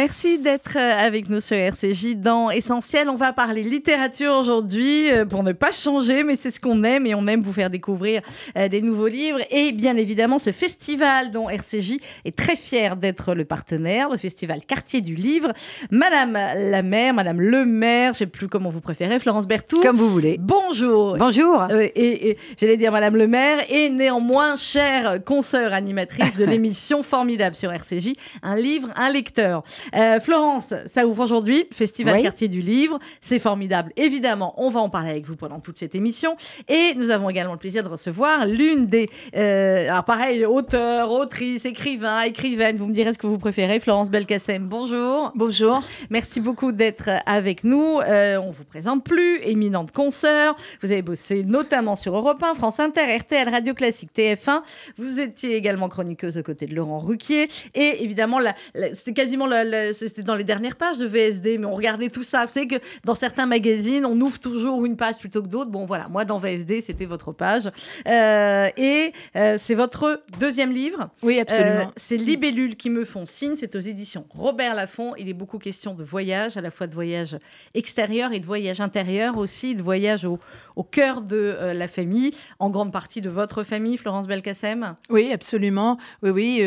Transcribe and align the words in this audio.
Merci 0.00 0.38
d'être 0.38 0.76
euh, 0.76 0.96
avec 0.96 1.28
nous 1.28 1.40
sur 1.40 1.56
RCJ 1.56 2.14
dans 2.14 2.50
Essentiel. 2.50 3.08
On 3.08 3.16
va 3.16 3.32
parler 3.32 3.64
littérature 3.64 4.32
aujourd'hui 4.32 5.10
euh, 5.10 5.24
pour 5.24 5.42
ne 5.42 5.50
pas 5.50 5.72
changer, 5.72 6.22
mais 6.22 6.36
c'est 6.36 6.52
ce 6.52 6.60
qu'on 6.60 6.84
aime 6.84 7.04
et 7.04 7.16
on 7.16 7.26
aime 7.26 7.42
vous 7.42 7.52
faire 7.52 7.68
découvrir 7.68 8.22
euh, 8.56 8.68
des 8.68 8.80
nouveaux 8.80 9.08
livres 9.08 9.40
et 9.50 9.72
bien 9.72 9.96
évidemment 9.96 10.38
ce 10.38 10.52
festival 10.52 11.32
dont 11.32 11.48
RCJ 11.48 11.96
est 12.24 12.36
très 12.36 12.54
fier 12.54 12.94
d'être 12.94 13.34
le 13.34 13.44
partenaire, 13.44 14.08
le 14.08 14.18
festival 14.18 14.60
Quartier 14.64 15.00
du 15.00 15.16
Livre. 15.16 15.52
Madame 15.90 16.34
la 16.34 16.82
maire, 16.82 17.12
Madame 17.12 17.40
le 17.40 17.64
maire, 17.64 18.12
je 18.12 18.18
sais 18.18 18.26
plus 18.26 18.46
comment 18.46 18.70
vous 18.70 18.80
préférez, 18.80 19.18
Florence 19.18 19.48
Berthoud. 19.48 19.82
Comme 19.82 19.96
vous 19.96 20.10
voulez. 20.10 20.36
Bonjour. 20.38 21.16
Bonjour. 21.16 21.66
et, 21.72 22.30
et 22.30 22.38
j'allais 22.60 22.76
dire 22.76 22.92
Madame 22.92 23.16
le 23.16 23.26
maire 23.26 23.64
et 23.68 23.90
néanmoins 23.90 24.54
chère 24.54 25.24
consoeur 25.24 25.72
animatrice 25.72 26.36
de 26.36 26.44
l'émission 26.44 27.02
formidable 27.02 27.56
sur 27.56 27.72
RCJ, 27.72 28.12
un 28.44 28.54
livre, 28.54 28.90
un 28.94 29.10
lecteur. 29.10 29.64
Euh, 29.94 30.20
Florence, 30.20 30.74
ça 30.86 31.06
ouvre 31.06 31.22
aujourd'hui, 31.22 31.66
Festival 31.72 32.22
Quartier 32.22 32.48
du 32.48 32.60
Livre. 32.60 32.98
C'est 33.20 33.38
formidable. 33.38 33.92
Évidemment, 33.96 34.54
on 34.56 34.68
va 34.68 34.80
en 34.80 34.90
parler 34.90 35.10
avec 35.10 35.26
vous 35.26 35.36
pendant 35.36 35.60
toute 35.60 35.78
cette 35.78 35.94
émission. 35.94 36.36
Et 36.68 36.94
nous 36.96 37.10
avons 37.10 37.30
également 37.30 37.52
le 37.52 37.58
plaisir 37.58 37.82
de 37.82 37.88
recevoir 37.88 38.46
l'une 38.46 38.86
des. 38.86 39.10
Euh, 39.36 39.88
alors, 39.88 40.04
pareil, 40.04 40.44
auteur, 40.44 41.10
autrice, 41.10 41.64
écrivain, 41.64 42.22
écrivaine. 42.22 42.76
Vous 42.76 42.86
me 42.86 42.94
direz 42.94 43.12
ce 43.12 43.18
que 43.18 43.26
vous 43.26 43.38
préférez. 43.38 43.80
Florence 43.80 44.10
Belkacem, 44.10 44.66
bonjour. 44.66 45.32
Bonjour. 45.34 45.82
Merci 46.10 46.40
beaucoup 46.40 46.72
d'être 46.72 47.10
avec 47.26 47.64
nous. 47.64 48.00
Euh, 48.00 48.38
on 48.38 48.50
vous 48.50 48.64
présente 48.64 49.04
plus. 49.04 49.40
Éminente 49.42 49.92
consoeur. 49.92 50.56
Vous 50.82 50.90
avez 50.90 51.02
bossé 51.02 51.44
notamment 51.44 51.96
sur 51.96 52.16
Europe 52.16 52.42
1, 52.42 52.54
France 52.54 52.80
Inter, 52.80 53.16
RTL, 53.16 53.48
Radio 53.48 53.74
Classique, 53.74 54.10
TF1. 54.16 54.62
Vous 54.96 55.20
étiez 55.20 55.56
également 55.56 55.88
chroniqueuse 55.88 56.38
aux 56.38 56.42
côtés 56.42 56.66
de 56.66 56.74
Laurent 56.74 56.98
Ruquier. 56.98 57.48
Et 57.74 58.02
évidemment, 58.02 58.38
c'était 58.94 59.12
quasiment 59.12 59.46
la, 59.46 59.64
c'était 59.92 60.22
dans 60.22 60.34
les 60.34 60.44
dernières 60.44 60.76
pages 60.76 60.98
de 60.98 61.06
VSD, 61.06 61.58
mais 61.58 61.66
on 61.66 61.74
regardait 61.74 62.08
tout 62.08 62.22
ça. 62.22 62.44
Vous 62.44 62.52
savez 62.52 62.68
que 62.68 62.76
dans 63.04 63.14
certains 63.14 63.46
magazines, 63.46 64.04
on 64.04 64.20
ouvre 64.20 64.38
toujours 64.38 64.84
une 64.84 64.96
page 64.96 65.18
plutôt 65.18 65.42
que 65.42 65.48
d'autres. 65.48 65.70
Bon, 65.70 65.86
voilà, 65.86 66.08
moi 66.08 66.24
dans 66.24 66.38
VSD, 66.38 66.80
c'était 66.80 67.04
votre 67.04 67.32
page. 67.32 67.68
Euh, 68.06 68.68
et 68.76 69.12
euh, 69.36 69.56
c'est 69.58 69.74
votre 69.74 70.22
deuxième 70.38 70.70
livre. 70.70 71.10
Oui, 71.22 71.38
absolument. 71.38 71.88
Euh, 71.88 71.92
c'est 71.96 72.16
Libellule 72.16 72.76
qui 72.76 72.90
me 72.90 73.04
font 73.04 73.26
signe. 73.26 73.54
C'est 73.56 73.74
aux 73.76 73.80
éditions 73.80 74.26
Robert 74.30 74.74
Laffont. 74.74 75.14
Il 75.16 75.28
est 75.28 75.34
beaucoup 75.34 75.58
question 75.58 75.94
de 75.94 76.04
voyage, 76.04 76.56
à 76.56 76.60
la 76.60 76.70
fois 76.70 76.86
de 76.86 76.94
voyage 76.94 77.38
extérieur 77.74 78.32
et 78.32 78.40
de 78.40 78.46
voyage 78.46 78.80
intérieur 78.80 79.38
aussi, 79.38 79.74
de 79.74 79.82
voyage 79.82 80.24
au, 80.24 80.38
au 80.76 80.82
cœur 80.82 81.22
de 81.22 81.56
la 81.74 81.88
famille, 81.88 82.32
en 82.58 82.70
grande 82.70 82.92
partie 82.92 83.20
de 83.20 83.30
votre 83.30 83.62
famille, 83.62 83.96
Florence 83.96 84.26
Belkacem? 84.26 84.96
Oui, 85.10 85.32
absolument. 85.32 85.98
Oui, 86.22 86.30
oui. 86.30 86.62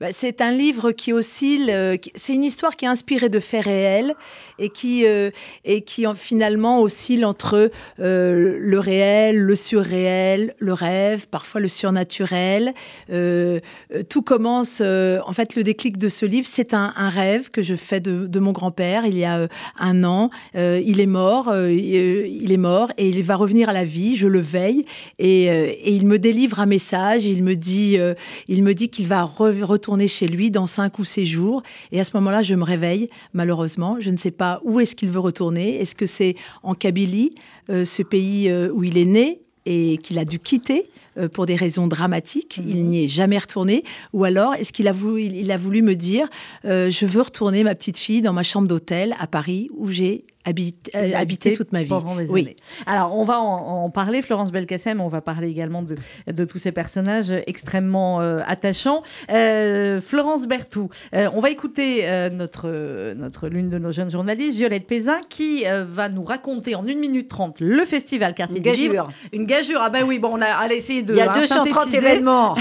Bah, 0.00 0.08
c'est 0.12 0.40
un 0.40 0.52
livre 0.52 0.92
qui 0.92 1.12
oscille. 1.12 1.72
c'est 2.14 2.31
une 2.34 2.42
une 2.42 2.48
histoire 2.48 2.76
qui 2.76 2.86
est 2.86 2.88
inspirée 2.88 3.28
de 3.28 3.38
faits 3.38 3.64
réels 3.64 4.14
et 4.58 4.68
qui, 4.68 5.06
euh, 5.06 5.30
et 5.64 5.82
qui 5.82 6.04
finalement 6.16 6.80
oscille 6.80 7.24
entre 7.24 7.70
euh, 8.00 8.56
le 8.58 8.78
réel, 8.80 9.38
le 9.38 9.54
surréel, 9.54 10.54
le 10.58 10.72
rêve, 10.72 11.28
parfois 11.28 11.60
le 11.60 11.68
surnaturel. 11.68 12.74
Euh, 13.10 13.60
tout 14.08 14.22
commence, 14.22 14.80
en 14.80 15.32
fait, 15.32 15.54
le 15.54 15.62
déclic 15.62 15.98
de 15.98 16.08
ce 16.08 16.26
livre, 16.26 16.46
c'est 16.50 16.74
un, 16.74 16.92
rêve 16.96 17.50
que 17.50 17.62
je 17.62 17.76
fais 17.76 18.00
de, 18.00 18.38
mon 18.38 18.52
grand-père 18.52 19.06
il 19.06 19.18
y 19.18 19.24
a 19.24 19.46
un 19.78 20.04
an. 20.04 20.30
il 20.54 21.00
est 21.00 21.06
mort, 21.06 21.54
il 21.54 22.50
est 22.50 22.56
mort 22.56 22.90
et 22.96 23.08
il 23.08 23.22
va 23.22 23.36
revenir 23.36 23.68
à 23.68 23.72
la 23.72 23.84
vie. 23.84 24.16
Je 24.16 24.26
le 24.26 24.40
veille 24.40 24.84
et, 25.18 25.44
et 25.44 25.90
il 25.90 26.06
me 26.06 26.18
délivre 26.18 26.58
un 26.58 26.66
message. 26.66 27.24
Il 27.24 27.44
me 27.44 27.54
dit, 27.54 27.98
il 28.48 28.62
me 28.62 28.74
dit 28.74 28.88
qu'il 28.88 29.06
va 29.06 29.22
retourner 29.22 30.08
chez 30.08 30.26
lui 30.26 30.50
dans 30.50 30.66
cinq 30.66 30.98
ou 30.98 31.04
six 31.04 31.26
jours. 31.26 31.62
Et 31.92 32.00
à 32.00 32.04
ce 32.04 32.10
moment 32.14 32.21
là 32.30 32.42
je 32.42 32.54
me 32.54 32.64
réveille, 32.64 33.08
malheureusement. 33.32 33.96
Je 34.00 34.10
ne 34.10 34.16
sais 34.16 34.30
pas 34.30 34.60
où 34.64 34.80
est-ce 34.80 34.94
qu'il 34.94 35.10
veut 35.10 35.20
retourner. 35.20 35.80
Est-ce 35.80 35.94
que 35.94 36.06
c'est 36.06 36.34
en 36.62 36.74
Kabylie, 36.74 37.34
euh, 37.70 37.84
ce 37.84 38.02
pays 38.02 38.48
euh, 38.48 38.70
où 38.72 38.84
il 38.84 38.98
est 38.98 39.04
né 39.04 39.40
et 39.66 39.98
qu'il 39.98 40.18
a 40.18 40.24
dû 40.24 40.38
quitter 40.38 40.90
euh, 41.18 41.28
pour 41.28 41.46
des 41.46 41.56
raisons 41.56 41.86
dramatiques? 41.86 42.60
Il 42.64 42.76
mhm. 42.76 42.88
n'y 42.88 43.04
est 43.04 43.08
jamais 43.08 43.38
retourné. 43.38 43.84
Ou 44.12 44.24
alors, 44.24 44.54
est-ce 44.54 44.72
qu'il 44.72 44.88
a 44.88 44.92
voulu, 44.92 45.22
il 45.22 45.50
a 45.50 45.56
voulu 45.56 45.82
me 45.82 45.94
dire, 45.94 46.28
je 46.64 47.06
veux 47.06 47.22
retourner 47.22 47.64
ma 47.64 47.74
petite 47.74 47.98
fille 47.98 48.22
dans 48.22 48.32
ma 48.32 48.42
chambre 48.42 48.68
d'hôtel 48.68 49.14
à 49.18 49.26
Paris 49.26 49.68
où 49.74 49.90
j'ai 49.90 50.24
euh, 50.46 51.12
habité, 51.14 51.52
toute 51.52 51.72
ma 51.72 51.82
vie. 51.82 51.92
Oui. 52.28 52.56
Alors, 52.86 53.16
on 53.16 53.24
va 53.24 53.40
en, 53.40 53.90
parler, 53.90 54.22
Florence 54.22 54.50
Belkacem, 54.50 55.00
on 55.00 55.08
va 55.08 55.20
parler 55.20 55.48
également 55.48 55.82
de, 55.82 55.96
de 56.26 56.44
tous 56.44 56.58
ces 56.58 56.72
personnages 56.72 57.32
extrêmement 57.46 58.20
euh, 58.20 58.40
attachants. 58.46 59.02
Euh, 59.30 60.00
Florence 60.00 60.46
Berthoud, 60.46 60.88
on 61.12 61.40
va 61.40 61.50
écouter 61.50 62.06
notre, 62.32 63.14
notre 63.14 63.48
l'une 63.48 63.68
de 63.68 63.78
nos 63.78 63.92
jeunes 63.92 64.10
journalistes, 64.10 64.56
Violette 64.56 64.86
Pézin, 64.86 65.20
qui 65.28 65.64
va 65.64 66.08
nous 66.08 66.24
raconter 66.24 66.74
en 66.74 66.86
1 66.86 66.94
minute 66.94 67.28
30 67.28 67.60
le 67.60 67.84
festival 67.84 68.34
Quartier 68.34 68.58
Une 68.58 68.62
gageure. 68.62 69.10
Une 69.32 69.46
gageure. 69.46 69.80
Ah 69.82 69.90
ben 69.90 70.04
oui, 70.04 70.18
bon, 70.18 70.30
on 70.32 70.40
a 70.40 70.46
allez, 70.46 70.76
essayé 70.76 71.02
de. 71.02 71.12
Il 71.12 71.18
y 71.18 71.20
a 71.20 71.32
230 71.32 71.94
événements. 71.94 72.54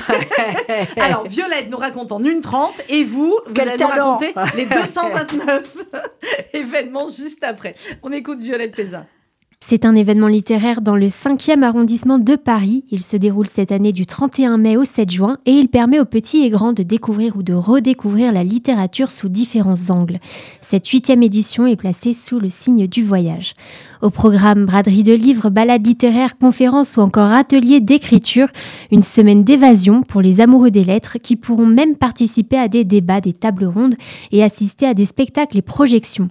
Alors, 0.97 1.25
Violette 1.27 1.69
nous 1.69 1.77
raconte 1.77 2.11
en 2.11 2.23
1 2.23 2.41
30 2.41 2.73
et 2.89 3.03
vous, 3.03 3.37
vous 3.47 3.61
allez 3.61 3.77
nous 3.77 3.87
raconter 3.87 4.33
les 4.55 4.65
229 4.65 5.80
événements 6.53 7.09
juste 7.09 7.43
après. 7.43 7.75
On 8.03 8.11
écoute 8.11 8.41
Violette 8.41 8.75
Pézin. 8.75 9.05
C'est 9.63 9.85
un 9.85 9.95
événement 9.95 10.27
littéraire 10.27 10.81
dans 10.81 10.95
le 10.95 11.05
5e 11.05 11.61
arrondissement 11.61 12.17
de 12.17 12.35
Paris. 12.35 12.83
Il 12.89 12.99
se 12.99 13.15
déroule 13.15 13.47
cette 13.47 13.71
année 13.71 13.93
du 13.93 14.05
31 14.05 14.57
mai 14.57 14.75
au 14.75 14.83
7 14.83 15.09
juin 15.09 15.37
et 15.45 15.51
il 15.51 15.69
permet 15.69 15.99
aux 15.99 16.05
petits 16.05 16.43
et 16.43 16.49
grands 16.49 16.73
de 16.73 16.83
découvrir 16.83 17.37
ou 17.37 17.43
de 17.43 17.53
redécouvrir 17.53 18.33
la 18.33 18.43
littérature 18.43 19.11
sous 19.11 19.29
différents 19.29 19.89
angles. 19.89 20.17
Cette 20.61 20.87
huitième 20.87 21.23
édition 21.23 21.67
est 21.67 21.75
placée 21.75 22.13
sous 22.13 22.39
le 22.39 22.49
signe 22.49 22.87
du 22.87 23.03
voyage. 23.03 23.53
Au 24.01 24.09
programme 24.09 24.65
braderie 24.65 25.03
de 25.03 25.13
livres, 25.13 25.51
balades 25.51 25.85
littéraires, 25.85 26.37
conférences 26.37 26.97
ou 26.97 27.01
encore 27.01 27.31
ateliers 27.31 27.79
d'écriture, 27.79 28.47
une 28.91 29.03
semaine 29.03 29.43
d'évasion 29.43 30.01
pour 30.01 30.21
les 30.21 30.41
amoureux 30.41 30.71
des 30.71 30.83
lettres 30.83 31.17
qui 31.21 31.35
pourront 31.35 31.67
même 31.67 31.95
participer 31.95 32.57
à 32.57 32.67
des 32.67 32.83
débats, 32.83 33.21
des 33.21 33.33
tables 33.33 33.65
rondes 33.65 33.95
et 34.31 34.43
assister 34.43 34.87
à 34.87 34.95
des 34.95 35.05
spectacles 35.05 35.59
et 35.59 35.61
projections. 35.61 36.29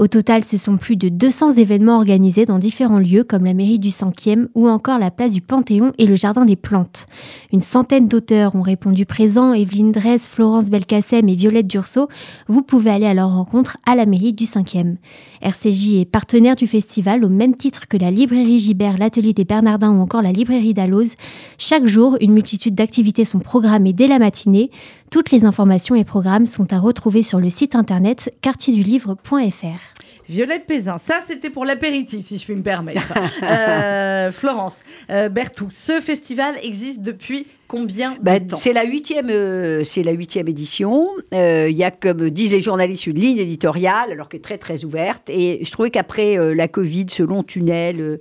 Au 0.00 0.08
total, 0.08 0.44
ce 0.44 0.56
sont 0.56 0.78
plus 0.78 0.96
de 0.96 1.10
200 1.10 1.56
événements 1.56 1.98
organisés 1.98 2.46
dans 2.46 2.58
différents 2.58 2.98
lieux 2.98 3.22
comme 3.22 3.44
la 3.44 3.52
mairie 3.52 3.78
du 3.78 3.90
5e 3.90 4.46
ou 4.54 4.66
encore 4.66 4.98
la 4.98 5.10
place 5.10 5.32
du 5.32 5.42
Panthéon 5.42 5.92
et 5.98 6.06
le 6.06 6.16
Jardin 6.16 6.46
des 6.46 6.56
Plantes. 6.56 7.06
Une 7.52 7.60
centaine 7.60 8.08
d'auteurs 8.08 8.56
ont 8.56 8.62
répondu 8.62 9.04
présents, 9.04 9.52
Evelyne 9.52 9.92
Dresse, 9.92 10.26
Florence 10.26 10.70
Belkacem 10.70 11.28
et 11.28 11.34
Violette 11.34 11.66
Dursault. 11.66 12.08
Vous 12.48 12.62
pouvez 12.62 12.88
aller 12.88 13.04
à 13.04 13.12
leur 13.12 13.30
rencontre 13.30 13.76
à 13.84 13.94
la 13.94 14.06
mairie 14.06 14.32
du 14.32 14.44
5e. 14.44 14.96
RCJ 15.42 15.96
est 15.96 16.10
partenaire 16.10 16.56
du 16.56 16.66
festival 16.66 17.22
au 17.22 17.28
même 17.28 17.54
titre 17.54 17.86
que 17.86 17.98
la 17.98 18.10
librairie 18.10 18.58
Gibert, 18.58 18.96
l'atelier 18.96 19.34
des 19.34 19.44
Bernardins 19.44 19.90
ou 19.90 20.00
encore 20.00 20.22
la 20.22 20.32
librairie 20.32 20.72
Dalloz. 20.72 21.14
Chaque 21.58 21.86
jour, 21.86 22.16
une 22.22 22.32
multitude 22.32 22.74
d'activités 22.74 23.26
sont 23.26 23.38
programmées 23.38 23.92
dès 23.92 24.06
la 24.06 24.18
matinée. 24.18 24.70
Toutes 25.10 25.32
les 25.32 25.44
informations 25.44 25.96
et 25.96 26.04
programmes 26.04 26.46
sont 26.46 26.72
à 26.72 26.78
retrouver 26.78 27.24
sur 27.24 27.40
le 27.40 27.48
site 27.48 27.74
internet 27.74 28.32
quartierdulivre.fr. 28.42 30.00
Violette 30.28 30.66
Pézin, 30.66 30.98
ça 30.98 31.18
c'était 31.26 31.50
pour 31.50 31.64
l'apéritif, 31.64 32.28
si 32.28 32.38
je 32.38 32.44
puis 32.44 32.54
me 32.54 32.62
permettre. 32.62 33.12
Euh, 33.42 34.30
Florence, 34.32 34.82
euh, 35.08 35.28
Bertou, 35.28 35.68
ce 35.70 36.00
festival 36.00 36.56
existe 36.62 37.00
depuis 37.00 37.46
combien 37.66 38.12
de 38.12 38.18
ben, 38.20 38.46
temps? 38.46 38.56
C'est 38.56 38.72
la 38.72 38.84
huitième, 38.84 39.30
euh, 39.30 39.82
c'est 39.82 40.02
la 40.02 40.12
huitième 40.12 40.46
édition. 40.46 41.08
Il 41.32 41.70
y 41.70 41.82
a, 41.82 41.90
comme 41.90 42.28
disent 42.30 42.52
les 42.52 42.60
journalistes, 42.60 43.06
une 43.06 43.18
ligne 43.18 43.38
éditoriale, 43.38 44.12
alors 44.12 44.28
qu'elle 44.28 44.38
est 44.38 44.42
très 44.42 44.58
très 44.58 44.84
ouverte. 44.84 45.30
Et 45.30 45.60
je 45.64 45.70
trouvais 45.72 45.90
qu'après 45.90 46.54
la 46.54 46.68
Covid, 46.68 47.06
ce 47.08 47.22
long 47.22 47.42
tunnel 47.42 48.20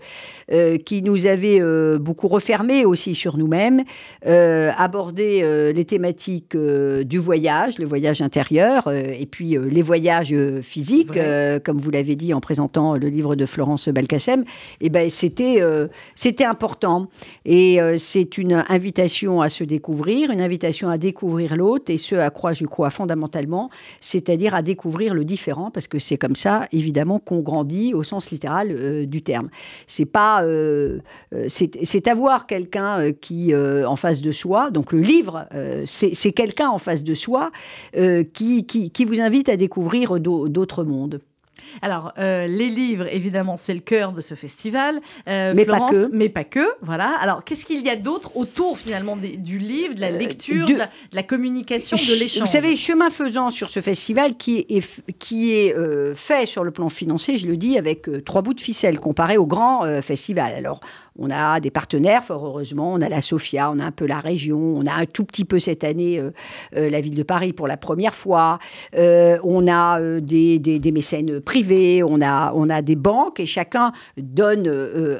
qui 0.85 1.01
nous 1.01 1.27
avait 1.27 1.61
beaucoup 1.99 2.27
refermé 2.27 2.85
aussi 2.85 3.15
sur 3.15 3.37
nous-mêmes, 3.37 3.83
aborder 4.25 5.71
les 5.73 5.85
thématiques 5.85 6.55
du 6.55 7.19
voyage, 7.19 7.77
le 7.77 7.85
voyage 7.85 8.21
intérieur, 8.21 8.91
et 8.91 9.27
puis 9.29 9.57
les 9.57 9.81
voyages 9.81 10.35
physiques, 10.61 11.19
comme 11.63 11.77
vous 11.77 11.91
l'avez 11.91 12.15
dit 12.15 12.33
en 12.33 12.39
présentant 12.39 12.95
le 12.95 13.07
livre 13.07 13.35
de 13.35 13.45
Florence 13.45 13.89
Balkacem, 13.89 14.41
et 14.41 14.85
eh 14.85 14.89
ben 14.89 15.09
c'était 15.09 15.61
euh, 15.61 15.87
c'était 16.15 16.45
important. 16.45 17.07
Et 17.45 17.81
euh, 17.81 17.97
c'est 17.97 18.37
une 18.37 18.63
invitation 18.69 19.41
à 19.41 19.49
se 19.49 19.63
découvrir, 19.63 20.31
une 20.31 20.41
invitation 20.41 20.89
à 20.89 20.97
découvrir 20.97 21.55
l'autre, 21.55 21.91
et 21.91 21.97
ce 21.97 22.15
à 22.15 22.29
quoi 22.29 22.53
je 22.53 22.65
crois 22.65 22.89
fondamentalement, 22.89 23.69
c'est-à-dire 24.01 24.55
à 24.55 24.61
découvrir 24.61 25.13
le 25.13 25.25
différent, 25.25 25.71
parce 25.71 25.87
que 25.87 25.99
c'est 25.99 26.17
comme 26.17 26.35
ça, 26.35 26.67
évidemment, 26.71 27.19
qu'on 27.19 27.39
grandit 27.39 27.93
au 27.93 28.03
sens 28.03 28.31
littéral 28.31 28.69
euh, 28.71 29.05
du 29.05 29.21
terme. 29.21 29.49
C'est 29.87 30.05
pas, 30.05 30.38
euh, 30.43 30.99
euh, 31.33 31.45
c'est 31.47 32.07
avoir 32.07 32.47
quelqu'un 32.47 33.11
qui 33.13 33.53
en 33.55 33.95
face 33.95 34.21
de 34.21 34.31
soi. 34.31 34.71
Donc 34.71 34.91
le 34.91 34.99
livre, 34.99 35.47
c'est 35.85 36.31
quelqu'un 36.31 36.69
en 36.69 36.77
face 36.77 37.03
de 37.03 37.13
soi 37.13 37.51
qui 37.93 39.05
vous 39.07 39.19
invite 39.19 39.49
à 39.49 39.57
découvrir 39.57 40.19
d'autres 40.19 40.83
mondes. 40.83 41.21
Alors, 41.81 42.13
euh, 42.17 42.47
les 42.47 42.69
livres, 42.69 43.07
évidemment, 43.11 43.57
c'est 43.57 43.73
le 43.73 43.79
cœur 43.79 44.11
de 44.11 44.21
ce 44.21 44.35
festival. 44.35 44.99
Euh, 45.27 45.53
mais 45.55 45.65
pas 45.65 45.89
que. 45.89 46.09
Mais 46.11 46.29
pas 46.29 46.43
que, 46.43 46.67
voilà. 46.81 47.15
Alors, 47.21 47.43
qu'est-ce 47.43 47.65
qu'il 47.65 47.81
y 47.81 47.89
a 47.89 47.95
d'autre 47.95 48.35
autour, 48.35 48.77
finalement, 48.77 49.17
du 49.17 49.57
livre, 49.57 49.95
de 49.95 50.01
la 50.01 50.07
euh, 50.07 50.17
lecture, 50.17 50.67
de... 50.67 50.75
la, 51.13 51.23
communication, 51.23 51.97
de 51.97 52.19
l'échange 52.19 52.41
Vous 52.41 52.51
savez, 52.51 52.75
chemin 52.75 53.09
faisant 53.09 53.49
sur 53.49 53.69
ce 53.69 53.81
festival 53.81 54.37
qui 54.37 54.65
est, 54.69 55.13
qui 55.19 55.53
est 55.53 55.75
fait 56.15 56.45
sur 56.45 56.63
le 56.63 56.71
plan 56.71 56.89
financier, 56.89 57.37
je 57.37 57.47
le 57.47 57.57
dis, 57.57 57.77
avec 57.77 58.07
trois 58.25 58.41
bouts 58.41 58.53
de 58.53 58.61
ficelle 58.61 58.99
comparé 58.99 59.37
au 59.37 59.45
grand 59.45 60.01
festival. 60.01 60.53
Alors, 60.55 60.81
on 61.19 61.29
a 61.29 61.59
des 61.59 61.69
partenaires, 61.69 62.23
fort 62.23 62.45
heureusement. 62.45 62.93
On 62.93 63.01
a 63.01 63.09
la 63.09 63.21
Sofia, 63.21 63.69
on 63.71 63.79
a 63.79 63.83
un 63.83 63.91
peu 63.91 64.05
la 64.05 64.19
région, 64.19 64.57
on 64.57 64.85
a 64.85 64.93
un 64.93 65.05
tout 65.05 65.25
petit 65.25 65.45
peu 65.45 65.59
cette 65.59 65.83
année 65.83 66.17
euh, 66.17 66.31
euh, 66.75 66.89
la 66.89 67.01
ville 67.01 67.15
de 67.15 67.23
Paris 67.23 67.53
pour 67.53 67.67
la 67.67 67.77
première 67.77 68.15
fois. 68.15 68.59
Euh, 68.97 69.37
on 69.43 69.67
a 69.67 69.99
des, 70.21 70.59
des, 70.59 70.91
mécènes 70.91 71.41
privés, 71.41 72.03
on 72.03 72.21
a, 72.21 72.53
on 72.55 72.69
a 72.69 72.81
des 72.81 72.95
banques 72.95 73.39
et 73.39 73.45
chacun 73.45 73.91
donne 74.17 74.67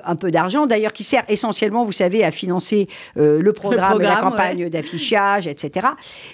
un 0.04 0.16
peu 0.16 0.32
d'argent, 0.32 0.66
d'ailleurs 0.66 0.94
qui 0.94 1.04
sert 1.04 1.24
essentiellement, 1.28 1.84
vous 1.84 1.92
savez, 1.92 2.24
à 2.24 2.32
financer 2.32 2.88
le 3.16 3.52
programme, 3.52 4.00
la 4.00 4.16
campagne 4.18 4.70
d'affichage, 4.70 5.48
etc. 5.48 5.88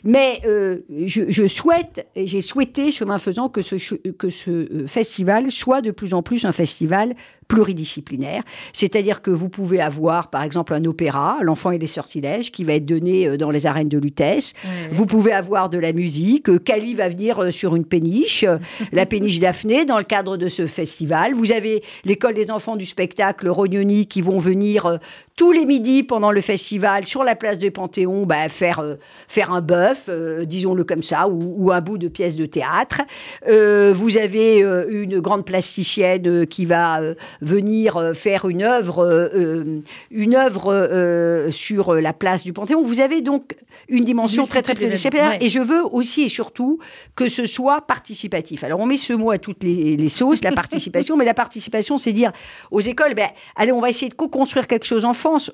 Mais 0.04 0.42
je, 0.44 1.24
je, 1.28 1.48
souhaite, 1.48 2.08
et 2.16 2.28
j'ai 2.28 2.42
souhaité, 2.42 2.92
chemin 2.92 3.18
faisant, 3.18 3.50
que 3.50 3.62
ce, 3.62 3.76
que 3.96 4.30
ce 4.30 4.86
festival 4.88 5.52
soit 5.52 5.82
de 5.82 5.92
plus 5.92 6.14
en 6.14 6.22
plus 6.22 6.46
un 6.46 6.52
festival 6.52 7.16
pluridisciplinaire. 7.48 8.44
C'est-à-dire 8.74 9.22
que 9.22 9.32
vous 9.32 9.50
pouvez 9.50 9.82
avoir, 9.82 10.30
par 10.30 10.44
exemple, 10.44 10.74
un 10.74 10.84
opéra, 10.86 11.38
L'enfant 11.42 11.72
et 11.72 11.78
les 11.78 11.88
sortilèges, 11.88 12.52
qui 12.52 12.64
va 12.64 12.74
être 12.74 12.86
donné 12.86 13.28
euh, 13.28 13.38
dans 13.38 13.52
les 13.52 13.66
arènes 13.68 13.90
de 13.90 13.98
Lutèce. 13.98 14.54
Vous 14.92 15.06
pouvez 15.06 15.32
avoir 15.32 15.70
de 15.70 15.78
la 15.78 15.94
musique. 15.94 16.64
Cali 16.64 16.96
va 16.96 17.10
venir 17.10 17.40
euh, 17.40 17.52
sur 17.52 17.76
une 17.76 17.86
péniche, 17.86 18.46
la 18.92 19.06
péniche 19.06 19.40
Daphné, 19.40 19.86
dans 19.86 19.98
le 19.98 20.04
cadre 20.04 20.38
de 20.38 20.48
ce 20.48 20.68
festival. 20.68 21.34
Vous 21.34 21.52
avez 21.52 21.84
l'école 22.04 22.34
des 22.34 22.52
enfants 22.52 22.76
du 22.76 22.86
spectacle 22.86 23.48
Rognoni 23.48 24.08
qui 24.08 24.22
vont 24.22 24.40
venir 24.40 24.86
euh, 24.86 24.98
tous 25.36 25.52
les 25.52 25.66
midis 25.66 26.04
pendant 26.04 26.32
le 26.32 26.42
festival 26.42 27.06
sur 27.06 27.24
la 27.24 27.36
place 27.36 27.58
du 27.58 27.70
Panthéon 27.70 28.26
bah, 28.26 28.48
faire, 28.50 28.82
faire 29.28 29.52
un 29.52 29.60
bœuf, 29.60 30.10
disons-le 30.44 30.86
comme 30.86 31.04
ça, 31.04 31.28
ou, 31.28 31.72
un 31.72 31.82
bout 31.82 31.98
de 31.98 32.08
pièce 32.08 32.38
de 32.38 32.46
théâtre. 32.46 33.02
vous 33.46 34.18
avez 34.18 34.62
une 34.90 35.20
grande 35.20 35.44
plasticienne 35.44 36.48
qui 36.48 36.64
va 36.64 37.02
venir 37.42 37.98
euh, 37.98 38.14
faire 38.14 38.46
une 38.46 38.64
œuvre, 38.64 39.00
euh, 39.00 39.30
euh, 39.36 39.82
une 40.12 40.36
œuvre 40.36 41.50
sur 41.52 41.94
la 41.96 42.14
place 42.14 42.44
du 42.44 42.54
Panthéon. 42.54 42.84
Vous 42.84 43.00
avez 43.00 43.22
donc 43.22 43.56
une 43.90 44.06
dimension 44.06 44.46
très 44.46 44.62
très 44.62 44.74
pluridisciplinaire. 44.74 45.38
Et 45.42 45.50
je 45.50 45.60
veux 45.60 45.84
aussi 45.86 46.24
et 46.24 46.30
surtout 46.30 46.80
que 47.16 47.28
ce 47.28 47.46
soit 47.46 47.82
participatif. 47.82 48.64
Alors 48.64 48.80
on 48.80 48.86
met 48.86 48.98
ce 48.98 49.14
mot 49.14 49.32
à 49.32 49.38
toutes 49.38 49.64
les, 49.64 50.10
sauces, 50.10 50.44
la 50.44 50.52
participation, 50.52 51.18
mais 51.18 51.26
la 51.26 51.34
participation, 51.34 51.98
c'est 51.98 52.14
dire 52.14 52.32
aux 52.72 52.82
écoles, 52.82 53.14
ben, 53.16 53.30
allez, 53.56 53.72
on 53.72 53.82
va 53.82 53.90
essayer 53.90 54.10
de 54.10 54.16
co-construire 54.16 54.68
quelque 54.68 54.86
chose 54.86 55.06
en 55.06 55.14
France, 55.14 55.52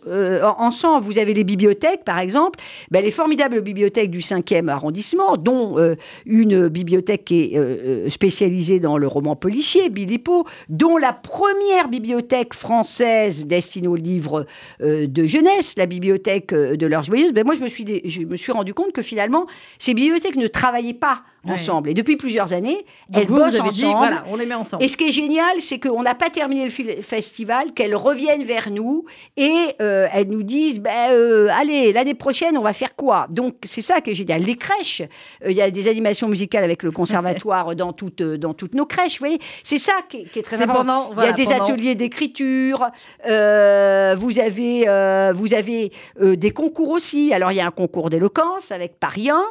ensemble. 0.58 1.06
Vous 1.06 1.18
avez 1.18 1.34
les 1.34 1.44
bibliothèques, 1.44 2.04
par 2.04 2.20
exemple, 2.20 2.60
ben, 2.90 3.04
les 3.04 3.12
formidables 3.12 3.62
bibliothèques 3.62 4.12
du 4.12 4.20
5e 4.20 4.68
arrondissement, 4.68 5.38
dont 5.38 5.78
une 6.26 6.68
bibliothèque 6.68 7.26
qui 7.26 7.56
est 7.56 8.10
spécialisée 8.10 8.80
dans 8.80 8.98
le 8.98 9.08
roman 9.08 9.36
policier, 9.36 9.90
Bilipo, 9.90 10.46
dont 10.70 10.98
la 10.98 11.14
première 11.14 11.71
bibliothèque 11.90 12.54
française 12.54 13.46
destinée 13.46 13.88
aux 13.88 13.96
livres 13.96 14.46
euh, 14.82 15.08
de 15.08 15.24
jeunesse, 15.24 15.76
la 15.78 15.86
bibliothèque 15.86 16.54
euh, 16.54 16.76
de 16.76 16.86
l'Heure 16.86 17.04
Joyeuse, 17.04 17.32
ben 17.32 17.46
moi 17.46 17.56
je 17.56 18.24
me 18.26 18.36
suis 18.36 18.52
rendu 18.52 18.74
compte 18.74 18.92
que 18.92 19.02
finalement, 19.02 19.48
ces 19.80 19.94
bibliothèques 19.94 20.36
ne 20.36 20.48
travaillaient 20.48 20.94
pas 20.94 21.24
ensemble. 21.48 21.90
Et 21.90 21.94
depuis 21.94 22.18
plusieurs 22.18 22.54
années, 22.54 22.86
elles 23.14 23.28
bossent 23.28 23.60
ensemble. 23.60 23.98
voilà, 23.98 24.24
on 24.28 24.36
les 24.36 24.46
met 24.46 24.56
ensemble. 24.56 24.84
Et 24.84 24.88
ce 24.88 24.98
qui 24.98 25.06
est 25.06 25.12
génial, 25.12 25.62
c'est 25.62 25.80
qu'on 25.80 26.04
n'a 26.04 26.16
pas 26.16 26.30
terminé 26.30 26.66
le 26.66 27.02
festival, 27.02 27.74
qu'elles 27.74 27.96
reviennent 27.96 28.44
vers 28.44 28.70
nous 28.70 29.06
et 29.38 29.76
euh, 29.82 30.08
elles 30.14 30.28
nous 30.28 30.44
disent 30.44 30.80
ben, 30.80 31.50
allez, 31.50 31.94
l'année 31.94 32.14
prochaine, 32.14 32.58
on 32.58 32.62
va 32.62 32.74
faire 32.74 32.96
quoi? 32.96 33.28
Donc, 33.30 33.56
c'est 33.64 33.82
ça 33.82 34.02
qui 34.02 34.12
est 34.12 34.16
génial. 34.16 34.44
Les 34.44 34.56
crèches, 34.56 35.02
il 35.46 35.54
y 35.54 35.62
a 35.62 35.72
des 35.72 35.88
animations 35.88 36.28
musicales 36.28 36.64
avec 36.64 36.84
le 36.84 36.92
conservatoire 36.92 37.76
dans, 37.76 37.94
toutes, 37.94 38.22
dans 38.22 38.54
toutes 38.54 38.76
nos 38.76 38.86
crèches. 38.86 39.14
Vous 39.14 39.26
voyez, 39.26 39.40
c'est 39.64 39.78
ça 39.78 39.94
qui 40.10 40.28
est, 40.36 40.44
très 40.44 40.62
important. 40.62 41.12
il 41.18 41.24
y 41.24 41.28
a 41.28 41.34
des 41.34 41.52
ateliers 41.52 41.96
d'écriture, 41.96 42.90
euh, 43.28 44.16
vous 44.18 44.40
avez, 44.40 44.88
euh, 44.88 45.34
vous 45.36 45.54
avez 45.54 45.92
euh, 46.22 46.36
des 46.36 46.52
concours 46.52 46.90
aussi. 46.90 47.34
Alors, 47.34 47.52
il 47.52 47.56
y 47.56 47.62
a 47.62 47.66
un 47.66 47.72
concours 47.72 48.10
d'éloquence 48.10 48.72
avec 48.72 49.00
Paris 49.00 49.30
1, 49.30 49.44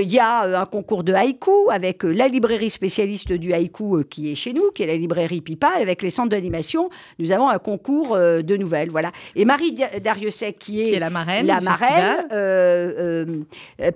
il 0.00 0.10
y 0.10 0.18
a 0.18 0.60
un 0.60 0.66
concours 0.66 1.04
de 1.04 1.12
haïku 1.24 1.70
avec 1.70 2.02
la 2.02 2.28
librairie 2.28 2.70
spécialiste 2.70 3.32
du 3.32 3.52
haïku 3.52 4.04
qui 4.04 4.30
est 4.30 4.34
chez 4.34 4.52
nous, 4.52 4.70
qui 4.70 4.82
est 4.82 4.86
la 4.86 4.96
librairie 4.96 5.40
Pipa, 5.40 5.68
avec 5.68 6.02
les 6.02 6.10
centres 6.10 6.30
d'animation, 6.30 6.90
nous 7.18 7.32
avons 7.32 7.48
un 7.48 7.58
concours 7.58 8.16
de 8.16 8.56
nouvelles. 8.56 8.90
Voilà. 8.90 9.12
Et 9.34 9.44
Marie 9.44 9.76
Dariussec, 10.02 10.58
qui 10.58 10.92
est, 10.92 10.98
la 10.98 11.10
marraine, 11.10 11.46
la 11.46 11.60
marraine 11.60 12.26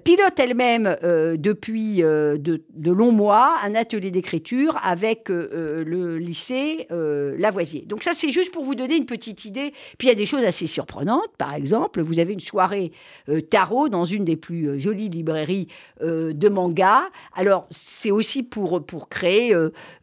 pilote 0.05 0.39
elle-même 0.39 0.97
depuis 1.37 1.99
de, 1.99 2.63
de, 2.75 2.91
longs 2.91 3.13
mois 3.13 3.57
un 3.63 3.75
atelier 3.75 4.11
d'écriture 4.11 4.79
avec 4.83 5.29
le 5.29 6.19
lycée 6.19 6.87
Lavoisier. 6.91 7.85
Donc 7.87 8.03
ça, 8.03 8.13
c'est 8.13 8.31
juste 8.31 8.53
pour 8.53 8.65
vous 8.65 8.75
donner 8.75 8.97
une 8.97 9.07
petite 9.07 9.45
idée. 9.45 9.73
Puis 9.99 10.07
il 10.07 10.11
y 10.11 10.13
a 10.13 10.17
des 10.17 10.27
choses 10.27 10.45
assez 10.45 10.67
surprenantes. 10.67 11.31
Par 11.39 11.55
exemple, 11.55 12.01
vous 12.01 12.19
avez 12.19 12.33
une 12.33 12.41
soirée 12.41 12.93
euh, 13.29 13.41
tarot 13.41 13.89
dans 13.89 14.05
une 14.05 14.25
des 14.25 14.37
plus 14.37 14.69
euh, 14.69 14.79
jolies 14.79 15.09
librairies 15.09 15.69
euh, 16.03 16.33
de 16.33 16.49
manga. 16.49 17.03
Alors 17.35 17.67
c'est 17.71 18.11
aussi 18.11 18.43
pour, 18.43 18.85
pour 18.85 19.09
créer, 19.09 19.55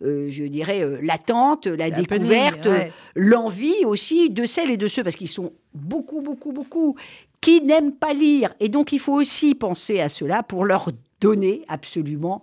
je 0.01 0.43
dirais, 0.45 0.85
l'attente, 1.01 1.67
la 1.67 1.89
découverte, 1.89 2.67
l'envie 3.15 3.85
aussi 3.85 4.29
de 4.29 4.45
celles 4.45 4.71
et 4.71 4.77
de 4.77 4.87
ceux, 4.87 5.03
parce 5.03 5.15
qu'ils 5.15 5.29
sont 5.29 5.53
beaucoup, 5.73 6.21
beaucoup, 6.21 6.51
beaucoup, 6.51 6.95
qui 7.41 7.61
n'aiment 7.61 7.93
pas 7.93 8.13
lire. 8.13 8.53
Et 8.59 8.69
donc 8.69 8.91
il 8.91 8.99
faut 8.99 9.13
aussi 9.13 9.55
penser 9.55 9.99
à 9.99 10.09
cela 10.09 10.43
pour 10.43 10.65
leur 10.65 10.91
donner 11.21 11.63
absolument 11.67 12.41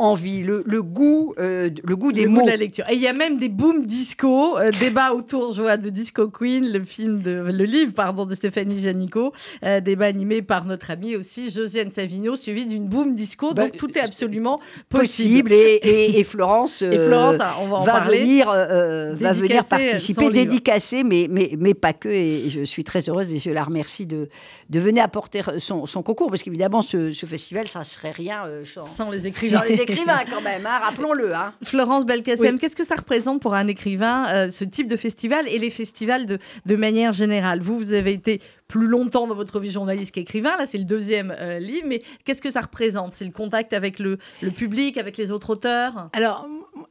envie, 0.00 0.42
le, 0.42 0.64
le 0.66 0.82
goût, 0.82 1.34
euh, 1.38 1.70
le 1.84 1.96
goût 1.96 2.10
des 2.10 2.26
mots. 2.26 2.42
de 2.42 2.50
la 2.50 2.56
lecture. 2.56 2.84
Et 2.90 2.94
il 2.94 3.00
y 3.00 3.06
a 3.06 3.12
même 3.12 3.38
des 3.38 3.48
booms 3.48 3.86
disco, 3.86 4.58
euh, 4.58 4.72
débat 4.80 5.12
autour, 5.12 5.54
je 5.54 5.62
vois, 5.62 5.76
de 5.76 5.88
Disco 5.88 6.28
Queen, 6.30 6.68
le 6.72 6.84
film 6.84 7.22
de, 7.22 7.30
le 7.30 7.64
livre, 7.64 7.92
pardon, 7.92 8.26
de 8.26 8.34
Stéphanie 8.34 8.80
Janico, 8.80 9.32
euh, 9.64 9.80
débat 9.80 10.06
animé 10.06 10.42
par 10.42 10.64
notre 10.64 10.90
amie 10.90 11.14
aussi, 11.14 11.48
Josiane 11.48 11.92
Savigno, 11.92 12.34
suivi 12.34 12.66
d'une 12.66 12.88
boom 12.88 13.14
disco. 13.14 13.54
Bah, 13.54 13.62
donc 13.62 13.76
tout 13.76 13.96
est 13.96 14.00
absolument 14.00 14.60
possible. 14.88 15.52
et, 15.52 16.18
et, 16.18 16.24
Florence, 16.24 16.82
et 16.82 16.98
Florence 16.98 17.36
on 17.60 17.68
va, 17.68 17.76
en 17.76 17.84
va 17.84 18.00
venir, 18.00 18.50
va 18.50 19.32
venir 19.32 19.64
participer, 19.64 20.30
dédicacer, 20.30 21.04
mais, 21.04 21.28
mais, 21.30 21.52
mais 21.56 21.74
pas 21.74 21.92
que. 21.92 22.08
Et 22.08 22.50
je 22.50 22.64
suis 22.64 22.82
très 22.82 23.08
heureuse 23.08 23.32
et 23.32 23.38
je 23.38 23.50
la 23.50 23.62
remercie 23.62 24.06
de, 24.06 24.28
de 24.70 24.80
venir 24.80 25.04
apporter 25.04 25.42
son, 25.58 25.86
son 25.86 26.02
concours, 26.02 26.30
parce 26.30 26.42
qu'évidemment, 26.42 26.82
ce, 26.82 27.12
ce, 27.12 27.26
festival, 27.26 27.68
ça 27.68 27.80
ne 27.80 27.84
serait 27.84 28.10
rien 28.10 28.42
sans, 28.64 29.10
les 29.10 29.28
écrivains 29.28 29.62
écrivain 29.84 30.20
quand 30.30 30.40
même, 30.40 30.66
hein, 30.66 30.78
rappelons-le. 30.82 31.34
Hein. 31.34 31.52
Florence 31.62 32.04
Belkacem, 32.06 32.58
qu'est-ce 32.58 32.76
que 32.76 32.84
ça 32.84 32.96
représente 32.96 33.40
pour 33.40 33.54
un 33.54 33.66
écrivain, 33.68 34.26
euh, 34.28 34.50
ce 34.50 34.64
type 34.64 34.88
de 34.88 34.96
festival 34.96 35.48
et 35.48 35.58
les 35.58 35.70
festivals 35.70 36.26
de, 36.26 36.38
de 36.66 36.76
manière 36.76 37.12
générale? 37.12 37.60
Vous, 37.60 37.78
vous 37.78 37.92
avez 37.92 38.12
été 38.12 38.40
plus 38.68 38.86
longtemps 38.86 39.26
dans 39.26 39.34
votre 39.34 39.60
vie 39.60 39.70
journaliste 39.70 40.14
qu'écrivain. 40.14 40.56
Là, 40.56 40.66
c'est 40.66 40.78
le 40.78 40.84
deuxième 40.84 41.34
euh, 41.38 41.58
livre. 41.58 41.86
Mais 41.86 42.02
qu'est-ce 42.24 42.42
que 42.42 42.50
ça 42.50 42.62
représente? 42.62 43.12
C'est 43.12 43.24
le 43.24 43.30
contact 43.30 43.72
avec 43.72 43.98
le, 43.98 44.18
le, 44.42 44.50
public, 44.50 44.98
avec 44.98 45.16
les 45.16 45.30
autres 45.30 45.50
auteurs? 45.50 46.08
Alors, 46.12 46.46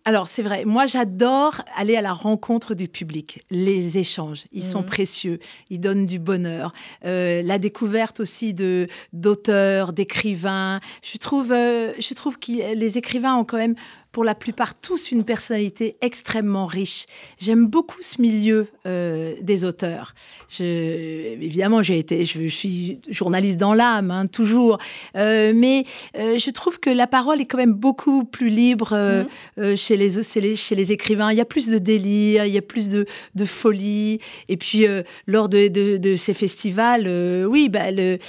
alors 0.06 0.28
c'est 0.28 0.42
vrai. 0.42 0.66
Moi, 0.66 0.86
j'adore 0.86 1.62
aller 1.76 1.96
à 1.96 2.02
la 2.02 2.12
rencontre 2.12 2.76
du 2.76 2.90
public. 2.90 3.42
Les 3.50 3.98
échanges, 3.98 4.44
ils 4.52 4.64
sont 4.64 4.82
mhm. 4.82 4.86
précieux. 4.86 5.40
Ils 5.70 5.80
donnent 5.80 6.06
du 6.06 6.20
bonheur. 6.20 6.74
Euh, 7.06 7.42
la 7.42 7.58
découverte 7.58 8.20
aussi 8.20 8.54
de 8.54 8.88
d'auteurs, 9.14 9.94
d'écrivains. 9.94 10.82
Je 11.02 11.18
trouve, 11.18 11.54
euh, 11.54 11.94
je 12.00 12.14
trouve 12.14 12.38
que 12.38 12.76
les 12.76 12.98
écrivains 12.98 13.36
ont 13.36 13.46
quand 13.46 13.58
même 13.58 13.76
pour 14.13 14.24
la 14.24 14.36
plupart 14.36 14.75
tous 14.75 15.12
une 15.12 15.25
personnalité 15.25 15.98
extrêmement 16.01 16.67
riche. 16.67 17.08
J'aime 17.39 17.65
beaucoup 17.65 18.01
ce 18.01 18.22
milieu 18.22 18.67
euh, 18.86 19.34
des 19.41 19.65
auteurs. 19.65 20.13
Je, 20.50 20.63
évidemment, 21.41 21.82
j'ai 21.82 21.98
été, 21.98 22.24
je, 22.24 22.48
suis 22.48 23.00
journaliste 23.10 23.58
dans 23.58 23.74
l'âme, 23.74 24.12
hein, 24.12 24.27
toujours, 24.27 24.77
euh, 25.17 25.51
mais 25.55 25.86
euh, 26.15 26.38
je 26.38 26.51
trouve 26.51 26.79
que 26.79 26.91
la 26.91 27.08
parole 27.08 27.41
est 27.41 27.46
quand 27.46 27.58
même 27.58 27.74
beaucoup 27.74 28.24
plus 28.24 28.50
libre 28.50 28.93
mmh. 29.58 29.75
chez, 29.75 29.98
les, 29.98 30.22
chez, 30.22 30.41
les, 30.41 30.55
chez 30.55 30.75
les 30.75 30.91
écrivains. 30.91 31.32
Il 31.32 31.38
y 31.39 31.41
a 31.41 31.46
plus 31.46 31.67
de 31.67 31.79
délire, 31.79 32.46
il 32.46 32.53
y 32.53 32.58
a 32.60 32.62
plus 32.62 32.89
de, 32.89 33.08
de 33.34 33.46
folie. 33.46 34.20
Et 34.48 34.58
puis, 34.58 34.86
lors 35.25 35.50
de, 35.50 35.67
de, 35.70 35.98
de, 35.98 36.15
ces 36.17 36.36
festivals, 36.36 37.08
oui, 37.48 37.67
bah, 37.67 37.89
le 37.89 38.20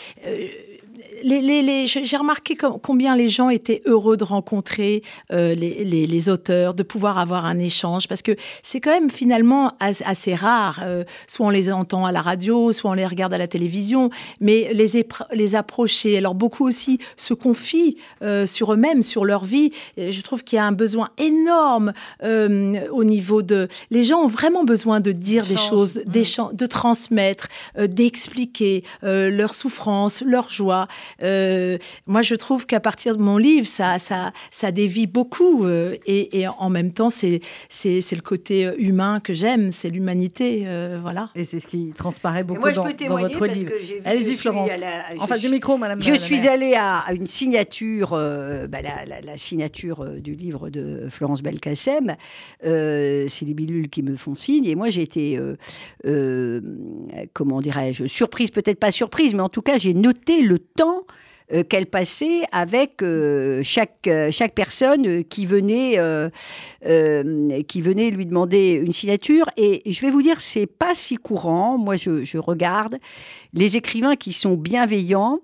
les, 1.24 1.86
j'ai 1.86 2.16
remarqué 2.16 2.56
combien 2.56 3.16
les 3.16 3.28
gens 3.28 3.48
étaient 3.48 3.82
heureux 3.86 4.16
de 4.16 4.24
rencontrer 4.24 5.02
euh, 5.32 5.54
les, 5.54 6.28
auteurs, 6.28 6.74
de 6.74 6.82
pouvoir 6.82 7.18
avoir 7.18 7.44
un 7.46 7.58
échange, 7.58 8.08
parce 8.08 8.22
que 8.22 8.36
c'est 8.62 8.80
quand 8.80 8.90
même 8.90 9.10
finalement 9.10 9.72
assez 9.80 10.34
rare. 10.34 10.80
Euh, 10.84 11.04
soit 11.26 11.46
on 11.46 11.50
les 11.50 11.72
entend 11.72 12.06
à 12.06 12.12
la 12.12 12.20
radio, 12.20 12.72
soit 12.72 12.90
on 12.90 12.94
les 12.94 13.06
regarde 13.06 13.32
à 13.32 13.38
la 13.38 13.46
télévision, 13.46 14.10
mais 14.40 14.70
les, 14.72 15.06
les 15.32 15.54
approcher. 15.54 16.18
Alors 16.18 16.34
beaucoup 16.34 16.66
aussi 16.66 16.98
se 17.16 17.34
confient 17.34 17.96
euh, 18.22 18.46
sur 18.46 18.72
eux-mêmes, 18.72 19.02
sur 19.02 19.24
leur 19.24 19.44
vie. 19.44 19.72
je 19.96 20.20
trouve 20.22 20.44
qu'il 20.44 20.56
y 20.56 20.60
a 20.60 20.64
un 20.64 20.72
besoin 20.72 21.08
énorme 21.18 21.92
au 22.22 23.04
niveau 23.04 23.42
de... 23.42 23.68
Les 23.90 24.04
gens 24.04 24.20
ont 24.20 24.28
vraiment 24.28 24.64
besoin 24.64 25.00
de 25.00 25.12
dire 25.12 25.46
des 25.46 25.56
choses, 25.56 25.96
mmh. 26.06 26.54
de 26.54 26.66
transmettre, 26.66 27.48
d'expliquer 27.78 28.84
leur 29.02 29.54
souffrance, 29.54 30.22
leur 30.22 30.50
joie. 30.50 30.88
Euh, 31.22 31.78
moi, 32.06 32.22
je 32.22 32.34
trouve 32.34 32.66
qu'à 32.66 32.80
partir 32.80 33.16
de 33.16 33.22
mon 33.22 33.36
livre, 33.36 33.66
ça, 33.66 33.98
ça, 33.98 34.32
ça 34.50 34.72
dévie 34.72 35.06
beaucoup. 35.06 35.64
Euh, 35.64 35.96
et, 36.06 36.46
en 36.58 36.70
même 36.70 36.92
temps, 36.92 37.10
c'est, 37.10 37.40
c'est, 37.68 38.12
le 38.12 38.22
côté 38.22 38.70
humain 38.78 39.20
que 39.20 39.34
j'aime, 39.34 39.72
c'est 39.72 39.90
l'humanité. 39.90 40.64
Euh, 40.66 40.98
voilà. 41.00 41.30
Et 41.34 41.44
c'est 41.44 41.60
ce 41.60 41.66
qui 41.66 41.92
transparaît 41.96 42.44
beaucoup 42.44 42.70
dans, 42.70 42.84
votre 42.84 43.46
livre. 43.46 43.72
Allez-y, 44.04 44.36
Florence. 44.36 44.70
en 45.18 45.26
face 45.26 45.40
du 45.40 45.48
micro, 45.48 45.76
madame. 45.76 46.02
Je 46.02 46.14
suis 46.14 46.48
allée 46.48 46.74
à, 46.74 47.04
une 47.12 47.26
signature, 47.26 48.10
bah, 48.10 48.78
la, 48.82 49.36
signature 49.36 50.04
du 50.20 50.34
livre 50.34 50.70
de 50.70 51.08
Florence 51.10 51.42
Belkacem. 51.42 52.16
c'est 52.62 53.42
les 53.42 53.54
bilules 53.54 53.88
qui 53.88 54.02
me 54.02 54.16
font 54.16 54.34
signe. 54.34 54.64
Et 54.66 54.74
moi, 54.74 54.90
j'ai 54.90 55.02
été, 55.02 55.40
comment 57.32 57.60
dirais-je, 57.60 58.06
surprise, 58.06 58.50
peut-être 58.50 58.78
pas 58.78 58.90
surprise, 58.90 59.34
mais 59.34 59.42
en 59.42 59.48
tout 59.48 59.62
cas, 59.62 59.78
j'ai 59.78 59.94
noté 59.94 60.42
le 60.42 60.58
temps 60.58 60.93
euh, 61.52 61.62
qu'elle 61.62 61.84
passait 61.84 62.44
avec 62.52 63.02
euh, 63.02 63.60
chaque, 63.62 64.06
euh, 64.06 64.30
chaque 64.30 64.54
personne 64.54 65.24
qui 65.24 65.44
venait, 65.44 65.98
qui 67.68 67.80
venait 67.82 68.10
lui 68.10 68.24
demander 68.24 68.72
une 68.82 68.92
signature. 68.92 69.44
Et 69.58 69.82
je 69.92 70.00
vais 70.00 70.10
vous 70.10 70.22
dire, 70.22 70.40
c'est 70.40 70.66
pas 70.66 70.94
si 70.94 71.16
courant. 71.16 71.76
Moi, 71.76 71.96
je, 71.96 72.24
je 72.24 72.38
regarde 72.38 72.96
les 73.52 73.76
écrivains 73.76 74.16
qui 74.16 74.32
sont 74.32 74.54
bienveillants 74.54 75.40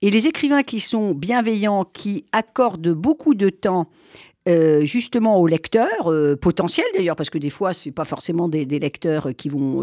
et 0.00 0.10
les 0.10 0.26
écrivains 0.26 0.62
qui 0.62 0.80
sont 0.80 1.12
bienveillants, 1.12 1.84
qui 1.84 2.24
accordent 2.32 2.94
beaucoup 2.94 3.34
de 3.34 3.50
temps 3.50 3.90
justement 4.82 5.38
aux 5.38 5.46
lecteurs 5.46 6.12
potentiels 6.40 6.86
d'ailleurs 6.94 7.16
parce 7.16 7.30
que 7.30 7.38
des 7.38 7.50
fois 7.50 7.72
c'est 7.72 7.90
pas 7.90 8.04
forcément 8.04 8.48
des, 8.48 8.66
lecteurs 8.66 9.30
qui 9.36 9.48
vont 9.48 9.82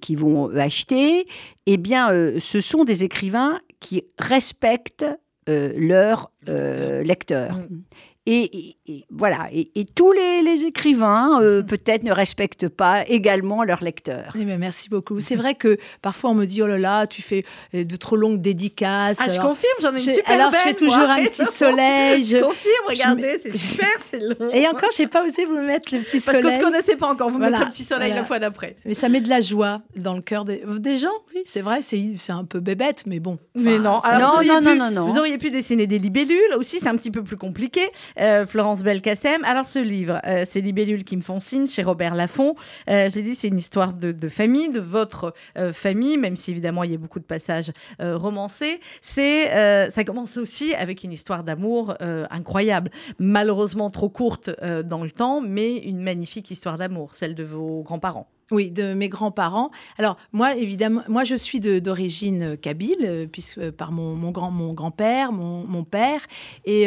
qui 0.00 0.16
vont 0.16 0.50
acheter 0.56 1.26
eh 1.66 1.76
bien 1.76 2.10
ce 2.38 2.60
sont 2.60 2.84
des 2.84 3.04
écrivains 3.04 3.60
qui 3.80 4.02
respectent 4.18 5.06
euh, 5.48 5.72
leurs 5.76 6.32
euh, 6.48 7.04
lecteurs. 7.04 7.58
Mm. 7.58 7.82
Et, 8.28 8.76
voilà, 9.10 9.48
et, 9.52 9.84
tous 9.94 10.10
les, 10.10 10.64
écrivains, 10.64 11.40
euh, 11.40 11.62
peut-être, 11.66 12.02
ne 12.02 12.10
respectent 12.10 12.68
pas 12.68 13.06
également 13.06 13.62
leurs 13.62 13.84
lecteurs. 13.84 14.32
Eh 14.34 14.44
ben, 14.44 14.58
merci 14.58 14.88
beaucoup. 14.88 15.20
C'est 15.20 15.36
vrai 15.36 15.54
que 15.54 15.78
parfois 16.02 16.30
on 16.30 16.34
me 16.34 16.44
dit, 16.44 16.60
oh 16.60 16.66
là 16.66 16.78
là, 16.78 17.06
tu 17.06 17.22
fais 17.22 17.44
euh, 17.74 17.84
de 17.84 17.96
trop 17.96 18.16
longues 18.16 18.40
dédicaces. 18.40 19.18
Ah, 19.20 19.28
je 19.28 19.40
confirme, 19.40 19.74
j'en 19.80 19.90
ai 19.90 20.02
une 20.02 20.10
super 20.10 20.30
Alors, 20.34 20.52
je 20.52 20.58
fais 20.58 20.74
toujours 20.74 20.98
un 20.98 21.24
petit 21.24 21.44
soleil. 21.44 22.24
Je, 22.24 22.38
confirme, 22.38 22.86
regardez, 22.88 23.38
c'est 23.40 23.56
super, 23.56 23.88
c'est 24.10 24.18
long. 24.40 24.50
Et 24.52 24.66
encore, 24.66 24.90
je 24.96 25.02
n'ai 25.02 25.08
pas 25.08 25.24
osé 25.24 25.44
vous 25.44 25.60
mettre 25.60 25.94
le 25.94 26.02
petit 26.02 26.18
soleil. 26.18 26.42
Parce 26.42 26.54
qu'on 26.56 26.60
ne 26.60 26.64
se 26.64 26.70
connaissait 26.70 26.96
pas 26.96 27.08
encore, 27.08 27.30
vous 27.30 27.38
mettez 27.38 27.58
le 27.58 27.70
petit 27.70 27.84
soleil 27.84 28.12
la 28.12 28.24
fois 28.24 28.40
d'après. 28.40 28.76
Mais 28.84 28.94
ça 28.94 29.08
met 29.08 29.20
de 29.20 29.28
la 29.28 29.40
joie 29.40 29.82
dans 29.94 30.14
le 30.14 30.22
cœur 30.22 30.44
des, 30.44 30.62
des 30.78 30.98
gens, 30.98 31.08
oui, 31.32 31.42
c'est 31.44 31.60
vrai, 31.60 31.80
c'est 31.82 32.16
un 32.30 32.44
peu 32.44 32.58
bébête, 32.58 33.04
mais 33.06 33.20
bon. 33.20 33.38
Mais 33.54 33.78
non, 33.78 33.98
Alors, 34.00 34.42
non, 34.42 34.60
non, 34.60 34.74
non, 34.74 34.90
non, 34.90 35.06
Vous 35.06 35.18
auriez 35.18 35.38
pu 35.38 35.50
dessiner 35.50 35.86
des 35.86 35.98
libellules 35.98 36.54
aussi, 36.56 36.80
c'est 36.80 36.88
un 36.88 36.96
petit 36.96 37.12
peu 37.12 37.22
plus 37.22 37.36
compliqué. 37.36 37.82
Euh, 38.18 38.46
Florence 38.46 38.82
Belkacem. 38.82 39.44
Alors, 39.44 39.66
ce 39.66 39.78
livre, 39.78 40.20
euh, 40.26 40.44
c'est 40.46 40.60
Libellule 40.60 41.04
qui 41.04 41.16
me 41.16 41.22
font 41.22 41.38
signe 41.38 41.66
chez 41.66 41.82
Robert 41.82 42.14
Laffont. 42.14 42.54
Euh, 42.88 43.10
J'ai 43.12 43.22
dit, 43.22 43.34
c'est 43.34 43.48
une 43.48 43.58
histoire 43.58 43.92
de, 43.92 44.28
famille, 44.28 44.70
de 44.70 44.80
votre 44.80 45.34
famille, 45.72 46.16
même 46.16 46.36
si 46.36 46.50
évidemment 46.50 46.82
il 46.82 46.92
y 46.92 46.94
a 46.94 46.98
beaucoup 46.98 47.20
de 47.20 47.24
passages 47.24 47.72
romancés. 47.98 48.80
C'est, 49.00 49.90
ça 49.90 50.04
commence 50.04 50.36
aussi 50.36 50.74
avec 50.74 51.04
une 51.04 51.12
histoire 51.12 51.44
d'amour 51.44 51.96
incroyable, 52.30 52.90
malheureusement 53.18 53.90
trop 53.90 54.08
courte 54.08 54.50
dans 54.84 55.02
le 55.02 55.10
temps, 55.10 55.40
mais 55.40 55.76
une 55.76 56.00
magnifique 56.00 56.50
histoire 56.50 56.78
d'amour, 56.78 57.14
celle 57.14 57.34
de 57.34 57.44
vos 57.44 57.82
grands-parents. 57.82 58.28
Oui, 58.52 58.70
de 58.70 58.94
mes 58.94 59.08
grands-parents. 59.08 59.72
Alors 59.98 60.16
moi, 60.32 60.54
évidemment, 60.54 61.02
moi 61.08 61.24
je 61.24 61.34
suis 61.34 61.58
d'origine 61.58 62.42
euh, 62.52 62.56
kabyle, 62.56 62.98
euh, 63.02 63.26
puisque 63.26 63.58
euh, 63.58 63.72
par 63.72 63.90
mon, 63.90 64.14
mon 64.14 64.30
grand 64.30 64.52
mon 64.52 64.72
grand-père, 64.72 65.32
mon, 65.32 65.64
mon, 65.64 65.82
père, 65.82 66.20
et, 66.64 66.86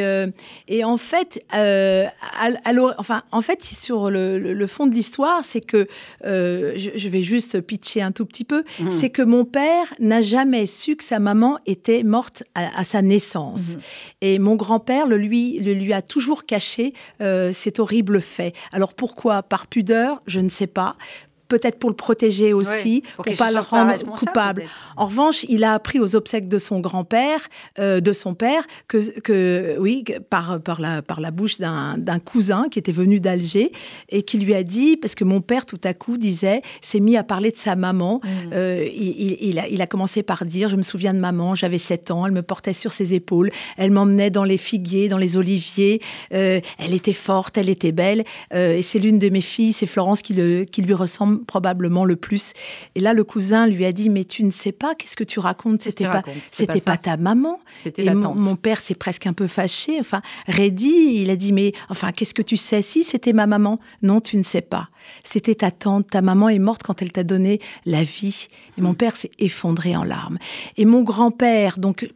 et 0.67 0.83
en 0.83 0.97
fait, 0.97 1.43
enfin 1.51 3.23
en 3.31 3.41
fait 3.41 3.63
sur 3.63 4.09
le, 4.09 4.37
le, 4.39 4.67
fond 4.67 4.87
de 4.87 4.95
l'histoire, 4.95 5.43
c'est 5.43 5.61
que 5.61 5.87
je, 6.23 7.09
vais 7.09 7.21
juste 7.21 7.59
pitcher 7.61 8.01
un 8.01 8.11
tout 8.11 8.25
petit 8.25 8.45
peu, 8.45 8.63
mmh. 8.79 8.91
c'est 8.91 9.09
que 9.09 9.21
mon 9.21 9.45
père 9.45 9.93
n'a 9.99 10.21
jamais 10.21 10.65
su 10.65 10.95
que 10.95 11.03
sa 11.03 11.19
maman 11.19 11.59
était 11.65 12.03
morte 12.03 12.43
à, 12.55 12.83
sa 12.83 13.01
naissance, 13.01 13.75
mmh. 13.75 13.79
et 14.21 14.39
mon 14.39 14.55
grand-père 14.55 15.07
le 15.07 15.17
lui 15.17 15.59
le 15.59 15.73
lui 15.73 15.93
a 15.93 16.01
toujours 16.01 16.45
caché 16.45 16.93
cet 17.19 17.79
horrible 17.79 18.21
fait. 18.21 18.53
Alors 18.71 18.93
pourquoi? 18.93 19.43
Par 19.43 19.67
pudeur, 19.67 20.21
je 20.27 20.39
ne 20.39 20.49
sais 20.49 20.67
pas 20.67 20.95
peut-être 21.49 21.79
pour 21.79 21.89
le 21.89 21.95
protéger 21.95 22.53
aussi, 22.53 23.03
pour, 23.15 23.27
ne 23.27 23.35
pas 23.35 23.51
le 23.51 23.59
rendre 23.59 23.97
coupable. 24.15 24.63
En 24.95 25.05
revanche, 25.05 25.45
il 25.49 25.63
a 25.63 25.73
appris 25.73 25.99
aux 25.99 26.15
obsèques 26.15 26.47
de 26.47 26.57
son 26.57 26.79
grand-père, 26.79 27.41
euh, 27.79 27.99
de 27.99 28.13
son 28.13 28.35
père, 28.35 28.63
que, 28.87 29.19
que 29.19 29.75
oui, 29.79 30.05
par, 30.29 30.61
par, 30.61 30.79
la, 30.79 31.01
par 31.01 31.19
la 31.19 31.31
bouche 31.31 31.59
d'un 31.59 32.19
cousin 32.23 32.67
qui 32.69 32.79
était 32.79 32.91
venu 32.91 33.19
d'Alger 33.19 33.71
et 34.09 34.21
qui 34.23 34.37
lui 34.37 34.53
a 34.53 34.63
dit, 34.63 34.95
parce 34.95 35.15
que 35.15 35.23
mon 35.23 35.41
père 35.41 35.65
tout 35.65 35.81
à 35.83 35.93
coup 35.93 36.17
disait, 36.17 36.61
s'est 36.81 36.99
mis 36.99 37.17
à 37.17 37.23
parler 37.23 37.51
de 37.51 37.57
sa 37.57 37.75
maman. 37.75 38.21
Mmh. 38.23 38.29
Euh, 38.53 38.87
il, 38.93 39.37
il, 39.41 39.59
a, 39.59 39.67
il, 39.67 39.81
a, 39.81 39.87
commencé 39.87 40.21
par 40.21 40.45
dire, 40.45 40.69
je 40.69 40.75
me 40.75 40.83
souviens 40.83 41.13
de 41.13 41.19
maman, 41.19 41.55
j'avais 41.55 41.79
7 41.79 42.11
ans, 42.11 42.25
elle 42.27 42.31
me 42.31 42.43
portait 42.43 42.73
sur 42.73 42.91
ses 42.91 43.15
épaules, 43.15 43.51
elle 43.77 43.91
m'emmenait 43.91 44.29
dans 44.29 44.43
les 44.43 44.57
figuiers, 44.57 45.09
dans 45.09 45.17
les 45.17 45.35
oliviers, 45.35 46.01
euh, 46.33 46.61
elle 46.77 46.93
était 46.93 47.13
forte, 47.13 47.57
elle 47.57 47.69
était 47.69 47.91
belle, 47.91 48.23
et 48.53 48.81
c'est 48.83 48.99
l'une 48.99 49.17
de 49.17 49.29
mes 49.29 49.41
filles, 49.41 49.73
c'est 49.73 49.87
Florence 49.87 50.21
qui, 50.21 50.33
le, 50.33 50.65
qui 50.65 50.81
lui 50.81 50.93
ressemble 50.93 51.38
probablement 51.45 52.05
le 52.05 52.15
plus. 52.15 52.53
Et 52.95 52.99
là, 52.99 53.13
le 53.13 53.23
cousin 53.23 53.67
lui 53.67 53.85
a 53.85 53.91
dit, 53.91 54.09
mais 54.09 54.25
tu 54.25 54.43
ne 54.43 54.51
sais 54.51 54.71
pas, 54.71 54.95
qu'est-ce 54.95 55.15
que 55.15 55.23
tu 55.23 55.39
racontes? 55.39 55.81
C'était 55.81 56.05
pas, 56.05 56.23
c'était 56.51 56.81
pas, 56.81 56.97
ta 56.97 57.17
maman. 57.17 57.59
C'était 57.77 58.13
mon, 58.13 58.35
mon, 58.35 58.55
père 58.55 58.81
s'est 58.81 58.95
presque 58.95 59.27
un 59.27 59.33
peu 59.33 59.47
fâché. 59.47 59.99
Enfin, 59.99 60.21
Reddy, 60.47 61.21
il 61.21 61.29
a 61.29 61.35
dit, 61.35 61.53
mais 61.53 61.73
enfin, 61.89 62.11
qu'est-ce 62.11 62.33
que 62.33 62.41
tu 62.41 62.57
sais? 62.57 62.81
Si 62.81 63.03
c'était 63.03 63.33
ma 63.33 63.47
maman, 63.47 63.79
non, 64.01 64.21
tu 64.21 64.37
ne 64.37 64.43
sais 64.43 64.61
pas. 64.61 64.89
C'était 65.23 65.55
ta 65.55 65.71
tante. 65.71 66.09
Ta 66.09 66.21
maman 66.21 66.49
est 66.49 66.59
morte 66.59 66.83
quand 66.83 67.01
elle 67.01 67.11
t'a 67.11 67.23
donné 67.23 67.59
la 67.85 68.03
vie. 68.03 68.47
Et 68.77 68.81
mon 68.81 68.91
hmm. 68.91 68.95
père 68.95 69.15
s'est 69.15 69.31
effondré 69.39 69.95
en 69.95 70.03
larmes. 70.03 70.37
Et 70.77 70.85
mon 70.85 71.03
grand-père, 71.03 71.79
donc 71.79 72.09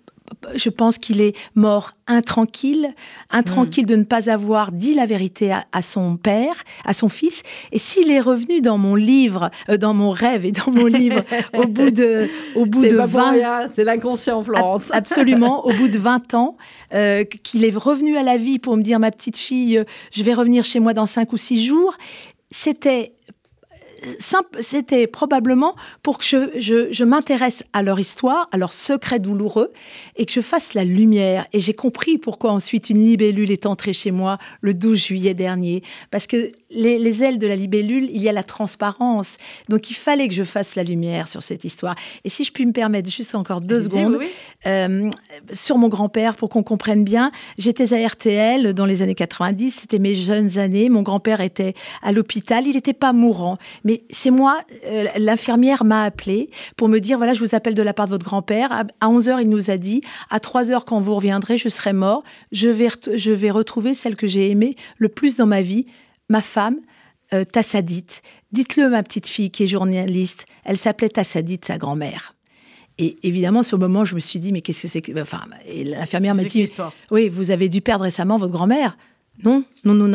je 0.56 0.70
pense 0.70 0.98
qu'il 0.98 1.22
est 1.22 1.36
mort 1.56 1.92
intranquille, 2.08 2.94
intranquille 3.30 3.86
de 3.86 3.96
ne 3.96 4.04
pas 4.04 4.30
avoir 4.30 4.72
dit 4.72 4.94
la 4.94 5.06
vérité 5.06 5.54
à, 5.72 5.82
son 5.82 6.18
père, 6.18 6.64
à 6.86 6.94
son 6.94 7.10
fils. 7.10 7.44
Et 7.72 7.80
s'il 7.80 8.12
est 8.12 8.20
revenu 8.20 8.62
dans 8.62 8.78
mon 8.78 8.96
livre, 8.96 9.50
euh, 9.70 9.78
dans 9.78 9.94
mon 9.94 10.12
rêve 10.12 10.46
et 10.46 10.52
dans 10.52 10.72
mon 10.72 10.86
livre, 10.86 11.24
au 11.54 11.66
bout 11.66 11.92
de, 11.92 12.30
au 12.56 12.66
bout 12.66 12.84
de 12.84 12.96
20 12.96 13.70
c'est 13.74 13.84
l'inconscient, 13.84 14.44
Florence. 14.44 14.84
absolument, 14.92 15.66
au 15.66 15.74
bout 15.74 15.88
de 15.88 15.98
20 15.98 16.34
ans, 16.34 16.58
euh, 16.94 17.24
qu'il 17.24 17.66
est 17.66 17.76
revenu 17.76 18.18
à 18.18 18.24
la 18.24 18.38
vie 18.38 18.60
pour 18.60 18.78
me 18.78 18.84
dire, 18.84 19.00
ma 19.00 19.12
petite 19.12 19.38
fille, 19.38 19.78
euh, 19.78 19.84
je 20.12 20.24
vais 20.24 20.34
revenir 20.34 20.66
chez 20.66 20.80
moi 20.80 20.94
dans 20.94 21.06
5 21.06 21.32
ou 21.34 21.38
6 21.38 21.66
jours. 21.66 21.98
C'était 22.52 23.14
c'était 24.60 25.08
probablement 25.08 25.76
pour 26.02 26.18
que 26.18 26.26
je, 26.60 27.04
m'intéresse 27.04 27.64
à 27.74 27.84
leur 27.84 28.00
histoire, 28.00 28.48
à 28.52 28.58
leurs 28.58 28.74
secrets 28.74 29.20
douloureux, 29.20 29.72
et 30.16 30.26
que 30.26 30.32
je 30.32 30.42
fasse 30.42 30.74
la 30.74 30.84
lumière. 30.84 31.46
Et 31.54 31.60
j'ai 31.60 31.74
compris 31.74 32.18
pourquoi 32.18 32.52
ensuite 32.52 32.90
une 32.90 33.04
libellule 33.04 33.52
est 33.52 33.66
entrée 33.66 33.94
chez 33.94 34.12
moi 34.12 34.38
le 34.62 34.74
12 34.74 34.98
juillet 34.98 35.34
dernier. 35.34 35.84
Parce 36.12 36.28
que 36.28 36.52
les, 36.74 37.00
les, 37.00 37.24
ailes 37.24 37.40
de 37.40 37.48
la 37.48 37.56
libellule, 37.56 38.10
il 38.12 38.22
y 38.22 38.30
a 38.30 38.32
la 38.32 38.44
transparence. 38.44 39.38
Donc 39.70 39.90
il 39.90 39.96
fallait 39.96 40.28
que 40.28 40.34
je 40.34 40.44
fasse 40.44 40.76
la 40.76 40.84
lumière 40.84 41.28
sur 41.28 41.44
cette 41.44 41.64
histoire. 41.64 41.96
Et 42.24 42.30
si 42.30 42.44
je 42.44 42.52
puis 42.52 42.66
me 42.66 42.74
permettre 42.74 43.10
juste 43.10 43.36
encore 43.36 43.62
deux 43.62 43.82
secondes, 43.82 44.20
Euh, 44.66 45.10
sur 45.52 45.78
mon 45.78 45.90
grand-père, 45.90 46.36
pour 46.36 46.50
qu'on 46.50 46.64
comprenne 46.64 47.04
bien, 47.04 47.32
j'étais 47.58 47.94
à 47.94 48.08
RTL 48.08 48.74
dans 48.74 48.86
les 48.86 49.02
années 49.02 49.16
90, 49.16 49.80
c'était 49.82 50.00
mes 50.00 50.16
jeunes 50.16 50.58
années. 50.58 50.88
Mon 50.88 51.02
grand-père 51.02 51.42
était 51.42 51.74
à 52.02 52.14
l'hôpital, 52.14 52.66
il 52.66 52.76
n'était 52.76 52.94
pas 52.94 53.12
mourant. 53.12 53.58
Mais 53.84 54.04
c'est 54.10 54.32
moi, 54.32 54.62
euh, 54.86 55.08
l'infirmière 55.18 55.84
m'a 55.84 56.04
appelé 56.04 56.50
pour 56.78 56.88
me 56.88 57.00
dire, 57.00 57.18
voilà, 57.18 57.34
je 57.34 57.40
vous 57.40 57.56
appelle 57.56 57.74
de 57.74 57.82
la 57.82 57.94
part 57.94 58.06
de 58.06 58.12
votre 58.12 58.26
grand-père. 58.26 58.86
À 59.02 59.08
11h, 59.08 59.42
il 59.42 59.50
nous 59.50 59.70
a 59.70 59.78
dit, 59.78 60.02
à 60.30 60.40
3h, 60.40 60.86
quand 60.86 61.02
vous 61.02 61.16
reviendrez, 61.16 61.58
je 61.58 61.70
serai 61.70 61.94
mort. 61.94 62.24
Je 62.52 62.70
vais, 62.70 62.90
je 63.16 63.32
vais 63.32 63.52
retrouver 63.52 63.94
celle 63.94 64.16
que 64.16 64.28
j'ai 64.28 64.50
aimée 64.50 64.76
le 64.98 65.10
plus 65.10 65.36
dans 65.36 65.48
ma 65.48 65.62
vie, 65.62 65.86
ma 66.30 66.42
femme, 66.42 66.78
euh, 67.34 67.44
Tassadit. 67.44 68.06
Dites-le, 68.52 68.90
ma 68.90 69.04
petite 69.04 69.28
fille 69.28 69.52
qui 69.52 69.64
est 69.64 69.68
journaliste, 69.68 70.46
elle 70.64 70.78
s'appelait 70.78 71.10
Tassadit, 71.10 71.60
sa 71.66 71.78
grand-mère. 71.78 72.36
Et 73.00 73.16
évidemment, 73.24 73.64
sur 73.64 73.78
le 73.78 73.88
moment, 73.88 74.06
je 74.06 74.14
me 74.14 74.20
suis 74.20 74.40
dit, 74.40 74.52
mais 74.52 74.62
qu'est-ce 74.62 74.84
que 74.84 74.88
c'est 74.88 75.02
que. 75.02 75.20
Enfin, 75.20 75.42
l'infirmière 75.68 76.36
m'a 76.36 76.44
dit 76.44 76.72
Oui, 77.10 77.28
vous 77.28 77.50
avez 77.50 77.70
dû 77.70 77.82
perdre 77.82 78.04
récemment 78.04 78.38
votre 78.38 78.52
grand-mère. 78.52 78.98
Non, 79.44 79.64
nous 79.84 79.96
nous 79.96 80.08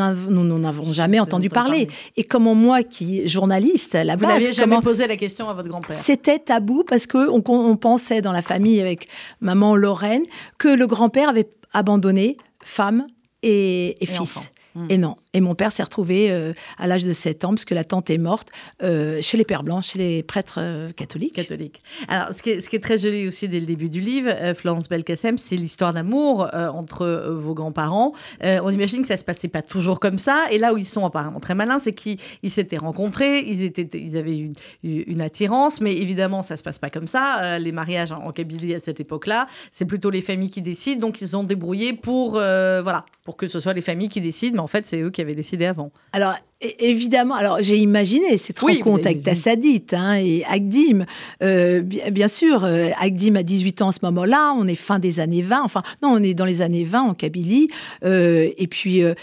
n'avons 0.59 0.93
jamais 0.93 1.19
entendu 1.19 1.49
parler. 1.49 1.87
parler. 1.87 1.99
Et 2.15 2.23
comment 2.23 2.55
moi, 2.55 2.83
qui 2.83 3.27
journaliste, 3.27 3.95
à 3.95 4.05
la 4.05 4.15
vous 4.15 4.21
base, 4.21 4.35
n'aviez 4.35 4.53
jamais 4.53 4.79
posé 4.79 5.07
la 5.07 5.17
question 5.17 5.49
à 5.49 5.53
votre 5.53 5.67
grand-père 5.67 5.97
C'était 5.97 6.39
tabou 6.39 6.85
parce 6.87 7.05
que 7.05 7.29
on, 7.29 7.43
on, 7.45 7.75
pensait 7.75 8.21
dans 8.21 8.31
la 8.31 8.41
famille 8.41 8.79
avec 8.79 9.09
maman 9.41 9.75
Lorraine 9.75 10.23
que 10.57 10.69
le 10.69 10.87
grand-père 10.87 11.27
avait 11.27 11.49
abandonné 11.73 12.37
femme 12.63 13.07
et, 13.43 13.89
et, 13.89 14.03
et 14.03 14.05
fils. 14.05 14.21
Enfant. 14.21 14.45
Et 14.87 14.97
non. 14.97 15.17
Et 15.33 15.41
mon 15.41 15.53
père 15.53 15.71
s'est 15.71 15.83
retrouvé 15.83 16.31
euh, 16.31 16.53
à 16.79 16.87
l'âge 16.87 17.03
de 17.03 17.13
7 17.13 17.45
ans, 17.45 17.49
puisque 17.53 17.69
la 17.69 17.83
tante 17.83 18.09
est 18.09 18.17
morte, 18.17 18.49
euh, 18.81 19.19
chez 19.21 19.37
les 19.37 19.45
Pères 19.45 19.61
Blancs, 19.61 19.83
chez 19.83 19.99
les 19.99 20.23
prêtres 20.23 20.57
euh, 20.59 20.91
catholiques. 20.91 21.35
Catholiques. 21.35 21.83
Alors, 22.07 22.33
ce 22.33 22.41
qui, 22.41 22.49
est, 22.49 22.79
très 22.79 22.97
joli 22.97 23.27
aussi 23.27 23.47
dès 23.47 23.59
le 23.59 23.67
début 23.67 23.89
du 23.89 24.01
livre, 24.01 24.31
Florence 24.55 24.89
Belkacem, 24.89 25.37
c'est 25.37 25.55
l'histoire 25.55 25.93
d'amour 25.93 26.49
entre 26.53 27.29
vos 27.31 27.53
grands-parents. 27.53 28.13
on 28.41 28.69
imagine 28.71 29.01
que 29.01 29.07
ça 29.07 29.17
se 29.17 29.23
passait 29.23 29.49
pas 29.49 29.61
toujours 29.61 29.99
comme 29.99 30.17
ça. 30.17 30.45
Et 30.49 30.57
là 30.57 30.73
où 30.73 30.77
ils 30.77 30.87
sont 30.87 31.05
apparemment 31.05 31.39
très 31.39 31.55
malins, 31.55 31.77
c'est 31.77 31.93
qu'ils 31.93 32.17
s'étaient 32.47 32.77
rencontrés, 32.77 33.41
ils, 33.41 34.17
avaient 34.17 34.37
une, 34.37 34.53
une, 34.83 35.21
attirance, 35.21 35.81
mais 35.81 35.95
évidemment, 35.95 36.41
ça 36.41 36.57
se 36.57 36.63
passe 36.63 36.79
pas 36.79 36.89
comme 36.89 37.07
ça. 37.07 37.59
les 37.59 37.71
mariages 37.71 38.11
en, 38.11 38.19
en 38.19 38.31
Kabylie 38.31 38.73
à 38.75 38.79
cette 38.79 38.99
époque-là, 38.99 39.47
c'est 39.71 39.85
plutôt 39.85 40.09
les 40.09 40.21
familles 40.21 40.49
qui 40.49 40.61
décident. 40.61 41.01
Donc, 41.01 41.21
ils 41.21 41.25
se 41.25 41.31
sont 41.31 41.43
débrouillés 41.43 41.93
pour, 41.93 42.31
voilà, 42.31 43.05
pour 43.23 43.35
que 43.35 43.47
ce 43.47 43.59
soit 43.59 43.73
les 43.73 43.81
familles 43.81 44.09
qui 44.09 44.21
décident, 44.21 44.55
mais 44.55 44.63
en 44.63 44.67
fait, 44.67 44.87
c'est 44.87 45.01
eux 45.01 45.11
qui 45.11 45.18
avaient 45.21 45.35
décidé 45.35 45.65
avant. 45.65 45.91
Alors, 46.13 46.35
évidemment, 46.61 47.35
alors 47.35 47.57
j'ai 47.61 47.77
imaginé 47.77 48.37
cette 48.37 48.61
oui, 48.61 48.77
rencontre 48.77 49.07
avec 49.07 49.23
Tassadit 49.23 49.85
hein, 49.93 50.15
et 50.15 50.43
Agdim. 50.45 51.05
Euh, 51.41 51.81
bien, 51.81 52.27
sûr, 52.27 52.65
euh, 52.65 52.89
Agdim 52.99 53.35
a 53.35 53.43
18 53.43 53.81
ans 53.81 53.89
à 53.89 53.91
ce 53.93 53.99
moment-là, 54.03 54.53
on 54.57 54.67
est 54.67 54.75
fin 54.75 54.99
des 54.99 55.21
années 55.21 55.41
20, 55.41 55.61
enfin, 55.63 55.83
non, 56.03 56.09
on 56.09 56.23
est 56.23 56.33
dans 56.33 56.45
les 56.45 56.61
années 56.61 56.83
20 56.83 57.01
en 57.01 57.13
Kabylie. 57.13 57.69
Euh, 58.03 58.49
et 58.57 58.67
puis, 58.67 59.01
euh, 59.03 59.13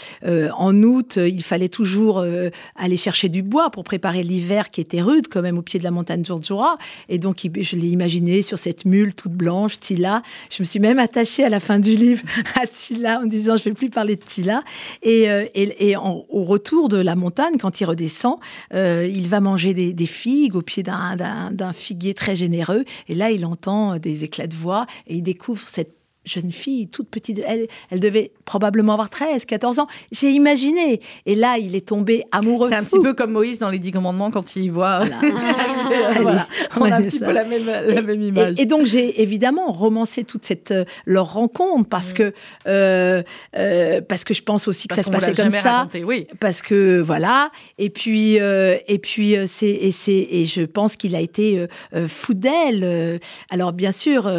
en 0.57 0.83
août, 0.83 1.19
il 1.23 1.43
fallait 1.43 1.69
toujours 1.69 2.25
aller 2.77 2.97
chercher 2.97 3.29
du 3.29 3.43
bois 3.43 3.71
pour 3.71 3.85
préparer 3.85 4.23
l'hiver 4.23 4.71
qui 4.71 4.81
était 4.81 5.03
rude, 5.03 5.29
quand 5.29 5.43
même, 5.43 5.59
au 5.59 5.63
pied 5.63 5.79
de 5.79 5.85
la 5.85 5.91
montagne 5.91 6.25
Djurdjura. 6.25 6.79
Et 7.09 7.19
donc, 7.19 7.47
je 7.61 7.77
l'ai 7.77 7.89
imaginé 7.89 8.43
sur 8.43 8.59
cette 8.59 8.85
mule 8.85 9.15
toute 9.15 9.33
blanche, 9.33 9.79
Tila. 9.79 10.23
Je 10.51 10.63
me 10.63 10.65
suis 10.65 10.81
même 10.81 10.99
attachée 10.99 11.45
à 11.45 11.49
la 11.49 11.61
fin 11.61 11.79
du 11.79 11.97
livre 11.97 12.23
à 12.61 12.67
Tila 12.67 13.21
en 13.21 13.27
disant, 13.27 13.57
je 13.57 13.63
ne 13.63 13.71
vais 13.71 13.75
plus 13.75 13.91
parler 13.91 14.17
de 14.17 14.23
Tila. 14.23 14.63
Et, 15.03 15.25
et, 15.55 15.86
et 15.86 15.86
en, 15.95 16.25
au 16.29 16.45
retour 16.45 16.89
de 16.89 16.97
la 16.97 17.15
montagne, 17.15 17.27
montagne, 17.27 17.59
quand 17.59 17.81
il 17.81 17.85
redescend, 17.85 18.39
euh, 18.73 19.11
il 19.13 19.29
va 19.29 19.41
manger 19.41 19.75
des, 19.75 19.93
des 19.93 20.07
figues 20.07 20.55
au 20.55 20.63
pied 20.63 20.85
d'un 20.85 21.73
figuier 21.73 22.15
très 22.15 22.37
généreux. 22.37 22.85
Et 23.09 23.15
là, 23.15 23.31
il 23.31 23.45
entend 23.45 23.99
des 23.99 24.23
éclats 24.23 24.47
de 24.47 24.55
voix 24.55 24.87
et 25.09 25.17
il 25.17 25.23
découvre 25.23 25.69
cette 25.69 25.96
jeune 26.27 26.53
fille, 26.53 26.89
toute 26.89 27.09
petite, 27.09 27.41
elle, 27.47 27.67
elle 27.91 28.01
devait 28.01 28.33
probablement 28.45 28.93
avoir 28.95 29.09
13, 29.09 29.45
14 29.45 29.79
ans. 29.79 29.87
J'ai 30.13 30.31
imaginé. 30.31 31.01
Et 31.25 31.35
là, 31.35 31.57
il 31.59 31.75
est 31.75 31.87
tombé 31.89 32.25
amoureux. 32.33 32.69
C'est 32.69 32.77
un 32.77 32.85
petit 32.85 33.01
peu 33.01 33.15
comme 33.15 33.33
Moïse 33.33 33.59
dans 33.59 33.71
les 33.71 33.79
Dix 33.79 33.93
Commandements 33.93 34.31
quand 34.31 34.57
il 34.57 34.71
voit. 34.71 35.05
Voilà. 35.05 35.21
voilà. 36.21 36.49
On 36.79 36.91
a 36.91 36.97
un 36.97 37.03
petit 37.03 37.19
peu 37.19 37.33
la 37.33 37.45
même, 37.45 37.67
la 37.67 38.03
même 38.03 38.23
image. 38.23 38.59
Et, 38.59 38.63
et 38.63 38.67
donc, 38.67 38.87
j'ai 38.87 39.23
évidemment 39.23 39.73
romancé 39.73 40.25
toute 40.25 40.45
cette, 40.45 40.73
euh, 40.73 40.85
leur 41.05 41.33
rencontre 41.33 41.89
parce, 41.89 42.13
mmh. 42.13 42.15
que, 42.15 42.33
euh, 42.67 43.23
euh, 43.57 44.01
parce 44.01 44.25
que 44.25 44.35
je 44.35 44.43
pense 44.43 44.69
aussi 44.69 44.89
que 44.89 44.95
parce 44.95 45.07
ça 45.07 45.13
se 45.13 45.19
passait 45.19 45.35
comme 45.35 45.51
ça. 45.51 45.79
Raconté, 45.79 46.05
oui. 46.05 46.27
Parce 46.41 46.63
que, 46.63 47.01
voilà. 47.01 47.51
Et 47.79 47.91
puis, 47.91 48.41
euh, 48.41 48.77
et 48.89 48.99
puis 48.99 49.37
c'est, 49.47 49.69
et, 49.69 49.93
c'est, 49.93 50.27
et 50.31 50.45
je 50.47 50.63
pense 50.63 50.97
qu'il 50.97 51.15
a 51.15 51.21
été 51.21 51.67
euh, 51.95 52.09
fou 52.09 52.35
d'elle. 52.35 53.21
Alors, 53.51 53.73
bien 53.73 53.93
sûr, 53.93 54.31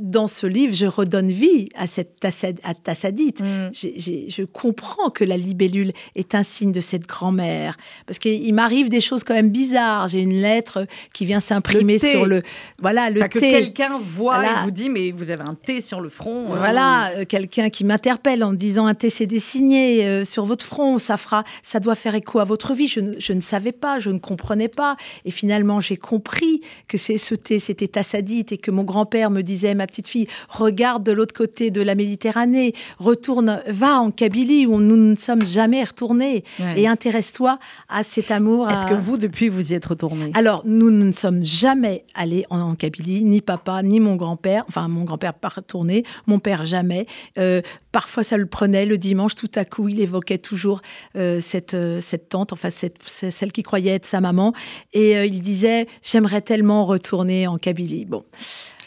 dans 0.00 0.26
ce 0.26 0.46
livre, 0.46 0.74
je 0.74 0.86
redonne 0.86 1.29
vie 1.30 1.68
à 1.74 1.86
cette 1.86 2.18
Tassadite. 2.20 3.40
Mm. 3.40 3.70
Je 3.72 4.44
comprends 4.44 5.10
que 5.10 5.24
la 5.24 5.36
libellule 5.36 5.92
est 6.14 6.34
un 6.34 6.42
signe 6.42 6.72
de 6.72 6.80
cette 6.80 7.06
grand-mère. 7.06 7.76
Parce 8.06 8.18
qu'il 8.18 8.52
m'arrive 8.54 8.88
des 8.88 9.00
choses 9.00 9.24
quand 9.24 9.34
même 9.34 9.50
bizarres. 9.50 10.08
J'ai 10.08 10.20
une 10.20 10.40
lettre 10.40 10.86
qui 11.12 11.24
vient 11.24 11.40
s'imprimer 11.40 11.98
sur 11.98 12.26
le. 12.26 12.42
Voilà, 12.78 13.10
le 13.10 13.20
enfin, 13.20 13.28
thé. 13.28 13.40
Que 13.40 13.58
quelqu'un 13.58 13.98
voit 13.98 14.40
voilà. 14.40 14.60
et 14.60 14.64
vous 14.64 14.70
dit, 14.70 14.88
mais 14.88 15.10
vous 15.10 15.30
avez 15.30 15.42
un 15.42 15.54
thé 15.54 15.80
sur 15.80 16.00
le 16.00 16.08
front. 16.08 16.46
Voilà, 16.46 17.10
euh, 17.10 17.24
quelqu'un 17.24 17.70
qui 17.70 17.84
m'interpelle 17.84 18.44
en 18.44 18.52
me 18.52 18.56
disant 18.56 18.86
un 18.86 18.94
thé 18.94 19.10
s'est 19.10 19.26
dessiné 19.26 20.04
euh, 20.04 20.24
sur 20.24 20.44
votre 20.44 20.64
front. 20.64 20.98
Ça, 20.98 21.16
fera, 21.16 21.44
ça 21.62 21.80
doit 21.80 21.94
faire 21.94 22.14
écho 22.14 22.38
à 22.38 22.44
votre 22.44 22.74
vie. 22.74 22.88
Je, 22.88 23.00
je 23.18 23.32
ne 23.32 23.40
savais 23.40 23.72
pas, 23.72 23.98
je 23.98 24.10
ne 24.10 24.18
comprenais 24.18 24.68
pas. 24.68 24.96
Et 25.24 25.30
finalement, 25.30 25.80
j'ai 25.80 25.96
compris 25.96 26.60
que 26.88 26.98
c'est 26.98 27.18
ce 27.18 27.34
thé, 27.34 27.58
c'était 27.58 27.88
Tassadite 27.88 28.52
et 28.52 28.58
que 28.58 28.70
mon 28.70 28.84
grand-père 28.84 29.30
me 29.30 29.42
disait, 29.42 29.74
ma 29.74 29.86
petite 29.86 30.08
fille, 30.08 30.26
regarde 30.48 31.02
de 31.02 31.12
l'autre 31.20 31.34
côté 31.34 31.70
de 31.70 31.82
la 31.82 31.94
Méditerranée, 31.94 32.72
retourne, 32.98 33.62
va 33.66 34.00
en 34.00 34.10
Kabylie 34.10 34.66
où 34.66 34.80
nous 34.80 34.96
ne 34.96 35.14
sommes 35.16 35.44
jamais 35.44 35.84
retournés 35.84 36.44
ouais. 36.58 36.80
et 36.80 36.88
intéresse-toi 36.88 37.58
à 37.90 38.02
cet 38.02 38.30
amour. 38.30 38.70
Est-ce 38.70 38.86
à... 38.86 38.88
que 38.88 38.94
vous, 38.94 39.18
depuis, 39.18 39.50
vous 39.50 39.70
y 39.70 39.74
êtes 39.74 39.84
retourné? 39.84 40.30
Alors, 40.32 40.62
nous 40.64 40.90
ne 40.90 41.12
sommes 41.12 41.44
jamais 41.44 42.04
allés 42.14 42.46
en, 42.48 42.60
en, 42.60 42.74
Kabylie, 42.74 43.24
ni 43.24 43.42
papa, 43.42 43.82
ni 43.82 44.00
mon 44.00 44.16
grand-père. 44.16 44.64
Enfin, 44.68 44.88
mon 44.88 45.04
grand-père 45.04 45.34
pas 45.34 45.48
retourné, 45.48 46.04
mon 46.26 46.38
père 46.38 46.64
jamais. 46.64 47.06
Euh, 47.36 47.60
parfois, 47.92 48.24
ça 48.24 48.38
le 48.38 48.46
prenait 48.46 48.86
le 48.86 48.96
dimanche, 48.96 49.34
tout 49.34 49.52
à 49.54 49.66
coup, 49.66 49.88
il 49.88 50.00
évoquait 50.00 50.38
toujours 50.38 50.80
euh, 51.16 51.40
cette, 51.42 51.74
euh, 51.74 52.00
cette 52.00 52.30
tante, 52.30 52.54
enfin, 52.54 52.70
cette, 52.70 52.96
celle 53.04 53.52
qui 53.52 53.62
croyait 53.62 53.92
être 53.92 54.06
sa 54.06 54.22
maman. 54.22 54.54
Et 54.94 55.22
il 55.26 55.42
disait, 55.42 55.86
j'aimerais 56.02 56.40
tellement 56.40 56.86
retourner 56.86 57.46
en 57.46 57.58
Kabylie. 57.58 58.06
Bon. 58.06 58.24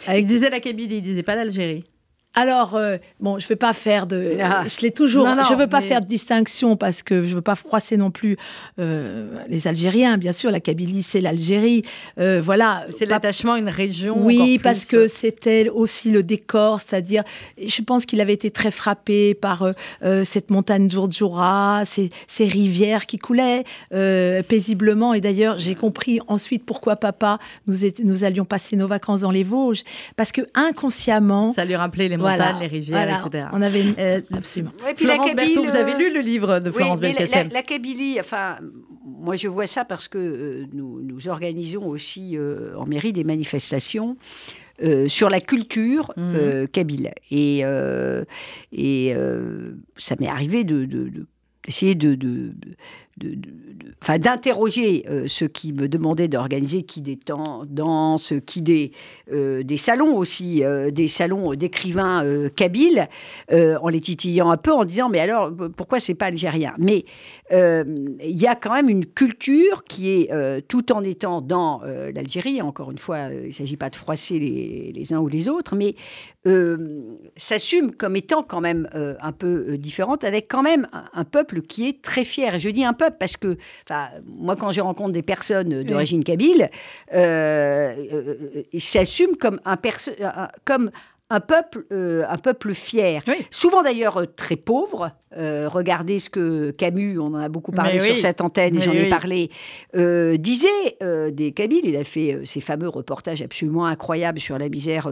Avec... 0.07 0.23
Il 0.23 0.27
disait 0.27 0.49
la 0.49 0.59
Kabylie, 0.59 0.97
il 0.97 1.01
disait 1.03 1.21
pas 1.21 1.35
l'Algérie. 1.35 1.83
Alors, 2.35 2.75
euh, 2.75 2.97
bon, 3.19 3.37
je 3.37 3.45
ne 3.45 3.49
veux 3.49 3.55
pas 3.55 3.73
faire 3.73 4.07
de. 4.07 4.37
Ah. 4.41 4.63
Je 4.67 4.81
l'ai 4.81 4.91
toujours. 4.91 5.25
Non, 5.25 5.35
non, 5.35 5.43
je 5.43 5.53
ne 5.53 5.59
veux 5.59 5.67
pas 5.67 5.81
mais... 5.81 5.87
faire 5.87 6.01
de 6.01 6.07
distinction 6.07 6.75
parce 6.75 7.03
que 7.03 7.23
je 7.23 7.29
ne 7.29 7.35
veux 7.35 7.41
pas 7.41 7.55
froisser 7.55 7.95
non 7.95 8.09
plus 8.09 8.37
euh, 8.79 9.27
les 9.47 9.67
Algériens. 9.67 10.17
Bien 10.17 10.31
sûr, 10.31 10.49
la 10.49 10.59
Kabylie, 10.59 11.03
c'est 11.03 11.21
l'Algérie. 11.21 11.83
Euh, 12.19 12.41
voilà. 12.43 12.85
C'est 12.97 13.05
pas... 13.05 13.15
l'attachement 13.15 13.53
à 13.53 13.59
une 13.59 13.69
région. 13.69 14.17
Oui, 14.19 14.57
parce 14.57 14.85
que 14.85 15.07
c'était 15.07 15.69
aussi 15.69 16.09
le 16.09 16.23
décor, 16.23 16.81
c'est-à-dire, 16.81 17.23
je 17.63 17.81
pense 17.83 18.05
qu'il 18.05 18.19
avait 18.19 18.33
été 18.33 18.49
très 18.49 18.71
frappé 18.71 19.35
par 19.35 19.71
euh, 20.03 20.25
cette 20.25 20.49
montagne 20.49 20.89
Djurdjura, 20.89 21.83
ces, 21.85 22.09
ces, 22.27 22.45
rivières 22.45 23.05
qui 23.05 23.19
coulaient 23.19 23.63
euh, 23.93 24.41
paisiblement. 24.41 25.13
Et 25.13 25.21
d'ailleurs, 25.21 25.59
j'ai 25.59 25.75
compris 25.75 26.19
ensuite 26.27 26.65
pourquoi 26.65 26.95
papa, 26.95 27.37
nous, 27.67 27.85
est, 27.85 27.99
nous 27.99 28.23
allions 28.23 28.45
passer 28.45 28.75
nos 28.75 28.87
vacances 28.87 29.21
dans 29.21 29.31
les 29.31 29.43
Vosges. 29.43 29.83
Parce 30.15 30.31
que 30.31 30.41
inconsciemment. 30.55 31.53
Ça 31.53 31.65
lui 31.65 31.75
rappelait 31.75 32.09
les 32.09 32.17
montagnes, 32.23 32.37
voilà, 32.37 32.59
les 32.59 32.67
rivières, 32.67 33.05
voilà. 33.05 33.21
etc. 33.25 33.45
On 33.53 33.61
avait 33.61 33.83
euh, 33.99 34.21
absolument. 34.35 34.71
Ouais, 34.83 34.93
puis 34.93 35.05
Florence 35.05 35.29
Kabylie, 35.29 35.55
Berthaud, 35.55 35.69
vous 35.69 35.77
avez 35.77 35.97
lu 35.97 36.13
le 36.13 36.19
livre 36.19 36.59
de 36.59 36.71
Florence 36.71 36.99
oui, 37.01 37.13
Belkacem 37.13 37.47
la, 37.49 37.53
la, 37.53 37.63
Kabylie, 37.63 38.19
enfin, 38.19 38.57
moi 39.05 39.35
je 39.35 39.47
vois 39.47 39.67
ça 39.67 39.85
parce 39.85 40.07
que 40.07 40.17
euh, 40.17 40.65
nous, 40.73 41.01
nous, 41.01 41.27
organisons 41.27 41.87
aussi 41.87 42.37
euh, 42.37 42.75
en 42.77 42.85
mairie 42.85 43.13
des 43.13 43.23
manifestations. 43.23 44.17
Euh, 44.81 45.07
sur 45.07 45.29
la 45.29 45.39
culture 45.39 46.11
mmh. 46.17 46.65
kabyle. 46.73 47.13
Et, 47.29 47.59
et 48.71 49.15
ça 49.97 50.15
m'est 50.19 50.27
arrivé 50.27 50.63
de, 50.63 50.85
de, 50.85 51.09
de 51.09 51.27
d'essayer 51.65 51.95
de, 51.95 52.15
de, 52.15 52.51
de, 52.55 52.75
enfin, 54.01 54.17
d'interroger 54.17 55.05
euh, 55.09 55.25
ceux 55.27 55.47
qui 55.47 55.71
me 55.71 55.87
demandaient 55.87 56.27
d'organiser 56.27 56.83
qui 56.83 57.01
des 57.01 57.17
temps 57.17 57.63
danse, 57.65 58.33
qui 58.45 58.61
des, 58.61 58.91
euh, 59.31 59.63
des 59.63 59.77
salons 59.77 60.17
aussi, 60.17 60.63
euh, 60.63 60.91
des 60.91 61.07
salons 61.07 61.53
d'écrivains 61.53 62.23
kabyles, 62.55 63.07
en 63.51 63.89
les 63.89 63.99
titillant 63.99 64.49
un 64.49 64.57
peu, 64.57 64.71
en 64.71 64.85
disant 64.85 65.09
mais 65.09 65.19
alors 65.19 65.51
pourquoi 65.75 65.99
c'est 65.99 66.15
pas 66.15 66.27
algérien? 66.27 66.73
Mais 66.77 67.05
il 67.51 68.41
y 68.41 68.47
a 68.47 68.55
quand 68.55 68.73
même 68.73 68.89
une 68.89 69.05
culture 69.05 69.83
qui 69.83 70.09
est, 70.09 70.67
tout 70.67 70.91
en 70.91 71.03
étant 71.03 71.41
dans 71.41 71.81
l'Algérie, 71.83 72.61
encore 72.61 72.91
une 72.91 72.97
fois, 72.97 73.29
il 73.31 73.47
ne 73.47 73.51
s'agit 73.51 73.77
pas 73.77 73.89
de 73.89 73.95
froisser 73.95 74.39
les, 74.39 74.91
les, 74.93 75.13
uns 75.13 75.19
ou 75.19 75.27
les 75.27 75.49
autres, 75.49 75.75
mais 75.75 75.95
s'assume 77.35 77.93
comme 77.93 78.15
étant 78.15 78.43
quand 78.43 78.61
même 78.61 78.89
un 78.93 79.31
peu 79.31 79.77
différente, 79.77 80.23
avec 80.23 80.47
quand 80.47 80.63
même 80.63 80.87
un, 81.13 81.25
peuple 81.25 81.61
qui 81.61 81.87
est 81.87 82.01
très 82.01 82.23
fier. 82.23 82.59
Je 82.59 82.69
dis 82.69 82.83
un 82.83 82.93
peu 82.93 83.02
peuple, 83.03 83.17
parce 83.19 83.37
que 83.37 83.57
moi, 84.25 84.55
quand 84.55 84.71
je 84.71 84.81
rencontre 84.81 85.11
des 85.11 85.21
personnes 85.21 85.83
d'origine 85.83 86.23
kabyle, 86.23 86.69
euh, 87.13 87.93
euh, 88.13 88.63
ils 88.71 88.81
s'assument 88.81 89.35
comme 89.35 89.59
un, 89.65 89.77
comme 90.65 90.91
un 91.29 91.39
peuple, 91.39 91.85
euh, 91.91 92.25
un 92.29 92.37
peuple 92.37 92.73
fier. 92.73 93.23
Souvent 93.49 93.83
d'ailleurs 93.83 94.23
très 94.35 94.55
pauvre. 94.55 95.11
Euh, 95.37 95.67
regardez 95.69 96.19
ce 96.19 96.29
que 96.29 96.71
Camus, 96.71 97.19
on 97.19 97.33
en 97.33 97.35
a 97.35 97.49
beaucoup 97.49 97.71
parlé 97.71 97.99
sur 97.99 98.19
cette 98.19 98.41
antenne 98.41 98.77
et 98.77 98.79
j'en 98.79 98.91
ai 98.91 99.09
parlé, 99.09 99.49
disait 99.93 100.67
des 101.31 101.51
Kabyles. 101.51 101.85
Il 101.85 101.95
a 101.95 102.03
fait 102.03 102.41
ces 102.45 102.61
fameux 102.61 102.89
reportages 102.89 103.41
absolument 103.41 103.85
incroyables 103.85 104.39
sur 104.39 104.57
la 104.57 104.69
misère 104.69 105.07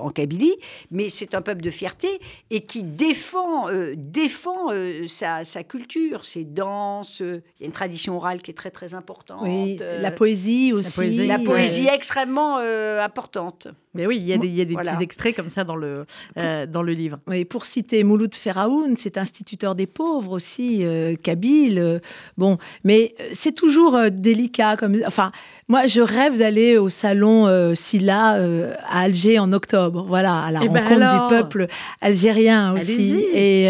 en 0.00 0.10
Kabylie. 0.10 0.54
Mais 0.90 1.08
c'est 1.08 1.34
un 1.34 1.42
peuple 1.42 1.62
de 1.62 1.70
fierté 1.70 2.20
et 2.50 2.62
qui 2.62 2.82
défend, 2.82 3.66
défend 3.96 4.70
sa, 5.06 5.44
sa, 5.44 5.62
culture, 5.64 6.24
ses 6.24 6.44
danses. 6.44 7.20
Il 7.20 7.42
y 7.60 7.64
a 7.64 7.66
une 7.66 7.72
tradition 7.72 8.16
orale 8.16 8.42
qui 8.42 8.50
est 8.50 8.54
très 8.54 8.70
très 8.70 8.94
importante. 8.94 9.46
la 9.80 10.10
poésie 10.10 10.72
aussi. 10.72 11.26
La 11.26 11.38
poésie, 11.38 11.88
extrêmement 11.88 12.58
importante. 12.58 13.68
Mais 13.94 14.06
oui, 14.06 14.16
il 14.16 14.26
y 14.26 14.32
a 14.32 14.38
des, 14.38 14.48
il 14.48 14.54
y 14.54 14.60
a 14.60 14.64
des 14.64 14.74
petits 14.74 15.02
extraits 15.02 15.36
comme 15.36 15.50
ça 15.50 15.62
dans 15.64 15.76
le, 15.76 16.04
euh, 16.36 16.66
dans 16.66 16.82
le 16.82 16.92
livre. 16.92 17.20
Oui, 17.28 17.44
pour 17.44 17.64
citer 17.64 18.02
Mouloud 18.02 18.34
Feraoun, 18.34 18.96
c'est 18.98 19.16
instituteur 19.16 19.63
des 19.72 19.86
pauvres 19.86 20.32
aussi, 20.32 20.80
euh, 20.82 21.14
Kabyle. 21.16 21.78
Euh, 21.78 21.98
bon, 22.36 22.58
mais 22.84 23.14
c'est 23.32 23.54
toujours 23.54 23.98
délicat. 24.10 24.76
Comme, 24.76 24.98
enfin, 25.06 25.32
moi, 25.68 25.86
je 25.86 26.02
rêve 26.02 26.38
d'aller 26.38 26.76
au 26.76 26.90
salon 26.90 27.74
Silla 27.74 28.38
à 28.86 29.00
Alger 29.00 29.38
en 29.38 29.52
octobre. 29.54 30.04
Voilà, 30.06 30.42
à 30.42 30.52
la 30.52 30.60
eh 30.62 30.68
ben 30.68 30.84
rencontre 30.84 31.28
du 31.28 31.34
peuple 31.34 31.66
algérien 32.02 32.74
aussi. 32.74 33.24
Et, 33.32 33.66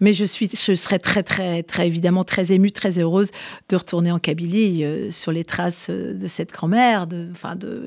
mais 0.00 0.12
je, 0.12 0.24
suis, 0.24 0.50
je 0.50 0.74
serais 0.74 0.98
très, 0.98 1.22
très, 1.22 1.62
très 1.62 1.86
évidemment 1.86 2.24
très 2.24 2.50
émue, 2.50 2.72
très 2.72 2.98
heureuse 2.98 3.30
de 3.68 3.76
retourner 3.76 4.10
en 4.10 4.18
Kabylie 4.18 4.84
sur 5.10 5.30
les 5.30 5.44
traces 5.44 5.90
de 5.90 6.26
cette 6.26 6.50
grand-mère, 6.50 7.06
de, 7.06 7.28
enfin, 7.30 7.54
de, 7.54 7.84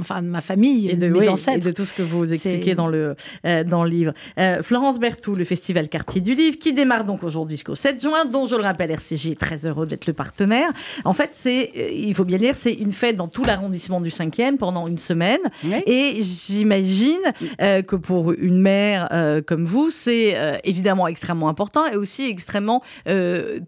enfin, 0.00 0.22
de 0.22 0.28
ma 0.28 0.40
famille, 0.40 0.88
et 0.88 0.96
de, 0.96 1.08
mes 1.08 1.28
ancêtres. 1.28 1.58
Et 1.58 1.60
de 1.60 1.70
tout 1.70 1.84
ce 1.84 1.94
que 1.94 2.02
vous 2.02 2.32
expliquez 2.32 2.74
dans 2.74 2.88
le, 2.88 3.14
euh, 3.46 3.64
dans 3.64 3.84
le 3.84 3.90
livre. 3.90 4.12
Euh, 4.38 4.62
Florence 4.62 4.98
Berthoud, 4.98 5.36
le 5.36 5.44
Festival 5.44 5.88
Quartier 5.88 6.20
du 6.20 6.34
Livre, 6.34 6.58
qui 6.58 6.71
démarre 6.72 7.04
donc 7.04 7.22
aujourd'hui 7.22 7.56
jusqu'au 7.56 7.74
7 7.74 8.00
juin, 8.00 8.24
dont 8.24 8.46
je 8.46 8.54
le 8.54 8.62
rappelle, 8.62 8.90
RCJ 8.90 9.28
est 9.28 9.40
très 9.40 9.66
heureux 9.66 9.86
d'être 9.86 10.06
le 10.06 10.12
partenaire. 10.12 10.70
En 11.04 11.12
fait, 11.12 11.30
c'est, 11.32 11.72
euh, 11.76 11.90
il 11.92 12.14
faut 12.14 12.24
bien 12.24 12.38
dire, 12.38 12.54
c'est 12.54 12.72
une 12.72 12.92
fête 12.92 13.16
dans 13.16 13.28
tout 13.28 13.44
l'arrondissement 13.44 14.00
du 14.00 14.10
5e 14.10 14.56
pendant 14.56 14.86
une 14.86 14.98
semaine. 14.98 15.40
Et 15.86 16.18
j'imagine 16.20 17.20
que 17.58 17.96
pour 17.96 18.32
une 18.32 18.60
mère 18.60 19.08
comme 19.46 19.64
vous, 19.64 19.90
c'est 19.90 20.60
évidemment 20.64 21.06
extrêmement 21.08 21.48
important 21.48 21.86
et 21.86 21.96
aussi 21.96 22.24
extrêmement 22.24 22.82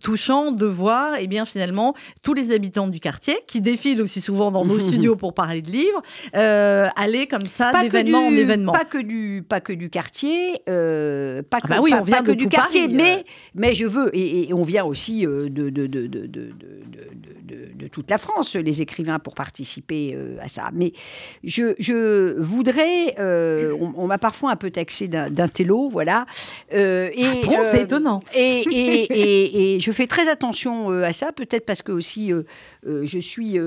touchant 0.01 0.53
de 0.53 0.67
voir, 0.67 1.17
et 1.17 1.25
eh 1.25 1.27
bien, 1.27 1.45
finalement, 1.45 1.95
tous 2.23 2.35
les 2.35 2.53
habitants 2.53 2.89
du 2.89 3.01
quartier 3.01 3.37
qui 3.47 3.61
défilent 3.61 4.03
aussi 4.03 4.21
souvent 4.21 4.51
dans 4.51 4.65
nos 4.65 4.79
studios 4.89 5.17
pour 5.17 5.35
parler 5.35 5.63
de 5.63 5.71
livres, 5.71 6.03
aller 6.33 7.27
comme 7.27 7.49
ça 7.49 7.73
d'événement 7.83 8.27
en 8.27 8.37
événement 8.37 8.73
que 8.85 8.99
du, 8.99 9.45
pas 9.47 9.61
que 9.61 9.73
du 9.73 9.91
quartier, 9.91 10.63
euh, 10.69 11.43
pas 11.43 11.59
ah 11.63 11.67
que, 11.67 11.73
bah 11.73 11.81
oui, 11.83 11.93
on 11.95 12.03
vient 12.03 12.23
que 12.23 12.33
du 12.33 12.49
quartier, 12.49 12.89
mais, 12.95 13.19
euh. 13.19 13.23
mais 13.55 13.75
je 13.75 13.87
veux, 13.87 14.11
et, 14.17 14.53
on 14.53 14.63
vient 14.63 14.85
aussi 14.85 15.27
euh, 15.27 15.49
de, 15.49 15.71
de, 15.71 15.87
de, 15.87 16.07
de, 16.07 16.27
de 16.27 17.89
toute 17.89 18.11
la 18.11 18.19
France, 18.19 18.57
les 18.57 18.83
écrivains, 18.83 19.19
pour 19.19 19.35
participer 19.35 20.17
à 20.41 20.49
ça. 20.49 20.71
Mais 20.73 20.93
je, 21.45 21.75
je 21.79 22.39
voudrais, 22.41 23.15
on, 23.19 24.07
m'a 24.07 24.19
parfois 24.19 24.51
un 24.51 24.57
peu 24.57 24.71
taxé 24.71 25.09
d'un 25.09 25.49
télo, 25.49 25.89
voilà. 25.89 26.27
et, 26.73 27.13
ah 27.15 27.65
c'est 27.65 27.83
étonnant. 27.83 28.23
Et, 28.35 28.63
et, 28.71 29.75
et, 29.75 29.81
je 29.81 29.93
fais 29.93 30.07
très 30.07 30.29
attention 30.29 30.89
à 30.91 31.13
ça, 31.13 31.33
peut-être 31.33 31.67
parce 31.67 31.83
que 31.83 31.93
aussi 31.93 32.33
je 32.85 33.19
suis 33.19 33.59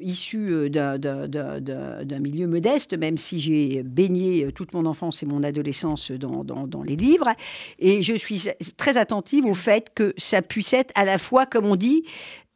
issu 0.00 0.70
d'un 0.70 2.18
milieu 2.20 2.46
modeste, 2.46 2.96
même 2.96 3.16
si 3.16 3.38
j'ai 3.38 3.82
baigné 3.82 4.44
euh, 4.44 4.52
toute 4.52 4.72
mon 4.74 4.86
enfance 4.86 5.22
et 5.22 5.26
mon 5.26 5.42
adolescence 5.42 6.10
dans, 6.10 6.44
dans, 6.44 6.82
les 6.82 6.96
livres. 6.96 7.32
Et 7.78 8.02
je 8.02 8.14
suis 8.14 8.48
très 8.76 8.96
attentive 8.96 9.44
au 9.46 9.54
fait 9.54 9.90
que 9.94 10.14
ça 10.16 10.42
puisse 10.42 10.72
être 10.72 10.92
à 10.94 11.04
la 11.04 11.18
fois, 11.18 11.46
comme 11.46 11.66
on 11.66 11.76
dit, 11.76 12.04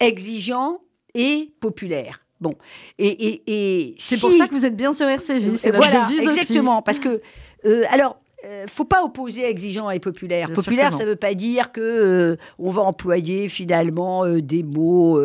exigeant 0.01 0.81
et 1.15 1.53
populaire. 1.61 2.25
Bon, 2.41 2.57
et, 2.99 3.07
et, 3.07 3.43
et 3.47 3.95
c'est 3.99 4.21
pour 4.21 4.33
ça 4.33 4.49
que 4.49 4.55
vous 4.55 4.65
êtes 4.65 4.77
bien 4.77 4.93
sur 4.93 5.07
RCJ. 5.07 5.57
C'est 5.57 5.71
voilà, 5.71 6.09
exactement, 6.21 6.83
parce 6.83 6.99
que 6.99 7.21
euh, 7.65 7.85
alors 7.89 8.22
euh, 8.45 8.67
faut 8.67 8.85
pas 8.85 9.05
opposer 9.05 9.45
exigeant 9.45 9.89
et 9.91 10.01
populaire. 10.01 10.53
populaire, 10.53 10.93
ça 10.93 11.05
ne 11.05 11.11
veut 11.11 11.17
pas 11.17 11.35
dire 11.35 11.71
que 11.71 11.81
euh, 11.81 12.37
on 12.59 12.71
va 12.71 12.83
employer 12.83 13.49
finalement 13.49 14.25
euh, 14.25 14.43
des 14.43 14.65
mots 14.65 15.21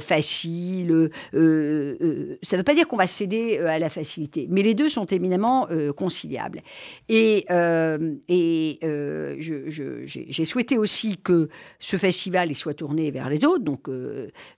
faciles. 0.00 1.10
ça 1.32 1.38
ne 1.38 2.56
veut 2.56 2.62
pas 2.64 2.74
dire 2.74 2.88
qu'on 2.88 2.96
va 2.96 3.06
céder 3.06 3.58
à 3.58 3.78
la 3.78 3.88
facilité. 3.88 4.46
Mais 4.50 4.62
les 4.62 4.74
deux 4.74 4.88
sont 4.88 5.06
éminemment 5.06 5.68
conciliables. 5.96 6.62
Et, 7.08 7.46
et 8.28 8.78
j'ai 9.38 10.44
souhaité 10.44 10.78
aussi 10.78 11.18
que 11.18 11.48
ce 11.78 11.96
festival 11.96 12.54
soit 12.54 12.74
tourné 12.74 13.10
vers 13.10 13.28
les 13.28 13.44
autres. 13.44 13.64
Donc, 13.64 13.88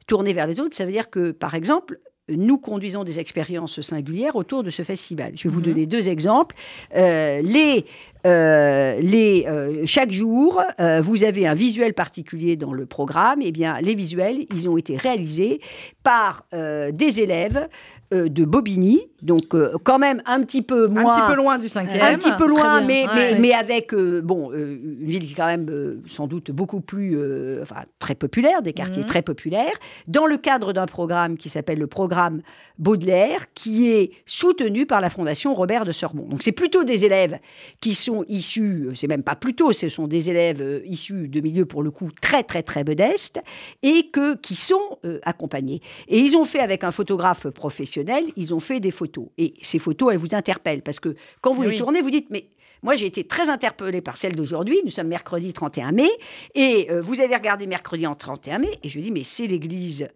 tourné 0.06 0.32
vers 0.32 0.46
les 0.46 0.60
autres, 0.60 0.74
ça 0.74 0.84
veut 0.84 0.92
dire 0.92 1.10
que, 1.10 1.32
par 1.32 1.54
exemple, 1.54 1.98
nous 2.28 2.58
conduisons 2.58 3.04
des 3.04 3.18
expériences 3.18 3.80
singulières 3.80 4.36
autour 4.36 4.62
de 4.62 4.70
ce 4.70 4.82
festival. 4.82 5.32
Je 5.36 5.44
vais 5.44 5.48
vous 5.48 5.60
mhm. 5.60 5.66
donner 5.66 5.86
deux 5.86 6.08
exemples. 6.08 6.54
Euh, 6.94 7.42
les, 7.42 7.84
euh, 8.26 9.00
les, 9.00 9.44
euh, 9.46 9.82
chaque 9.86 10.10
jour, 10.10 10.62
vous 11.02 11.24
avez 11.24 11.46
un 11.46 11.54
visuel 11.54 11.94
particulier 11.94 12.56
dans 12.56 12.72
le 12.72 12.86
programme. 12.86 13.40
Eh 13.42 13.52
bien, 13.52 13.80
les 13.80 13.94
visuels, 13.94 14.46
ils 14.54 14.68
ont 14.68 14.76
été 14.76 14.96
réalisés 14.96 15.60
par 16.02 16.46
des 16.52 17.20
élèves 17.20 17.68
euh, 18.12 18.28
de 18.28 18.44
Bobigny, 18.44 19.00
donc 19.22 19.54
euh, 19.54 19.72
quand 19.84 19.98
même 19.98 20.22
un 20.26 20.42
petit 20.42 20.60
peu 20.60 20.86
moins. 20.86 21.14
Un 21.14 21.20
petit 21.20 21.28
peu 21.28 21.36
loin 21.36 21.58
du 21.58 21.68
cinquième. 21.68 22.02
Un 22.02 22.18
petit 22.18 22.32
peu 22.36 22.46
loin, 22.46 22.82
mais, 22.82 23.06
mais, 23.38 23.52
avec, 23.52 23.94
euh, 23.94 24.20
bon, 24.20 24.52
une 24.52 25.06
ville 25.06 25.24
qui 25.24 25.32
est 25.32 25.36
quand 25.36 25.46
même 25.46 26.02
sans 26.06 26.26
doute 26.26 26.50
beaucoup 26.50 26.80
plus, 26.80 27.16
enfin, 27.62 27.84
très 27.98 28.14
populaire, 28.14 28.60
des 28.60 28.74
quartiers 28.74 29.02
mhm. 29.02 29.08
très 29.08 29.22
populaires, 29.22 29.72
dans 30.08 30.26
le 30.26 30.36
cadre 30.36 30.74
d'un 30.74 30.84
programme 30.84 31.38
qui 31.38 31.48
s'appelle 31.48 31.78
le 31.78 31.86
programme 31.86 32.42
Baudelaire, 32.78 33.52
qui 33.54 33.90
est 33.90 34.10
soutenu 34.26 34.84
par 34.84 35.00
la 35.00 35.08
Fondation 35.08 35.54
Robert 35.54 35.86
de 35.86 35.92
Sorbon. 35.92 36.26
Donc 36.28 36.42
c'est 36.42 36.52
plutôt 36.52 36.84
des 36.84 37.06
élèves 37.06 37.38
qui 37.80 37.94
sont 37.94 38.24
issus, 38.28 38.90
c'est 38.94 39.08
même 39.08 39.22
pas 39.22 39.36
plutôt, 39.36 39.72
ce 39.72 39.88
sont 39.88 40.06
des 40.06 40.28
élèves 40.28 40.82
issus 40.84 41.28
de 41.28 41.40
milieux 41.40 41.66
pour 41.66 41.82
le 41.82 41.90
coup 41.90 42.10
très 42.20 42.42
très 42.42 42.62
très 42.62 42.84
modestes 42.84 43.40
et 43.82 44.08
que, 44.10 44.36
qui 44.36 44.56
sont 44.56 44.98
accompagnés. 45.22 45.80
Et 46.08 46.18
ils 46.18 46.36
ont 46.36 46.44
fait 46.44 46.60
avec 46.60 46.84
un 46.84 46.90
photographe 46.90 47.48
professionnel 47.48 48.01
ils 48.36 48.54
ont 48.54 48.60
fait 48.60 48.80
des 48.80 48.90
photos. 48.90 49.26
Et 49.38 49.54
ces 49.60 49.78
photos, 49.78 50.12
elles 50.12 50.18
vous 50.18 50.34
interpellent 50.34 50.82
parce 50.82 51.00
que 51.00 51.14
quand 51.40 51.52
vous 51.52 51.62
les 51.62 51.76
tournez, 51.76 52.00
vous 52.00 52.10
dites, 52.10 52.28
mais 52.30 52.46
moi, 52.82 52.96
j'ai 52.96 53.06
été 53.06 53.24
très 53.24 53.48
interpellée 53.48 54.00
par 54.00 54.16
celle 54.16 54.34
d'aujourd'hui. 54.34 54.80
Nous 54.84 54.90
sommes 54.90 55.06
mercredi 55.06 55.52
31 55.52 55.92
mai. 55.92 56.10
Et 56.54 56.88
euh, 56.90 57.00
vous 57.00 57.20
avez 57.20 57.36
regardé 57.36 57.66
mercredi 57.66 58.06
en 58.06 58.16
31 58.16 58.58
mai. 58.58 58.78
Et 58.82 58.88
je 58.88 58.98
dis, 58.98 59.10
mais 59.10 59.22
c'est 59.24 59.46
l'église 59.46 60.08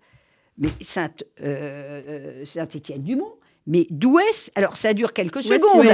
mais 0.58 0.68
Sainte, 0.80 1.22
euh, 1.42 2.02
euh, 2.08 2.44
Saint-Étienne 2.44 3.02
du 3.02 3.14
Mont. 3.14 3.34
Mais 3.66 3.86
d'où 3.90 4.18
est-ce 4.18 4.50
Alors, 4.54 4.76
ça 4.76 4.94
dure 4.94 5.12
quelques 5.12 5.42
secondes. 5.42 5.86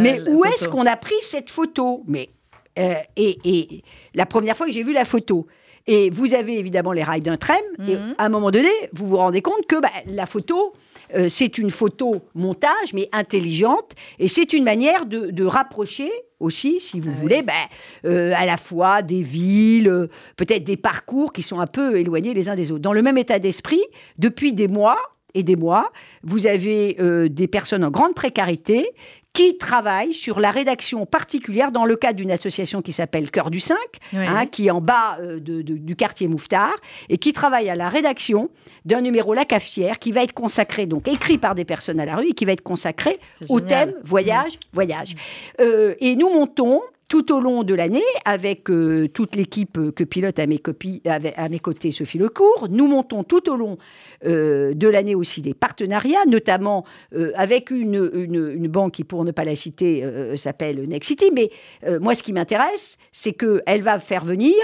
mais 0.00 0.20
où 0.28 0.44
est-ce 0.44 0.68
qu'on 0.68 0.86
a 0.86 0.96
pris 0.96 1.14
cette 1.22 1.50
photo? 1.50 2.04
Mais 2.06 2.30
et, 2.76 3.82
la 4.14 4.26
première 4.26 4.56
fois 4.56 4.66
que 4.66 4.72
j'ai 4.72 4.82
vu 4.82 4.92
la 4.92 5.04
photo, 5.04 5.46
et 5.86 6.10
vous 6.10 6.34
avez 6.34 6.58
évidemment 6.58 6.92
les 6.92 7.02
rails 7.02 7.22
d'un 7.22 7.36
tram, 7.36 7.56
et 7.86 7.96
mhm. 7.96 8.14
à 8.18 8.26
un 8.26 8.28
moment 8.28 8.50
donné, 8.50 8.70
vous 8.92 9.06
vous 9.06 9.16
rendez 9.16 9.40
compte 9.40 9.66
que 9.66 9.80
bah, 9.80 9.90
la 10.06 10.26
photo, 10.26 10.74
euh, 11.14 11.28
c'est 11.28 11.58
une 11.58 11.70
photo 11.70 12.22
montage, 12.34 12.92
mais 12.94 13.08
intelligente, 13.12 13.92
et 14.18 14.28
c'est 14.28 14.52
une 14.52 14.64
manière 14.64 15.06
de, 15.06 15.44
rapprocher 15.44 16.10
aussi, 16.40 16.80
si 16.80 17.00
vous 17.00 17.12
voulez, 17.12 17.42
ben, 17.42 17.52
euh, 18.04 18.32
à 18.36 18.46
la 18.46 18.56
fois 18.56 19.02
des 19.02 19.22
villes, 19.22 19.88
euh, 19.88 20.06
peut-être 20.36 20.64
des 20.64 20.76
parcours 20.76 21.32
qui 21.32 21.42
sont 21.42 21.60
un 21.60 21.66
peu 21.66 21.98
éloignés 21.98 22.32
les 22.32 22.48
uns 22.48 22.56
des 22.56 22.70
autres. 22.70 22.80
Dans 22.80 22.92
le 22.92 23.02
même 23.02 23.18
état 23.18 23.38
d'esprit, 23.38 23.82
depuis 24.18 24.52
des 24.52 24.68
mois 24.68 24.98
et 25.34 25.42
des 25.42 25.56
mois, 25.56 25.90
vous 26.22 26.46
avez 26.46 26.96
des 27.30 27.48
personnes 27.48 27.84
en 27.84 27.90
grande 27.90 28.14
précarité 28.14 28.90
qui 29.32 29.56
travaille 29.56 30.12
sur 30.12 30.40
la 30.40 30.50
rédaction 30.50 31.06
particulière 31.06 31.72
dans 31.72 31.84
le 31.84 31.96
cadre 31.96 32.16
d'une 32.16 32.30
association 32.30 32.82
qui 32.82 32.92
s'appelle 32.92 33.30
Cœur 33.30 33.50
du 33.50 33.60
5, 33.60 33.76
hein, 34.12 34.46
qui 34.46 34.66
est 34.66 34.70
en 34.70 34.80
bas 34.80 35.18
euh, 35.20 35.40
du 35.40 35.96
quartier 35.96 36.28
Mouffetard, 36.28 36.76
et 37.08 37.18
qui 37.18 37.32
travaille 37.32 37.70
à 37.70 37.74
la 37.74 37.88
rédaction 37.88 38.50
d'un 38.84 39.00
numéro 39.00 39.32
La 39.32 39.44
Cafetière 39.44 39.98
qui 39.98 40.12
va 40.12 40.22
être 40.22 40.34
consacré, 40.34 40.86
donc 40.86 41.08
écrit 41.08 41.38
par 41.38 41.54
des 41.54 41.64
personnes 41.64 42.00
à 42.00 42.04
la 42.04 42.16
rue, 42.16 42.28
et 42.28 42.32
qui 42.32 42.44
va 42.44 42.52
être 42.52 42.62
consacré 42.62 43.18
au 43.48 43.60
thème 43.60 43.94
voyage, 44.04 44.58
voyage. 44.72 45.14
Euh, 45.60 45.94
et 46.00 46.14
nous 46.14 46.28
montons 46.28 46.82
tout 47.12 47.30
au 47.30 47.40
long 47.40 47.62
de 47.62 47.74
l'année, 47.74 48.00
avec 48.24 48.70
euh, 48.70 49.06
toute 49.06 49.36
l'équipe 49.36 49.78
que 49.94 50.02
pilote 50.02 50.38
à 50.38 50.46
mes, 50.46 50.56
copies, 50.56 51.02
à 51.04 51.48
mes 51.50 51.58
côtés 51.58 51.90
Sophie 51.90 52.16
Lecourt, 52.16 52.68
nous 52.70 52.86
montons 52.86 53.22
tout 53.22 53.50
au 53.50 53.56
long 53.56 53.76
euh, 54.24 54.72
de 54.72 54.88
l'année 54.88 55.14
aussi 55.14 55.42
des 55.42 55.52
partenariats, 55.52 56.24
notamment 56.26 56.86
euh, 57.14 57.32
avec 57.34 57.70
une, 57.70 58.10
une, 58.14 58.66
banque 58.66 58.92
qui, 58.92 59.04
pour 59.04 59.26
ne 59.26 59.30
pas 59.30 59.44
la 59.44 59.56
citer, 59.56 60.02
s'appelle 60.36 60.88
Nexity. 60.88 61.30
Mais 61.34 61.50
moi, 62.00 62.14
ce 62.14 62.22
qui 62.22 62.32
m'intéresse, 62.32 62.96
c'est 63.10 63.34
qu'elle 63.34 63.82
va 63.82 64.00
faire 64.00 64.24
venir, 64.24 64.54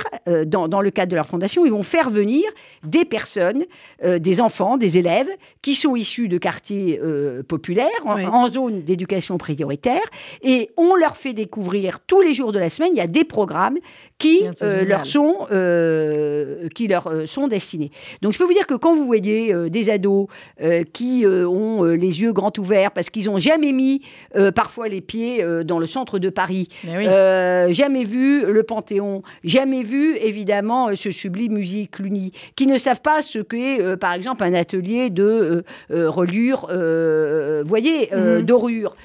dans, 0.46 0.68
dans, 0.68 0.80
le 0.80 0.90
cadre 0.90 1.10
de 1.10 1.16
leur 1.16 1.26
fondation, 1.26 1.66
ils 1.66 1.72
vont 1.72 1.82
faire 1.82 2.08
venir 2.08 2.44
des 2.82 3.04
personnes, 3.04 3.66
des 4.02 4.40
enfants, 4.40 4.78
des 4.78 4.96
élèves, 4.96 5.28
qui 5.60 5.74
sont 5.74 5.96
issus 5.96 6.28
de 6.28 6.38
quartiers 6.38 6.98
populaires, 7.46 7.88
en, 8.06 8.18
en 8.22 8.50
zone 8.50 8.80
d'éducation 8.80 9.36
prioritaire, 9.36 10.00
et 10.40 10.70
on 10.78 10.94
leur 10.94 11.18
fait 11.18 11.34
découvrir 11.34 12.00
tous 12.00 12.22
les 12.22 12.37
jours 12.38 12.52
de 12.52 12.58
la 12.58 12.70
semaine, 12.70 12.90
il 12.94 12.98
y 12.98 13.02
a 13.02 13.06
des 13.06 13.24
programmes 13.24 13.78
qui, 14.18 14.42
euh, 14.62 14.84
leur, 14.84 15.06
sont, 15.06 15.46
euh, 15.52 16.68
qui 16.74 16.88
leur 16.88 17.06
euh, 17.06 17.26
sont 17.26 17.46
destinés. 17.46 17.90
Donc 18.22 18.32
je 18.32 18.38
peux 18.38 18.44
vous 18.44 18.52
dire 18.52 18.66
que 18.66 18.74
quand 18.74 18.94
vous 18.94 19.06
voyez 19.06 19.54
des 19.70 19.90
ados 19.90 20.26
qui 20.92 21.24
ont 21.26 21.84
les 21.84 22.22
yeux 22.22 22.32
grands 22.32 22.52
ouverts 22.58 22.90
parce 22.92 23.10
qu'ils 23.10 23.26
n'ont 23.26 23.38
jamais 23.38 23.72
mis 23.72 24.02
parfois 24.54 24.88
les 24.88 25.00
pieds 25.00 25.44
dans 25.64 25.78
le 25.78 25.86
centre 25.86 26.18
de 26.18 26.30
Paris, 26.30 26.68
jamais 26.84 28.04
vu 28.04 28.52
le 28.52 28.62
Panthéon, 28.62 29.22
jamais 29.44 29.82
vu 29.82 30.16
évidemment 30.16 30.94
ce 30.94 31.10
sublime 31.10 31.54
musée 31.54 31.88
Cluny, 31.90 32.32
qui 32.56 32.66
ne 32.66 32.76
savent 32.76 33.00
pas 33.00 33.22
ce 33.22 33.38
qu'est 33.38 33.96
par 33.96 34.12
exemple 34.12 34.44
un 34.44 34.54
atelier 34.54 35.10
de 35.10 35.64
reliure, 35.90 36.68
voyez, 37.64 38.10
mhm. 38.14 38.42
dorure, 38.42 38.96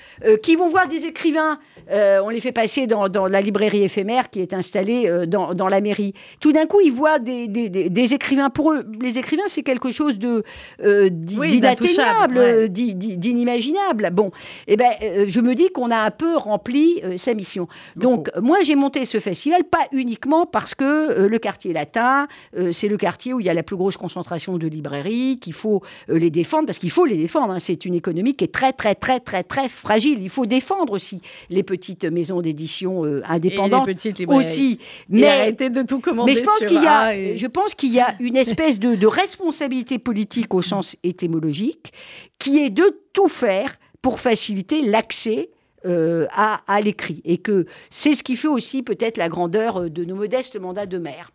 qui 0.42 0.56
vont 0.56 0.68
voir 0.68 0.88
des 0.88 1.06
écrivains, 1.06 1.60
on 1.90 2.30
les 2.30 2.40
fait 2.40 2.52
passer 2.52 2.88
dans, 2.88 3.10
dans 3.10 3.23
la 3.28 3.42
librairie 3.42 3.84
éphémère 3.84 4.30
qui 4.30 4.42
est 4.42 4.54
installée 4.54 5.08
euh, 5.08 5.26
dans, 5.26 5.54
dans, 5.54 5.68
la 5.68 5.82
mairie. 5.82 6.14
Tout 6.40 6.52
d'un 6.52 6.66
coup, 6.66 6.82
ils 6.82 6.92
voient 6.92 7.20
des, 7.20 7.48
des, 7.48 7.70
des, 7.70 8.14
écrivains. 8.14 8.50
Pour 8.50 8.74
eux, 8.74 8.86
les 9.02 9.20
écrivains, 9.20 9.44
c'est 9.48 9.64
quelque 9.64 9.92
chose 9.92 10.18
de 10.18 10.44
euh, 10.84 11.10
d'inatteignable, 11.10 12.70
d'inimaginable. 12.70 14.10
Bon, 14.12 14.32
eh 14.68 14.76
ben, 14.76 14.92
euh, 15.02 15.26
je 15.28 15.40
me 15.40 15.56
dis 15.56 15.70
qu'on 15.70 15.92
a 15.92 15.98
un 15.98 16.12
peu 16.12 16.36
rempli 16.36 17.02
sa 17.18 17.34
mission. 17.34 17.68
Donc, 17.96 18.30
moi, 18.42 18.60
j'ai 18.64 18.76
monté 18.76 19.06
ce 19.06 19.20
festival 19.20 19.64
pas 19.64 19.86
uniquement 19.92 20.46
parce 20.46 20.76
que 20.76 21.28
le 21.28 21.40
quartier 21.40 21.74
latin, 21.74 22.28
c'est 22.72 22.88
le 22.88 22.98
quartier 22.98 23.34
où 23.34 23.40
il 23.40 23.46
y 23.46 23.50
a 23.50 23.54
la 23.54 23.64
plus 23.64 23.76
grosse 23.76 23.98
concentration 23.98 24.58
de 24.58 24.68
librairies, 24.68 25.40
qu'il 25.40 25.54
faut 25.54 25.82
les 26.08 26.30
défendre, 26.30 26.66
parce 26.66 26.78
qu'il 26.78 26.92
faut 26.92 27.06
les 27.06 27.18
défendre. 27.18 27.54
Hein. 27.54 27.60
C'est 27.60 27.86
une 27.86 27.94
économie 27.94 28.36
qui 28.36 28.44
est 28.44 28.54
très, 28.54 28.74
très, 28.74 28.96
très, 28.96 29.20
très, 29.20 29.44
très 29.44 29.70
fragile. 29.70 30.20
Il 30.22 30.30
faut 30.30 30.46
défendre 30.46 30.94
aussi 30.94 31.22
les 31.50 31.64
petites 31.64 32.06
maisons 32.06 32.42
d'édition 32.42 33.03
indépendantes 33.28 33.90
aussi. 34.28 34.80
Mais 35.10 35.28
arrêter 35.28 35.70
de 35.70 35.84
tout 35.84 36.00
commander. 36.00 36.34
Mais 36.34 36.40
je 36.40 36.44
pense 36.44 36.66
qu'il 36.66 36.82
y 36.82 36.88
a, 36.88 37.36
je 37.36 37.48
pense 37.48 37.76
qu'il 37.76 37.94
y 37.94 38.00
a 38.00 38.16
une 38.20 38.36
espèce 38.46 38.80
de, 38.80 38.96
de 38.96 39.08
responsabilité 39.08 40.00
politique 40.00 40.54
au 40.54 40.62
sens 40.62 40.96
étymologique, 41.04 41.94
qui 42.40 42.60
est 42.60 42.70
de 42.70 43.02
tout 43.14 43.28
faire 43.28 43.76
pour 44.02 44.20
faciliter 44.20 44.82
l'accès 44.82 45.50
euh, 45.86 46.28
à, 46.32 46.62
à 46.68 46.82
l'écrit. 46.82 47.22
Et 47.26 47.38
que 47.38 47.66
c'est 47.90 48.14
ce 48.14 48.24
qui 48.24 48.36
fait 48.36 48.48
aussi 48.48 48.84
peut-être 48.84 49.18
la 49.18 49.30
grandeur 49.30 49.90
de 49.90 50.06
nos 50.06 50.16
modestes 50.16 50.60
mandats 50.60 50.86
de 50.86 50.98
maire. 50.98 51.32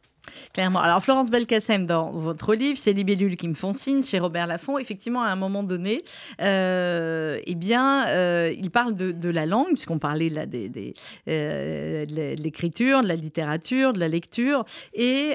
Clairement. 0.52 0.80
Alors, 0.80 1.02
Florence 1.02 1.30
Belkacem, 1.30 1.86
dans 1.86 2.10
votre 2.10 2.54
livre, 2.54 2.78
C'est 2.78 2.92
Libellules 2.92 3.36
qui 3.36 3.48
me 3.48 3.54
font 3.54 3.72
signe, 3.72 4.02
chez 4.02 4.18
Robert 4.18 4.46
Laffont, 4.46 4.78
effectivement, 4.78 5.22
à 5.22 5.28
un 5.28 5.36
moment 5.36 5.62
donné, 5.62 6.02
euh, 6.40 7.40
eh 7.44 7.54
bien, 7.54 8.06
euh, 8.08 8.52
il 8.56 8.70
parle 8.70 8.94
de, 8.94 9.28
la 9.28 9.46
langue, 9.46 9.68
puisqu'on 9.68 9.98
parlait 9.98 10.30
là, 10.30 10.46
des, 10.46 10.94
euh, 11.28 12.04
de 12.06 12.42
l'écriture, 12.42 13.02
de 13.02 13.08
la 13.08 13.16
littérature, 13.16 13.92
de 13.92 14.00
la 14.00 14.08
lecture, 14.08 14.64
et 14.94 15.34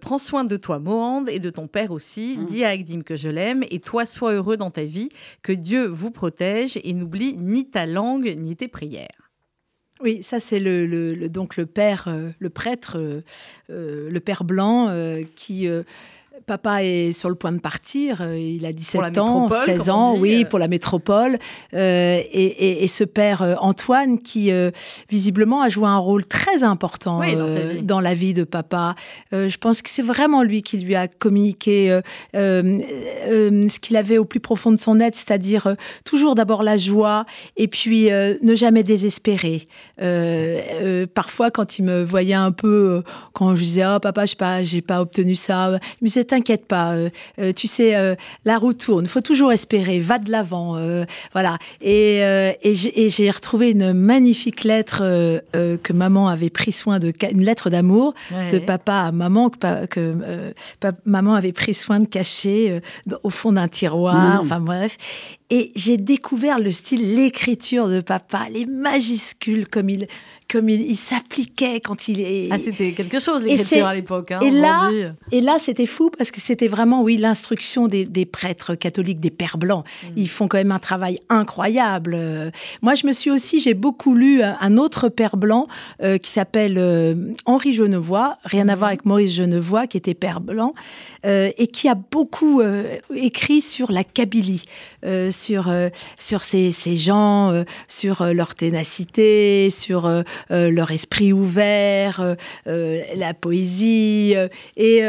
prends 0.00 0.18
soin 0.18 0.44
de 0.44 0.56
toi, 0.56 0.78
Mohand, 0.78 1.28
et 1.28 1.40
de 1.40 1.50
ton 1.50 1.66
père 1.66 1.90
aussi. 1.90 2.36
Mmh. 2.38 2.44
Dis 2.46 2.64
à 2.64 2.68
Agdim 2.68 3.02
que 3.02 3.16
je 3.16 3.28
l'aime, 3.28 3.64
et 3.70 3.80
toi, 3.80 4.06
sois 4.06 4.32
heureux 4.32 4.56
dans 4.56 4.70
ta 4.70 4.84
vie, 4.84 5.08
que 5.42 5.52
Dieu 5.52 5.86
vous 5.86 6.10
protège, 6.10 6.78
et 6.82 6.92
n'oublie 6.92 7.36
ni 7.36 7.68
ta 7.68 7.86
langue, 7.86 8.34
ni 8.36 8.56
tes 8.56 8.68
prières. 8.68 9.27
Oui, 10.00 10.22
ça 10.22 10.38
c'est 10.38 10.60
le, 10.60 11.28
donc 11.28 11.56
le 11.56 11.66
père, 11.66 12.04
euh, 12.06 12.28
le 12.38 12.50
prêtre, 12.50 12.96
euh, 12.98 13.22
euh, 13.70 14.08
le 14.08 14.20
père 14.20 14.44
blanc 14.44 14.94
qui 15.34 15.68
Papa 16.46 16.82
est 16.84 17.12
sur 17.12 17.28
le 17.28 17.34
point 17.34 17.52
de 17.52 17.58
partir. 17.58 18.18
Euh, 18.20 18.38
il 18.38 18.64
a 18.66 18.72
17 18.72 19.18
ans, 19.18 19.48
16 19.66 19.90
ans, 19.90 20.18
oui, 20.18 20.44
pour 20.44 20.58
la 20.58 20.68
métropole. 20.68 21.38
Euh, 21.74 22.22
et, 22.32 22.86
ce 22.88 23.04
père 23.04 23.42
euh, 23.42 23.54
Antoine, 23.60 24.18
qui 24.18 24.50
visiblement 25.10 25.60
a 25.60 25.68
joué 25.68 25.86
un 25.86 25.98
rôle 25.98 26.24
très 26.24 26.62
important 26.62 27.20
dans, 27.82 28.00
la 28.00 28.14
vie 28.14 28.32
de 28.32 28.44
papa. 28.44 28.94
je 29.32 29.56
pense 29.58 29.82
que 29.82 29.90
c'est 29.90 30.02
vraiment 30.02 30.42
lui 30.42 30.62
qui 30.62 30.78
lui 30.78 30.94
a 30.94 31.08
communiqué 31.08 32.00
ce 32.32 33.78
qu'il 33.78 33.96
avait 33.96 34.18
au 34.18 34.24
plus 34.24 34.40
profond 34.40 34.72
de 34.72 34.80
son 34.80 35.00
être, 35.00 35.16
c'est-à-dire 35.16 35.74
toujours 36.04 36.34
d'abord 36.34 36.62
la 36.62 36.76
joie 36.76 37.26
et 37.56 37.68
puis 37.68 38.08
ne 38.08 38.54
jamais 38.54 38.82
désespérer. 38.82 39.68
parfois, 41.14 41.50
quand 41.50 41.78
il 41.78 41.84
me 41.84 42.04
voyait 42.04 42.34
un 42.34 42.52
peu, 42.52 43.02
quand 43.32 43.54
je 43.54 43.62
disais, 43.62 43.84
oh 43.86 43.98
papa, 44.00 44.26
je 44.26 44.32
n'ai 44.32 44.36
pas, 44.36 44.62
j'ai 44.62 44.82
pas 44.82 45.00
obtenu 45.00 45.34
ça, 45.34 45.78
il 46.00 46.04
me 46.04 46.08
disait, 46.08 46.24
t'inquiète 46.28 46.66
pas, 46.66 46.92
euh, 46.92 47.10
euh, 47.40 47.52
tu 47.52 47.66
sais, 47.66 47.96
euh, 47.96 48.14
la 48.44 48.58
roue 48.58 48.72
tourne, 48.72 49.04
il 49.04 49.08
faut 49.08 49.20
toujours 49.20 49.52
espérer, 49.52 49.98
va 50.00 50.18
de 50.18 50.30
l'avant, 50.30 50.78
voilà. 51.32 51.58
Et, 51.80 52.18
et 52.18 53.10
j'ai 53.10 53.30
retrouvé 53.30 53.70
une 53.70 53.92
magnifique 53.92 54.64
lettre 54.64 54.98
que 55.52 55.92
maman 55.92 56.28
avait 56.28 56.50
pris 56.50 56.72
soin 56.72 56.98
de, 56.98 57.12
une 57.30 57.44
lettre 57.44 57.70
d'amour 57.70 58.14
de 58.30 58.58
papa 58.58 58.94
à 58.94 59.12
maman 59.12 59.50
que, 59.50 59.86
que 59.86 60.14
maman 61.04 61.34
avait 61.34 61.52
pris 61.52 61.74
soin 61.74 62.00
de 62.00 62.06
cacher 62.06 62.80
au 63.22 63.30
fond 63.30 63.52
d'un 63.52 63.68
tiroir, 63.68 64.42
mmh. 64.42 64.46
enfin 64.46 64.60
bref. 64.60 64.96
Et 65.50 65.72
j'ai 65.74 65.96
découvert 65.96 66.58
le 66.58 66.70
style, 66.70 67.14
l'écriture 67.14 67.88
de 67.88 68.00
papa, 68.00 68.46
les 68.50 68.66
majuscules 68.66 69.66
comme 69.66 69.88
il 69.88 70.08
comme 70.50 70.68
il, 70.68 70.96
s'appliquait 70.96 71.80
quand 71.80 72.08
il 72.08 72.20
est. 72.20 72.48
Ah, 72.50 72.56
c'était 72.62 72.92
quelque 72.92 73.20
chose 73.20 73.42
l'écriture 73.42 73.86
à 73.86 73.94
l'époque. 73.94 74.32
Hein, 74.32 74.40
et, 74.40 74.50
là, 74.50 74.90
et 75.30 75.40
là, 75.40 75.58
c'était 75.60 75.86
fou 75.86 76.10
parce 76.16 76.30
que 76.30 76.40
c'était 76.40 76.68
vraiment, 76.68 77.02
oui, 77.02 77.18
l'instruction 77.18 77.86
des, 77.86 78.26
prêtres 78.26 78.74
catholiques, 78.74 79.20
des 79.20 79.30
pères 79.30 79.58
blancs. 79.58 79.84
Mm. 79.84 80.06
Ils 80.16 80.28
font 80.28 80.48
quand 80.48 80.58
même 80.58 80.72
un 80.72 80.78
travail 80.78 81.18
incroyable. 81.28 82.18
moi, 82.82 82.94
je 82.94 83.06
me 83.06 83.12
suis 83.12 83.30
aussi, 83.30 83.60
j'ai 83.60 83.74
beaucoup 83.74 84.14
lu 84.14 84.42
un 84.42 84.76
autre 84.78 85.08
père 85.08 85.36
blanc 85.36 85.68
euh, 86.02 86.18
qui 86.18 86.30
s'appelle 86.30 86.78
euh, 86.78 87.14
Henri 87.44 87.74
Genevois, 87.74 88.38
rien 88.44 88.68
à 88.68 88.74
mm. 88.74 88.78
voir 88.78 88.88
avec 88.88 89.04
Maurice 89.04 89.34
Genevois, 89.34 89.86
qui 89.86 89.96
était 89.96 90.14
père 90.14 90.40
blanc, 90.40 90.74
euh, 91.26 91.50
et 91.58 91.66
qui 91.66 91.88
a 91.88 91.94
beaucoup 91.94 92.62
écrit 93.14 93.60
sur 93.60 93.92
la 93.92 94.04
Kabylie, 94.04 94.64
sur, 95.30 95.72
sur 96.16 96.44
ces, 96.44 96.72
ces 96.72 96.96
gens, 96.96 97.64
sur 97.86 98.24
leur 98.32 98.54
ténacité, 98.54 99.68
sur 99.70 100.06
euh, 100.06 100.22
leur 100.50 100.90
esprit 100.90 101.32
ouvert, 101.32 102.20
euh, 102.20 102.34
euh, 102.66 103.02
la 103.16 103.34
poésie. 103.34 104.34
et 104.76 105.02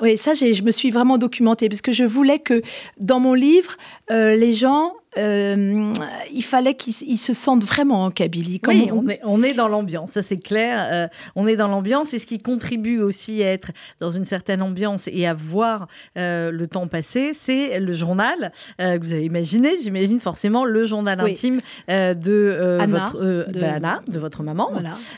oui, 0.00 0.16
ça, 0.16 0.34
je 0.34 0.62
me 0.62 0.70
suis 0.70 0.90
vraiment 0.90 1.18
documentée 1.18 1.68
parce 1.68 1.82
que 1.82 1.92
je 1.92 2.04
voulais 2.04 2.38
que 2.38 2.62
dans 2.98 3.20
mon 3.20 3.34
livre, 3.34 3.76
les 4.10 4.52
gens 4.52 4.94
euh, 5.18 5.92
il 6.32 6.42
fallait 6.42 6.74
qu'ils 6.74 7.18
se 7.18 7.34
sentent 7.34 7.64
vraiment 7.64 8.04
en 8.04 8.10
Kabylie. 8.10 8.60
oui, 8.66 8.88
on... 8.92 9.08
est, 9.08 9.20
on, 9.24 9.42
est, 9.42 9.52
dans 9.52 9.68
l'ambiance, 9.68 10.12
ça 10.12 10.22
c'est 10.22 10.38
clair. 10.38 10.88
Euh, 10.90 11.08
on 11.36 11.46
est 11.46 11.56
dans 11.56 11.68
l'ambiance 11.68 12.14
et 12.14 12.18
ce 12.18 12.26
qui 12.26 12.38
contribue 12.38 13.00
aussi 13.00 13.42
à 13.42 13.52
être 13.52 13.72
dans 14.00 14.10
une 14.10 14.24
certaine 14.24 14.62
ambiance 14.62 15.08
et 15.12 15.26
à 15.26 15.34
voir 15.34 15.88
euh, 16.16 16.50
le 16.50 16.66
temps 16.66 16.86
passer, 16.86 17.32
c'est 17.34 17.78
le 17.78 17.92
journal 17.92 18.52
que 18.78 18.98
vous 18.98 19.12
avez 19.12 19.24
imaginé. 19.24 19.76
J'imagine 19.82 20.18
forcément 20.18 20.64
le 20.64 20.86
journal 20.86 21.20
intime 21.20 21.60
de, 21.88 22.78
Anna, 22.80 23.10
votre, 23.10 23.50
de... 23.50 23.62
Anna, 23.62 24.02
de 24.08 24.18
votre 24.18 24.42
maman. 24.42 24.70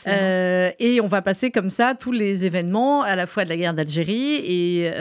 et 0.07 0.99
on 1.01 1.07
va 1.07 1.21
passer 1.21 1.51
comme 1.51 1.69
ça 1.69 1.95
tous 1.97 2.11
les 2.11 2.45
événements, 2.45 3.01
à 3.01 3.15
la 3.15 3.27
fois 3.27 3.45
de 3.45 3.49
la 3.49 3.57
guerre 3.57 3.73
d'Algérie 3.73 4.35
et 4.35 4.91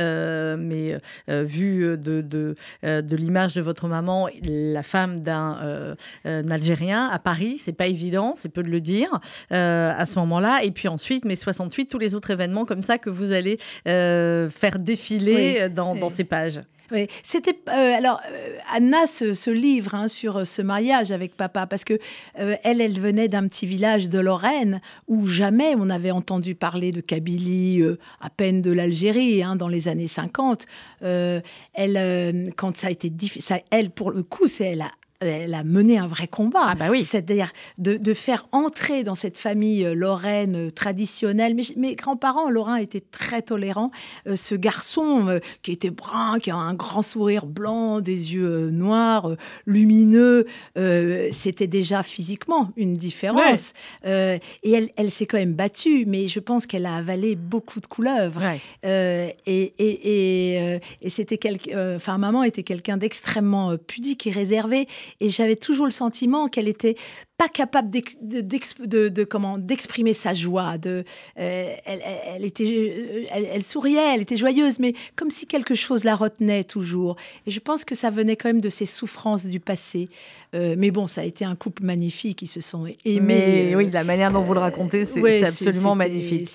mais 0.56 0.98
vu 1.28 1.96
de, 1.98 2.20
de, 2.20 2.54
de 2.82 3.16
l'image 3.16 3.54
de 3.54 3.60
votre 3.60 3.88
maman, 3.88 4.28
la 4.42 4.83
femme 4.84 5.22
d'un 5.22 5.58
euh, 5.62 5.94
euh, 6.26 6.48
Algérien 6.48 7.08
à 7.08 7.18
Paris. 7.18 7.58
C'est 7.58 7.72
pas 7.72 7.88
évident, 7.88 8.34
c'est 8.36 8.48
peu 8.48 8.62
de 8.62 8.70
le 8.70 8.80
dire 8.80 9.10
euh, 9.52 9.92
à 9.96 10.06
ce 10.06 10.18
moment-là. 10.20 10.62
Et 10.62 10.70
puis 10.70 10.88
ensuite, 10.88 11.24
mai 11.24 11.36
68, 11.36 11.86
tous 11.86 11.98
les 11.98 12.14
autres 12.14 12.30
événements 12.30 12.64
comme 12.64 12.82
ça 12.82 12.98
que 12.98 13.10
vous 13.10 13.32
allez 13.32 13.58
faire 13.84 14.78
défiler 14.78 15.68
dans, 15.68 16.10
ces 16.10 16.24
pages. 16.24 16.60
Oui, 16.92 17.08
c'était 17.22 17.56
alors 17.68 18.20
Anna 18.72 19.06
ce, 19.06 19.50
livre 19.50 19.94
hein, 19.94 20.08
sur 20.08 20.46
ce 20.46 20.62
mariage 20.62 21.12
avec 21.12 21.36
papa 21.36 21.66
parce 21.66 21.84
que 21.84 21.98
elle, 22.34 22.80
elle 22.80 23.00
venait 23.00 23.28
d'un 23.28 23.46
petit 23.48 23.66
village 23.66 24.08
de 24.08 24.18
Lorraine 24.18 24.80
où 25.08 25.26
jamais 25.26 25.74
on 25.78 25.88
avait 25.88 26.10
entendu 26.10 26.54
parler 26.54 26.92
de 26.92 27.00
Kabylie, 27.00 27.82
à 28.20 28.30
peine 28.30 28.60
de 28.60 28.70
l'Algérie 28.70 29.42
hein, 29.42 29.56
dans 29.56 29.68
les 29.68 29.88
années 29.88 30.08
50. 30.08 30.66
elle, 31.00 32.52
quand 32.56 32.76
ça 32.76 32.88
a 32.88 32.90
été 32.90 33.10
difficile, 33.10 33.62
elle 33.70 33.90
pour 33.90 34.10
le 34.10 34.22
coup, 34.22 34.46
c'est 34.46 34.64
elle 34.64 34.82
a 34.82 34.90
elle 35.26 35.54
a 35.54 35.64
mené 35.64 35.98
un 35.98 36.06
vrai 36.06 36.28
combat. 36.28 36.64
Ah 36.64 36.74
bah 36.74 36.86
oui. 36.90 37.04
C'est-à-dire 37.04 37.52
de, 37.78 37.96
de 37.96 38.14
faire 38.14 38.46
entrer 38.52 39.04
dans 39.04 39.14
cette 39.14 39.38
famille 39.38 39.84
euh, 39.84 39.94
lorraine 39.94 40.68
euh, 40.68 40.70
traditionnelle. 40.70 41.56
Mes 41.76 41.94
grands-parents 41.94 42.50
lorrains 42.50 42.76
étaient 42.76 43.04
très 43.10 43.42
tolérants. 43.42 43.90
Euh, 44.26 44.36
ce 44.36 44.54
garçon 44.54 45.28
euh, 45.28 45.38
qui 45.62 45.72
était 45.72 45.90
brun, 45.90 46.38
qui 46.38 46.50
a 46.50 46.56
un 46.56 46.74
grand 46.74 47.02
sourire 47.02 47.46
blanc, 47.46 48.00
des 48.00 48.34
yeux 48.34 48.46
euh, 48.46 48.70
noirs, 48.70 49.36
lumineux, 49.66 50.46
c'était 51.30 51.66
déjà 51.66 52.02
physiquement 52.02 52.70
une 52.76 52.96
différence. 52.96 53.72
Et 54.04 54.40
elle, 54.64 54.90
elle 54.96 55.10
s'est 55.10 55.26
quand 55.26 55.38
même 55.38 55.54
battue, 55.54 56.04
mais 56.06 56.28
je 56.28 56.40
pense 56.40 56.66
qu'elle 56.66 56.86
a 56.86 56.96
avalé 56.96 57.36
beaucoup 57.36 57.80
de 57.80 57.86
couleuvres. 57.86 58.40
Ouais. 58.40 59.36
Et 59.46 59.72
et, 59.78 60.54
et, 60.58 60.80
et 61.02 61.10
c'était 61.10 61.38
quelqu'un, 61.38 61.96
enfin, 61.96 62.18
maman 62.18 62.42
était 62.42 62.62
quelqu'un 62.62 62.96
d'extrêmement 62.96 63.76
pudique 63.76 64.26
et 64.26 64.30
réservé. 64.30 64.86
Et 65.20 65.30
j'avais 65.30 65.56
toujours 65.56 65.86
le 65.86 65.92
sentiment 65.92 66.48
qu'elle 66.48 66.68
était 66.68 66.96
pas 67.36 67.48
capable 67.48 67.90
de, 67.90 69.24
comment 69.24 69.58
d'exprimer 69.58 70.14
sa 70.14 70.34
joie. 70.34 70.78
De, 70.78 71.04
euh, 71.38 71.74
elle, 71.84 72.44
était, 72.44 72.64
euh, 72.64 73.26
elle, 73.32 73.46
elle 73.52 73.64
souriait, 73.64 74.14
elle 74.14 74.22
était 74.22 74.36
joyeuse, 74.36 74.78
mais 74.78 74.94
comme 75.16 75.30
si 75.30 75.46
quelque 75.46 75.74
chose 75.74 76.04
la 76.04 76.14
retenait 76.14 76.62
toujours. 76.62 77.16
Et 77.46 77.50
je 77.50 77.58
pense 77.58 77.84
que 77.84 77.96
ça 77.96 78.10
venait 78.10 78.36
quand 78.36 78.48
même 78.48 78.60
de 78.60 78.68
ses 78.68 78.86
souffrances 78.86 79.46
du 79.46 79.58
passé. 79.58 80.08
Euh, 80.54 80.76
mais 80.78 80.92
bon, 80.92 81.08
ça 81.08 81.22
a 81.22 81.24
été 81.24 81.44
un 81.44 81.56
couple 81.56 81.82
magnifique, 81.82 82.42
ils 82.42 82.46
se 82.46 82.60
sont 82.60 82.86
aimés. 83.04 83.20
Mais 83.20 83.72
euh, 83.72 83.78
oui, 83.78 83.90
la 83.90 84.04
manière 84.04 84.30
dont 84.30 84.42
vous 84.42 84.54
le 84.54 84.60
racontez, 84.60 85.04
c'est 85.04 85.20
Ouais, 85.20 85.44
absolument 85.44 85.96
magnifique. 85.96 86.48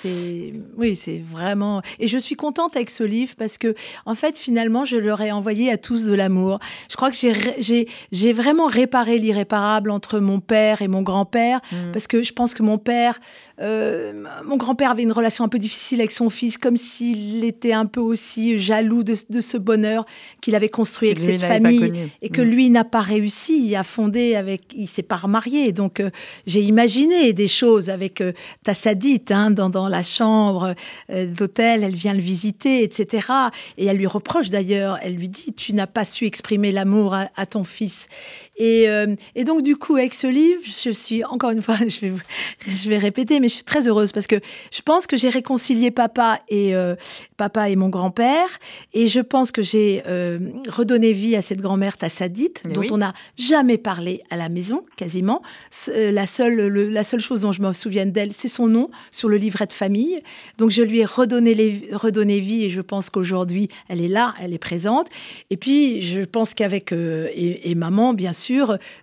Oui, 0.77 0.95
c'est 0.95 1.21
vraiment. 1.29 1.81
Et 1.99 2.07
je 2.07 2.17
suis 2.17 2.35
contente 2.35 2.77
avec 2.77 2.89
ce 2.89 3.03
livre 3.03 3.33
parce 3.37 3.57
que 3.57 3.75
en 4.05 4.15
fait, 4.15 4.37
finalement, 4.37 4.85
je 4.85 4.95
leur 4.95 5.19
ai 5.19 5.31
envoyé 5.33 5.71
à 5.71 5.77
tous 5.77 6.05
de 6.05 6.13
l'amour. 6.13 6.59
Je 6.89 6.95
crois 6.95 7.11
que 7.11 7.17
j'ai 7.17 8.33
vraiment 8.33 8.67
réparé 8.67 9.17
l'irréparable 9.17 9.91
entre 9.91 10.19
mon 10.19 10.39
père 10.39 10.68
et 10.81 10.87
mon 10.87 11.01
grand-père 11.01 11.59
Mm. 11.71 11.91
parce 11.93 12.07
que 12.07 12.23
je 12.23 12.33
pense 12.33 12.53
que 12.53 12.63
mon 12.63 12.77
père, 12.77 13.19
euh, 13.61 14.13
mon 14.45 14.57
grand-père 14.57 14.91
avait 14.91 15.03
une 15.03 15.11
relation 15.11 15.43
un 15.43 15.49
peu 15.49 15.59
difficile 15.59 15.99
avec 15.99 16.11
son 16.11 16.29
fils, 16.29 16.57
comme 16.57 16.77
s'il 16.77 17.43
était 17.43 17.73
un 17.73 17.85
peu 17.85 17.99
aussi 17.99 18.57
jaloux 18.59 19.03
de, 19.03 19.15
de 19.29 19.41
ce 19.41 19.57
bonheur 19.57 20.05
qu'il 20.41 20.55
avait 20.55 20.69
construit 20.69 21.09
avec 21.09 21.19
cette 21.19 21.41
famille 21.47 22.09
et 22.21 22.29
que 22.29 22.41
Mm. 22.41 22.45
lui 22.45 22.69
n'a 22.69 22.83
pas 22.83 23.01
réussi 23.01 23.75
à 23.75 23.83
fonder 23.83 24.35
avec, 24.35 24.61
il 24.75 24.87
s'est 24.87 25.03
pas 25.03 25.15
remarié. 25.17 25.71
Donc 25.71 25.99
euh, 25.99 26.09
j'ai 26.47 26.61
imaginé 26.61 27.33
des 27.33 27.47
choses 27.47 27.89
avec 27.89 28.21
euh, 28.21 28.31
Tassadite 28.63 29.31
hein, 29.31 29.51
dans, 29.51 29.69
dans 29.69 29.87
la 29.87 30.03
chambre 30.03 30.75
euh, 31.09 31.25
d'hôtel, 31.27 31.83
elle 31.83 31.95
vient 31.95 32.13
le 32.13 32.21
visiter, 32.21 32.83
etc. 32.83 33.27
Et 33.77 33.85
elle 33.85 33.97
lui 33.97 34.07
reproche 34.07 34.49
d'ailleurs, 34.49 34.97
elle 35.01 35.15
lui 35.15 35.29
dit, 35.29 35.53
tu 35.53 35.73
n'as 35.73 35.87
pas 35.87 36.05
su 36.05 36.25
exprimer 36.25 36.71
l'amour 36.71 37.13
à, 37.13 37.29
à 37.35 37.45
ton 37.45 37.63
fils. 37.63 38.07
Et, 38.59 38.89
euh, 38.89 39.15
et 39.35 39.45
donc 39.45 39.61
du 39.63 39.77
coup, 39.77 39.95
avec 39.95 40.13
ce 40.13 40.27
livre, 40.27 40.61
je 40.65 40.89
suis, 40.91 41.23
encore 41.23 41.49
une 41.51 41.61
fois, 41.61 41.77
je 41.87 41.99
vais, 42.01 42.13
je 42.67 42.89
vais 42.89 42.97
répéter, 42.97 43.39
mais 43.39 43.47
je 43.47 43.53
suis 43.55 43.63
très 43.63 43.87
heureuse 43.87 44.11
parce 44.11 44.27
que 44.27 44.35
je 44.71 44.81
pense 44.81 45.07
que 45.07 45.15
j'ai 45.17 45.29
réconcilié 45.29 45.91
papa 45.91 46.41
et, 46.49 46.75
euh, 46.75 46.95
papa 47.37 47.69
et 47.69 47.75
mon 47.77 47.87
grand-père. 47.89 48.47
Et 48.93 49.07
je 49.07 49.21
pense 49.21 49.51
que 49.53 49.61
j'ai 49.61 50.03
euh, 50.07 50.39
redonné 50.67 51.13
vie 51.13 51.35
à 51.37 51.41
cette 51.41 51.61
grand-mère 51.61 51.97
Tassadite, 51.97 52.61
Mais 52.65 52.73
dont 52.73 52.81
oui. 52.81 52.87
on 52.91 52.97
n'a 52.97 53.13
jamais 53.37 53.77
parlé 53.77 54.21
à 54.29 54.35
la 54.35 54.49
maison, 54.49 54.83
quasiment. 54.97 55.41
La, 55.95 56.27
seule, 56.27 56.67
le- 56.67 56.89
la 56.89 57.03
seule 57.05 57.21
chose 57.21 57.39
dont 57.41 57.53
je 57.53 57.61
me 57.61 57.71
souviens 57.71 58.05
d'elle, 58.05 58.33
c'est 58.33 58.49
son 58.49 58.67
nom 58.67 58.89
sur 59.11 59.29
le 59.29 59.37
livret 59.37 59.67
de 59.67 59.73
famille. 59.73 60.19
Donc 60.57 60.69
je 60.69 60.81
lui 60.81 60.99
ai 60.99 61.05
redonné, 61.05 61.53
les- 61.55 61.89
redonné 61.93 62.41
vie 62.41 62.65
et 62.65 62.69
je 62.69 62.81
pense 62.81 63.09
qu'aujourd'hui, 63.09 63.69
elle 63.87 64.01
est 64.01 64.09
là, 64.09 64.35
elle 64.41 64.53
est 64.53 64.57
présente. 64.59 65.07
Et 65.49 65.55
puis, 65.55 66.01
je 66.01 66.21
pense 66.21 66.53
qu'avec... 66.53 66.91
et, 66.91 67.71
et 67.71 67.75
maman, 67.75 68.13
bien 68.13 68.33
sûr. 68.33 68.48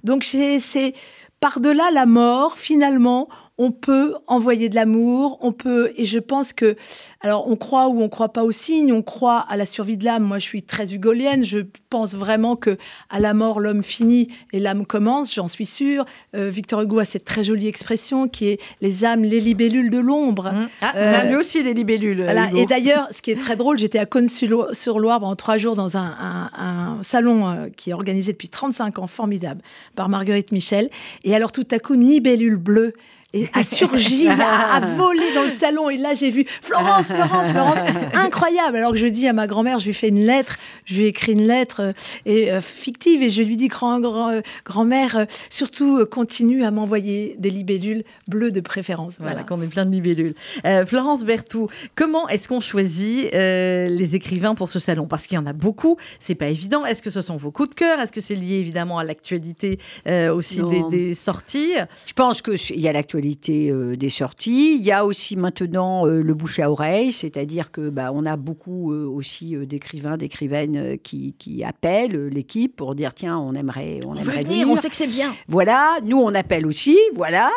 Donc 0.04 0.24
c'est 0.24 0.94
par-delà 1.40 1.90
la 1.92 2.06
mort, 2.06 2.56
finalement, 2.56 3.28
on 3.59 3.71
peut 3.71 4.14
envoyer 4.27 4.69
de 4.69 4.75
l'amour, 4.75 5.38
on 5.40 5.53
peut, 5.53 5.92
et 5.97 6.05
je 6.05 6.19
pense 6.19 6.53
que, 6.53 6.77
alors 7.23 7.49
on 7.49 7.57
croit 7.57 7.88
ou 7.88 8.03
on 8.03 8.09
croit 8.11 8.29
pas 8.33 8.45
aux 8.45 8.53
signes, 8.53 8.92
on 8.92 9.01
croit 9.03 9.38
à 9.49 9.57
la 9.57 9.64
survie 9.64 9.97
de 9.97 10.05
l'âme. 10.05 10.25
Moi, 10.25 10.38
je 10.38 10.45
suis 10.45 10.62
très 10.62 10.92
hugolienne, 10.92 11.42
je 11.45 11.61
pense 11.88 12.14
vraiment 12.14 12.55
que 12.57 12.77
à 13.09 13.19
la 13.19 13.33
mort, 13.33 13.59
l'homme 13.61 13.83
finit 13.83 14.29
et 14.53 14.61
l'âme 14.61 14.85
commence, 14.85 15.35
j'en 15.35 15.49
suis 15.49 15.64
sûre. 15.64 16.05
Euh, 16.35 16.51
Victor 16.51 16.83
Hugo 16.83 16.99
a 16.99 17.05
cette 17.07 17.25
très 17.25 17.45
jolie 17.45 17.66
expression 17.66 18.29
qui 18.29 18.49
est 18.49 18.61
les 18.83 19.05
âmes, 19.07 19.23
les 19.25 19.40
libellules 19.40 19.88
de 19.90 19.99
l'ombre. 19.99 20.53
Mm. 20.53 20.69
Ah, 20.83 20.92
Euh, 20.97 21.23
lui 21.23 21.37
aussi, 21.37 21.62
les 21.62 21.73
libellules. 21.73 22.23
Voilà. 22.25 22.51
Et 22.57 22.66
d'ailleurs, 22.66 23.09
ce 23.11 23.23
qui 23.23 23.31
est 23.31 23.37
très 23.40 23.57
drôle, 23.57 23.79
j'étais 23.79 23.99
à 23.99 24.05
Cône-sur-Loire 24.07 25.21
pendant 25.21 25.37
trois 25.37 25.57
jours 25.59 25.77
dans 25.77 25.97
un, 25.97 26.14
un- 26.21 26.51
un 26.59 27.03
salon 27.03 27.49
euh, 27.49 27.69
qui 27.75 27.90
est 27.90 27.92
organisé 27.95 28.33
depuis 28.33 28.49
35 28.49 28.99
ans, 28.99 29.07
formidable, 29.07 29.62
par 29.95 30.09
Marguerite 30.09 30.53
Michel. 30.53 30.90
Et 31.25 31.35
alors, 31.35 31.53
tout 31.53 31.66
à 31.71 31.79
coup, 31.79 31.95
une 31.95 32.09
libellule 32.09 32.57
bleue 32.57 32.92
et 33.37 33.49
a 33.53 33.62
surgi, 33.62 34.25
là, 34.25 34.72
a 34.75 34.81
volé 34.81 35.35
dans 35.35 35.42
le 35.42 35.49
salon. 35.49 35.90
Et 35.90 35.96
là, 35.96 36.14
j'ai 36.14 36.31
vu 36.31 36.44
Florence, 36.62 37.07
Florence, 37.07 37.51
Florence. 37.53 37.79
Incroyable. 38.14 38.77
Alors 38.79 38.92
que 38.92 38.96
je 38.99 39.07
dis 39.07 39.29
à 39.29 39.33
ma 39.33 39.46
grand-mère, 39.46 39.79
je 39.79 39.87
lui 39.87 39.94
fais 39.94 40.09
une 40.09 40.25
lettre, 40.25 40.57
je 40.85 40.94
lui 40.96 41.05
ai 41.05 41.09
écrit 41.09 41.33
une 41.33 41.46
lettre 41.46 41.81
euh, 41.81 41.92
et, 42.25 42.51
euh, 42.51 42.61
fictive 42.61 43.22
et 43.22 43.31
je 43.31 43.42
lui 43.42 43.57
dis, 43.57 43.68
grand, 43.68 44.01
grand, 44.01 44.31
euh, 44.31 44.40
grand-mère, 44.64 45.16
euh, 45.16 45.25
surtout 45.51 45.99
euh, 45.99 46.07
continue 46.07 46.64
à 46.64 46.70
m'envoyer 46.70 47.37
des 47.38 47.51
libellules 47.51 48.05
bleues 48.29 48.51
de 48.53 48.61
préférence. 48.61 49.14
Voilà, 49.18 49.33
Voilà. 49.42 49.46
qu'on 49.46 49.61
est 49.62 49.66
plein 49.66 49.85
de 49.87 49.92
libellules. 49.92 50.35
Euh, 50.64 50.87
Florence 50.87 51.25
Berthoud, 51.25 51.68
comment 51.94 52.29
est-ce 52.29 52.49
qu'on 52.49 52.61
choisit 52.61 53.33
euh, 53.35 53.88
les 53.88 54.16
écrivains 54.16 54.55
pour 54.55 54.68
ce 54.68 54.79
salon? 54.79 55.07
Parce 55.07 55.27
qu'il 55.27 55.37
y 55.37 55.38
en 55.38 55.46
a 55.46 55.53
beaucoup, 55.53 55.96
c'est 56.20 56.35
pas 56.35 56.49
évident. 56.49 56.85
Est-ce 56.87 57.03
que 57.03 57.11
ce 57.11 57.20
sont 57.22 57.37
vos 57.37 57.51
coups 57.51 57.70
de 57.70 57.75
cœur? 57.75 58.01
Est-ce 58.01 58.12
que 58.12 58.20
c'est 58.20 58.35
lié 58.35 58.55
évidemment 58.57 58.99
à 58.99 59.05
l'actualité 59.05 59.79
euh, 60.07 60.33
aussi 60.35 60.61
des 60.90 61.14
sorties? 61.14 61.72
Je 62.07 62.12
pense 62.14 62.40
qu'il 62.42 62.81
y 62.81 62.88
a 62.88 62.92
l'actualité 62.92 63.26
euh, 63.49 63.97
des 63.97 64.11
sorties. 64.11 64.77
Il 64.79 64.85
y 64.85 64.93
a 64.93 65.05
aussi 65.05 65.37
maintenant 65.37 66.07
euh, 66.07 66.23
le 66.23 66.35
bouche 66.35 66.59
à 66.59 66.71
oreille, 66.71 67.12
c'est-à-dire 67.12 67.71
que 67.71 67.89
bah, 67.89 68.11
on 68.15 68.25
a 68.27 68.37
beaucoup 68.37 68.93
euh, 68.93 69.07
aussi 69.07 69.57
d'écrivains, 69.57 70.17
d'écrivaines 70.17 70.99
qui, 71.03 71.35
qui 71.39 71.65
appellent 71.65 72.29
l'équipe 72.29 72.77
pour 72.77 72.95
dire 72.95 73.15
tiens, 73.15 73.39
on 73.39 73.55
aimerait, 73.55 74.01
on, 74.07 74.15
aimerait 74.15 74.43
venir. 74.43 74.79
sait 74.79 74.91
que 74.91 74.97
c'est 74.97 75.07
bien. 75.07 75.35
Voilà, 75.49 75.99
nous 76.05 76.19
on 76.19 76.35
appelle 76.35 76.67
aussi, 76.67 76.97
voilà, 77.15 77.51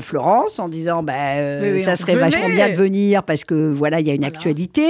Florence 0.00 0.58
en 0.58 0.68
disant 0.68 1.02
bah, 1.02 1.60
Oui, 1.62 1.70
oui, 1.74 1.82
ça 1.82 1.92
on- 1.92 1.96
serait 1.96 2.16
vachement 2.16 2.48
bien 2.48 2.68
de 2.70 2.74
venir 2.74 3.22
parce 3.22 3.44
que 3.44 3.70
voilà, 3.70 4.00
il 4.00 4.06
y 4.06 4.10
a 4.10 4.14
une 4.14 4.20
Voilà. 4.20 4.34
actualité. 4.36 4.86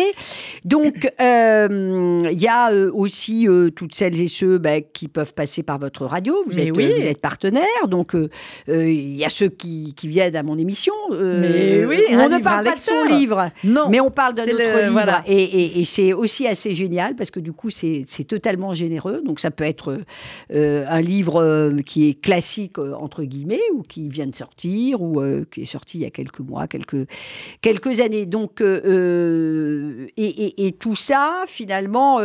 Donc 0.64 1.11
il 1.20 2.40
y 2.40 2.49
a 2.49 2.73
aussi 2.92 3.46
toutes 3.77 3.94
celles 3.94 4.20
et 4.20 4.29
ceux 4.29 4.59
bah, 4.59 4.81
qui 4.81 5.09
peuvent 5.09 5.35
passer 5.35 5.62
par 5.62 5.79
votre 5.79 6.07
radio. 6.07 6.35
Vous, 6.46 6.53
Mais 6.57 6.66
êtes, 6.68 6.77
oui. 6.77 6.92
vous 7.01 7.07
êtes 7.07 7.20
partenaire, 7.20 7.88
donc 7.88 8.14
il 8.68 9.16
y 9.16 9.25
a 9.25 9.29
ceux 9.31 9.49
qui, 9.49 9.94
qui 10.00 10.08
viennent 10.08 10.34
à 10.36 10.42
mon 10.42 10.56
émission. 10.56 10.94
euh, 11.12 11.40
Mais 11.40 11.84
oui, 11.84 12.02
on 12.10 12.28
ne 12.30 12.38
parle 12.42 12.64
pas 12.64 12.74
de 12.76 12.80
son 12.80 13.04
livre. 13.04 13.50
Non. 13.64 13.88
Mais 13.90 14.00
on 14.00 14.10
parle 14.10 14.32
d'un 14.34 14.44
autre 14.44 14.52
le- 14.56 14.80
livre 14.80 14.92
voilà. 14.92 15.22
et, 15.26 15.42
et- 15.42 15.80
et 15.80 15.84
c'est 15.84 16.14
aussi 16.14 16.46
assez 16.46 16.74
génial 16.74 17.14
parce 17.16 17.30
que 17.30 17.38
du 17.40 17.52
coup 17.52 17.68
c'est 17.68 18.06
totalement 18.26 18.72
généreux. 18.72 19.20
Donc 19.26 19.40
ça 19.40 19.50
peut 19.50 19.64
être 19.64 19.98
euh, 20.54 20.84
un 20.88 21.02
livre 21.02 21.36
euh, 21.42 21.76
qui 21.84 22.08
est 22.08 22.14
classique 22.18 22.78
entre 22.78 23.24
guillemets 23.24 23.60
ou 23.74 23.82
qui 23.82 24.08
vient 24.08 24.26
de 24.26 24.34
sortir 24.34 25.02
ou 25.02 25.20
euh, 25.20 25.44
qui 25.50 25.60
est 25.62 25.64
sorti 25.66 25.98
il 25.98 26.02
y 26.02 26.06
a 26.06 26.10
quelques 26.10 26.40
mois, 26.40 26.66
quelques 26.66 27.06
quelques 27.60 28.00
années. 28.00 28.24
Donc 28.24 28.62
et 30.16 30.72
tout 30.78 30.96
ça 30.96 31.42
finalement. 31.46 32.20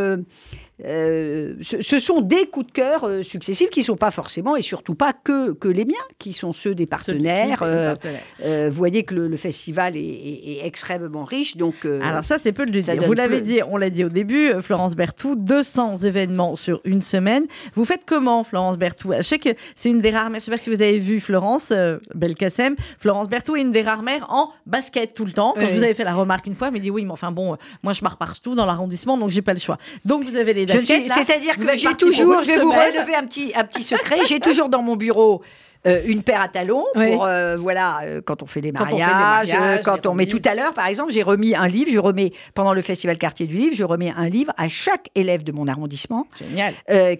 Euh, 0.83 1.53
ce, 1.61 1.81
ce 1.81 1.99
sont 1.99 2.19
des 2.21 2.47
coups 2.47 2.67
de 2.67 2.71
cœur 2.73 3.05
euh, 3.05 3.21
successifs 3.23 3.69
qui 3.69 3.79
ne 3.79 3.85
sont 3.85 3.95
pas 3.95 4.11
forcément 4.11 4.55
et 4.57 4.61
surtout 4.61 4.93
pas 4.95 5.13
que, 5.13 5.51
que 5.53 5.67
les 5.69 5.85
miens, 5.85 5.93
qui 6.19 6.33
sont 6.33 6.51
ceux 6.51 6.75
des 6.75 6.85
partenaires. 6.85 7.59
Euh, 7.63 7.95
partenaires. 7.95 8.69
vous 8.71 8.75
voyez 8.77 9.03
que 9.03 9.15
le, 9.15 9.27
le 9.27 9.37
festival 9.37 9.95
est, 9.95 9.99
est- 10.01 10.57
est 10.57 10.65
extrêmement 10.65 11.23
riche, 11.23 11.55
donc 11.57 11.85
Alors 11.85 12.23
ça, 12.25 12.37
c'est 12.37 12.51
peu 12.51 12.65
de 12.65 12.71
le 12.71 12.81
dire. 12.81 13.01
Vous 13.05 13.13
l'avez 13.13 13.41
dit, 13.41 13.59
on 13.69 13.77
l'a 13.77 13.89
dit 13.89 14.03
au 14.03 14.09
début, 14.09 14.51
Florence 14.61 14.95
Berthoud, 14.95 15.43
200 15.45 15.97
événements 16.03 16.55
sur 16.55 16.81
une 16.83 17.01
semaine. 17.01 17.45
Vous 17.75 17.85
faites 17.85 18.01
comment, 18.05 18.43
Florence 18.43 18.77
Berthoud? 18.77 19.15
Je 19.17 19.21
sais 19.23 19.39
que 19.39 19.49
c'est 19.75 19.89
une 19.89 19.99
des 19.99 20.09
rares 20.11 20.29
mères, 20.29 20.41
je 20.41 20.49
ne 20.51 20.51
sais 20.51 20.51
pas 20.51 20.57
si 20.57 20.69
vous 20.69 20.81
avez 20.81 20.99
vu 20.99 21.19
Florence 21.19 21.71
Belkacem, 22.13 22.75
Florence 22.99 23.29
Berthoud 23.29 23.57
est 23.57 23.61
une 23.61 23.71
des 23.71 23.81
rares 23.81 24.03
mères 24.03 24.25
en 24.29 24.51
basket 24.65 25.13
tout 25.13 25.25
le 25.25 25.31
temps. 25.31 25.53
Quand 25.55 25.61
Oui. 25.61 25.67
je 25.69 25.75
vous 25.77 25.83
avais 25.83 25.93
fait 25.93 26.03
la 26.03 26.13
remarque 26.13 26.45
une 26.47 26.55
fois, 26.55 26.67
elle 26.67 26.73
m'a 26.73 26.79
dit 26.79 26.91
oui, 26.91 27.05
mais 27.05 27.11
enfin 27.11 27.31
bon, 27.31 27.57
moi 27.83 27.93
je 27.93 28.01
pars 28.01 28.17
partout 28.17 28.55
dans 28.55 28.65
l'arrondissement, 28.65 29.17
donc 29.17 29.29
j'ai 29.29 29.41
pas 29.41 29.53
le 29.53 29.59
choix. 29.59 29.77
Donc 30.03 30.23
vous 30.23 30.35
avez 30.35 30.53
les 30.53 30.64
Baskets. 30.65 31.09
C'est-à-dire 31.09 31.57
que 31.57 31.77
j'ai 31.77 31.93
toujours, 31.95 32.41
je 32.43 32.47
vais 32.47 32.59
vous 32.59 32.71
relever 32.71 33.15
un 33.15 33.25
petit, 33.25 33.51
un 33.55 33.63
petit 33.63 33.83
secret, 33.83 34.19
j'ai 34.27 34.39
toujours 34.39 34.69
dans 34.69 34.81
mon 34.81 34.95
bureau 34.95 35.41
euh, 35.87 36.01
une 36.05 36.23
paire 36.23 36.41
à 36.41 36.47
talons 36.47 36.83
Oui. 36.95 37.11
pour 37.11 37.25
euh, 37.25 37.55
voilà 37.57 37.99
euh, 38.03 38.21
quand 38.23 38.41
on 38.41 38.45
fait 38.45 38.61
des 38.61 38.71
Quand 38.71 38.85
on 38.85 38.87
fait 38.89 38.95
des 38.95 39.01
mariages, 39.01 39.81
quand 39.83 40.05
on 40.07 40.13
met 40.13 40.25
tout 40.25 40.41
à 40.45 40.55
l'heure 40.55 40.73
par 40.73 40.87
exemple, 40.87 41.11
j'ai 41.11 41.23
remis 41.23 41.55
un 41.55 41.67
livre, 41.67 41.89
je 41.91 41.99
remets 41.99 42.31
pendant 42.53 42.73
le 42.73 42.81
festival 42.81 43.17
quartier 43.17 43.45
du 43.47 43.55
livre, 43.55 43.75
je 43.75 43.83
remets 43.83 44.11
un 44.15 44.27
livre 44.29 44.51
à 44.57 44.67
chaque 44.67 45.09
élève 45.15 45.43
de 45.43 45.51
mon 45.51 45.67
arrondissement 45.67 46.27
Génial. 46.39 46.73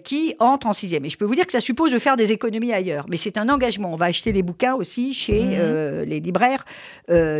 qui 0.04 0.36
entre 0.40 0.68
en 0.68 0.74
sixième. 0.74 1.06
Et 1.06 1.10
je 1.10 1.18
peux 1.18 1.26
vous 1.26 1.36
dire 1.36 1.46
que 1.46 1.52
ça 1.52 1.60
suppose 1.60 1.92
de 1.92 2.00
faire 2.00 2.16
des 2.16 2.32
économies 2.32 2.74
ailleurs, 2.74 3.06
mais 3.10 3.18
c'est 3.18 3.38
un 3.38 3.50
engagement. 3.50 3.94
On 3.94 3.98
va 3.98 4.06
acheter 4.08 4.32
les 4.32 4.42
bouquins 4.44 4.74
aussi 4.74 5.14
chez 5.14 5.42
Mhm. 5.44 6.04
les 6.08 6.20
libraires 6.20 6.66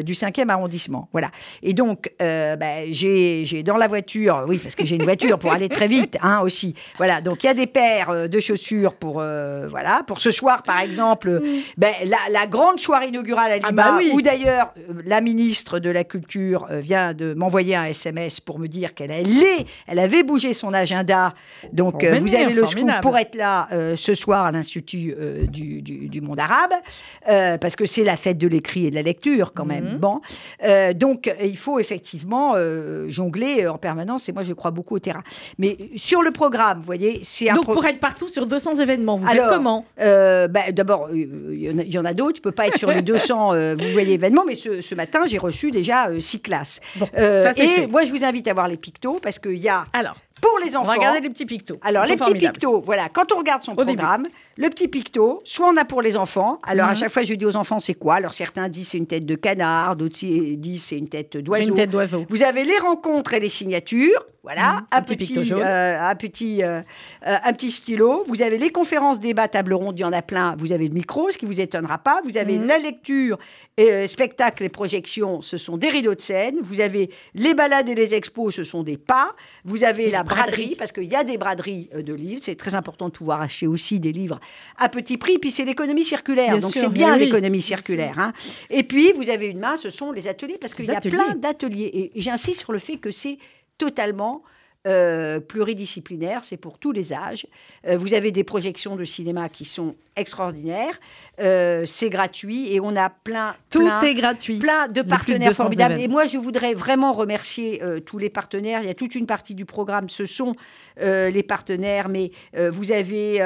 du 0.04 0.14
cinquième 0.16 0.50
arrondissement. 0.50 1.10
Voilà. 1.12 1.32
Et 1.64 1.74
donc 1.74 2.12
ben, 2.20 2.86
j'ai 2.92 3.46
j'ai 3.46 3.64
dans 3.64 3.78
la 3.78 3.88
voiture, 3.88 4.46
oui 4.48 4.60
parce 4.60 4.76
que 4.76 4.86
j'ai 4.86 4.96
une 4.96 5.04
voiture 5.04 5.40
pour 5.40 5.52
aller 5.52 5.70
très 5.70 5.88
vite, 5.88 6.18
hein, 6.22 6.42
aussi. 6.42 6.76
Voilà. 6.98 7.22
Donc 7.22 7.44
il 7.44 7.48
y 7.48 7.50
a 7.50 7.54
des 7.54 7.68
paires 7.68 8.30
de 8.30 8.40
chaussures 8.40 8.94
pour 8.94 9.14
voilà 9.16 10.02
pour 10.06 10.20
ce 10.22 10.32
soir 10.32 10.62
par 10.64 10.80
exemple. 10.82 11.15
Ben, 11.78 11.94
la, 12.06 12.18
la 12.32 12.48
grande 12.48 12.80
soirée 12.80 13.08
inaugurale 13.08 13.52
à 13.52 13.56
Lima, 13.58 13.68
Ah 13.70 13.72
bah 13.72 13.94
oui. 13.98 14.12
où 14.14 14.22
d'ailleurs 14.22 14.74
euh, 14.78 14.94
la 15.06 15.22
ministre 15.22 15.80
de 15.80 15.90
la 15.90 16.04
Culture 16.04 16.68
euh, 16.70 16.80
vient 16.80 17.14
de 17.14 17.34
m'envoyer 17.34 17.76
un 17.76 17.86
SMS 17.86 18.40
pour 18.40 18.60
me 18.60 18.68
dire 18.68 18.94
qu'elle 18.94 19.12
allait, 19.12 19.66
elle 19.88 20.00
avait 20.00 20.24
bougé 20.24 20.54
son 20.54 20.74
agenda. 20.74 21.34
Donc 21.74 22.04
euh, 22.04 22.20
vous 22.20 22.34
avez 22.36 22.54
le 22.54 22.66
scoop 22.66 22.90
pour 23.02 23.18
être 23.18 23.36
là 23.36 23.68
euh, 23.72 23.96
ce 23.96 24.14
soir 24.16 24.46
à 24.46 24.52
l'Institut 24.52 25.16
euh, 25.18 25.46
du, 25.46 25.82
du- 25.82 26.08
du 26.10 26.22
monde 26.22 26.40
arabe, 26.40 26.74
parce 27.26 27.76
que 27.76 27.86
c'est 27.86 28.04
la 28.04 28.16
fête 28.16 28.38
de 28.38 28.48
l'écrit 28.48 28.86
et 28.88 28.90
de 28.90 28.96
la 28.96 29.02
lecture 29.02 29.54
quand 29.54 29.66
même. 29.66 29.94
Mhm. 29.94 29.98
Bon, 29.98 30.22
donc 30.96 31.34
il 31.44 31.58
faut 31.58 31.80
effectivement 31.80 32.56
jongler 33.08 33.68
en 33.68 33.78
permanence, 33.78 34.30
et 34.30 34.34
moi 34.34 34.44
je 34.44 34.54
crois 34.54 34.72
beaucoup 34.72 34.96
au 34.96 35.00
terrain. 35.00 35.24
Mais 35.58 35.78
sur 35.96 36.22
le 36.22 36.32
programme, 36.32 36.80
vous 36.80 36.86
voyez, 36.86 37.20
c'est 37.24 37.50
un 37.50 37.54
Donc, 37.54 37.66
pour 37.66 37.86
être 37.86 38.00
partout 38.00 38.28
sur 38.28 38.46
200 38.48 38.76
événements, 38.76 39.18
vous 39.18 39.28
Alors, 39.28 39.46
faites 39.48 39.56
comment 39.56 39.86
bah, 39.98 40.72
D'abord, 40.72 41.05
euh, 41.12 41.54
il 41.54 41.92
y 41.94 41.98
en 42.00 42.06
a- 42.06 42.14
d'autres. 42.14 42.38
Je 42.38 42.42
peux 42.42 42.52
pas 42.52 42.68
être 42.68 42.78
sur 42.78 42.90
les 42.90 43.02
200 43.02 43.54
euh, 43.54 43.76
vous 43.78 43.92
voyez, 43.92 44.14
événements, 44.14 44.44
mais 44.46 44.56
ce, 44.56 44.82
ce 44.82 44.96
matin, 44.96 45.22
j'ai 45.26 45.38
reçu 45.38 45.72
déjà 45.72 46.08
euh, 46.10 46.20
six 46.20 46.40
classes. 46.42 46.80
Bon, 46.96 47.08
Euh, 47.18 47.44
ça, 47.44 47.52
et 47.52 47.68
fait. 47.68 47.88
moi, 47.88 48.04
je 48.06 48.12
vous 48.12 48.24
invite 48.24 48.48
à 48.48 48.54
voir 48.54 48.68
les 48.68 48.78
pictos 48.78 49.20
parce 49.22 49.40
qu'il 49.40 49.58
y 49.58 49.70
a 49.70 49.86
Alors, 49.94 50.16
pour 50.42 50.60
les 50.64 50.76
enfants. 50.76 50.88
va 50.88 50.94
regarder 50.94 51.22
les 51.22 51.30
petits 51.30 51.46
pictos. 51.46 51.78
Alors, 51.82 52.04
les 52.04 52.12
petits 52.16 52.24
formidables. 52.26 52.54
pictos, 52.54 52.82
voilà, 52.82 53.10
quand 53.10 53.32
on 53.32 53.38
regarde 53.38 53.64
son 53.64 53.72
Au 53.74 53.84
début. 53.84 53.98
programme, 53.98 54.28
le 54.58 54.70
petit 54.70 54.88
picto, 54.88 55.42
soit 55.44 55.68
on 55.68 55.78
a 55.78 55.86
pour 55.86 56.02
les 56.02 56.18
enfants. 56.18 56.60
Alors, 56.64 56.88
à 56.88 56.92
Mhm. 56.92 56.96
chaque 56.98 57.12
fois, 57.12 57.24
je 57.24 57.34
dis 57.34 57.46
aux 57.46 57.56
enfants, 57.56 57.80
c'est 57.80 57.94
quoi? 57.96 58.16
Alors, 58.16 58.34
certains 58.34 58.70
disent 58.70 58.90
c'est 58.90 58.98
une 58.98 59.08
tête 59.08 59.26
de 59.26 59.36
canard, 59.36 59.96
d'autres 59.96 60.16
disent 60.20 60.84
c'est 60.84 60.98
une 60.98 61.10
tête 61.10 61.30
C'est 61.34 61.42
d'oiseau. 61.42 61.68
une 61.70 61.74
tête 61.76 61.90
d'oiseau. 61.90 62.26
Vous 62.30 62.42
avez 62.44 62.64
les 62.64 62.78
rencontres 62.80 63.34
et 63.34 63.40
les 63.40 63.50
signatures, 63.50 64.26
voilà, 64.44 64.74
Mhm, 64.74 64.78
un, 64.92 64.98
un 64.98 65.02
petit 65.02 65.16
petit, 65.18 65.44
jaune. 65.46 65.62
euh, 65.64 66.00
un 66.10 66.16
petit, 66.16 66.64
euh, 66.64 66.82
euh, 67.28 67.38
un 67.44 67.54
petit 67.54 67.72
stylo. 67.72 68.24
Vous 68.28 68.42
avez 68.44 68.58
les 68.60 68.70
conférences, 68.72 69.20
débats, 69.20 69.48
table 69.48 69.74
ronde, 69.74 69.98
il 69.98 70.02
y 70.04 70.06
en 70.06 70.14
a 70.14 70.22
plein. 70.22 70.56
Vous 70.60 70.72
avez 70.72 70.88
le 70.88 70.94
micro, 70.94 71.32
ce 71.32 71.38
qui 71.38 71.46
vous 71.48 71.60
étonnera 71.60 71.98
pas. 71.98 72.20
Vous 72.24 72.38
avez 72.38 72.58
Mhm. 72.60 72.68
la 72.68 72.78
lecture, 72.78 73.40
et, 73.78 73.92
euh, 73.92 74.08
spectacle 74.08 74.64
et 74.64 74.70
projections, 74.70 75.42
ce 75.42 75.58
sont 75.58 75.76
des 75.78 75.90
rideaux 75.90 76.14
de 76.16 76.22
scène. 76.22 76.58
Vous 76.62 76.80
avez 76.80 77.10
les 77.34 77.54
balades 77.54 77.90
et 77.90 77.96
les 77.96 78.14
expos, 78.14 78.54
ce 78.56 78.64
sont 78.64 78.84
des 78.84 78.98
pas. 78.98 79.36
Vous 79.66 79.84
avez 79.84 80.10
la 80.12 80.24
braderie, 80.26 80.76
parce 80.78 80.92
qu'il 80.92 81.06
y 81.06 81.16
a 81.16 81.24
des 81.24 81.38
braderies 81.38 81.90
euh, 81.96 82.02
de 82.02 82.14
livres. 82.14 82.42
C'est 82.44 82.56
très 82.56 82.76
important 82.76 83.08
de 83.08 83.14
pouvoir 83.14 83.42
acheter 83.42 83.68
aussi 83.68 84.00
des 84.00 84.12
livres 84.12 84.40
à 84.78 84.90
petit 84.90 85.18
prix. 85.18 85.38
Puis 85.40 85.52
c'est 85.52 85.66
l'économie 85.66 86.04
circulaire, 86.04 86.52
Bien 86.52 86.60
donc 86.60 86.74
c'est 86.74 86.90
bien 86.90 87.14
Oui, 87.14 87.20
l'économie 87.20 87.62
circulaire. 87.62 88.20
hein. 88.20 88.34
Et 88.70 88.84
puis 88.84 89.12
vous 89.14 89.30
avez 89.30 89.48
une 89.48 89.60
main, 89.60 89.78
ce 89.78 89.90
sont 89.90 90.12
les 90.12 90.28
ateliers, 90.28 90.58
parce 90.60 90.74
qu'il 90.74 90.86
y 90.86 90.92
a 90.92 91.00
plein 91.00 91.36
d'ateliers. 91.36 92.12
Et 92.16 92.22
j'insiste 92.22 92.62
sur 92.62 92.74
le 92.74 92.80
fait 92.80 92.98
que 92.98 93.12
c'est 93.12 93.38
totalement 93.78 94.44
euh, 94.86 95.40
pluridisciplinaire, 95.40 96.44
c'est 96.44 96.58
pour 96.58 96.78
tous 96.78 96.92
les 96.92 97.12
âges. 97.12 97.48
Euh, 97.88 97.98
vous 97.98 98.14
avez 98.14 98.32
des 98.32 98.44
projections 98.44 98.96
de 98.96 99.04
cinéma 99.04 99.50
qui 99.50 99.66
sont 99.66 99.96
extraordinaires, 100.16 101.00
Euh, 101.42 101.84
c'est 101.86 102.10
gratuit 102.10 102.74
et 102.74 102.80
on 102.80 102.96
a 102.96 103.10
plein, 103.10 103.54
Tout 103.70 103.86
plein, 103.86 104.00
est 104.00 104.14
gratuit. 104.14 104.60
plein 104.60 104.88
de 104.88 105.02
partenaires 105.02 105.50
200 105.50 105.64
formidables. 105.64 106.00
Et 106.00 106.08
moi, 106.08 106.26
je 106.28 106.38
voudrais 106.38 106.74
vraiment 106.74 107.12
remercier 107.12 107.82
tous 108.06 108.18
les 108.18 108.30
partenaires. 108.30 108.80
Il 108.82 108.88
y 108.88 108.90
a 108.90 108.94
toute 108.94 109.14
une 109.16 109.26
partie 109.26 109.54
du 109.56 109.66
programme, 109.66 110.08
ce 110.08 110.26
sont 110.26 110.56
les 110.98 111.44
partenaires, 111.44 112.08
mais 112.08 112.32
vous 112.58 112.94
avez, 112.94 113.40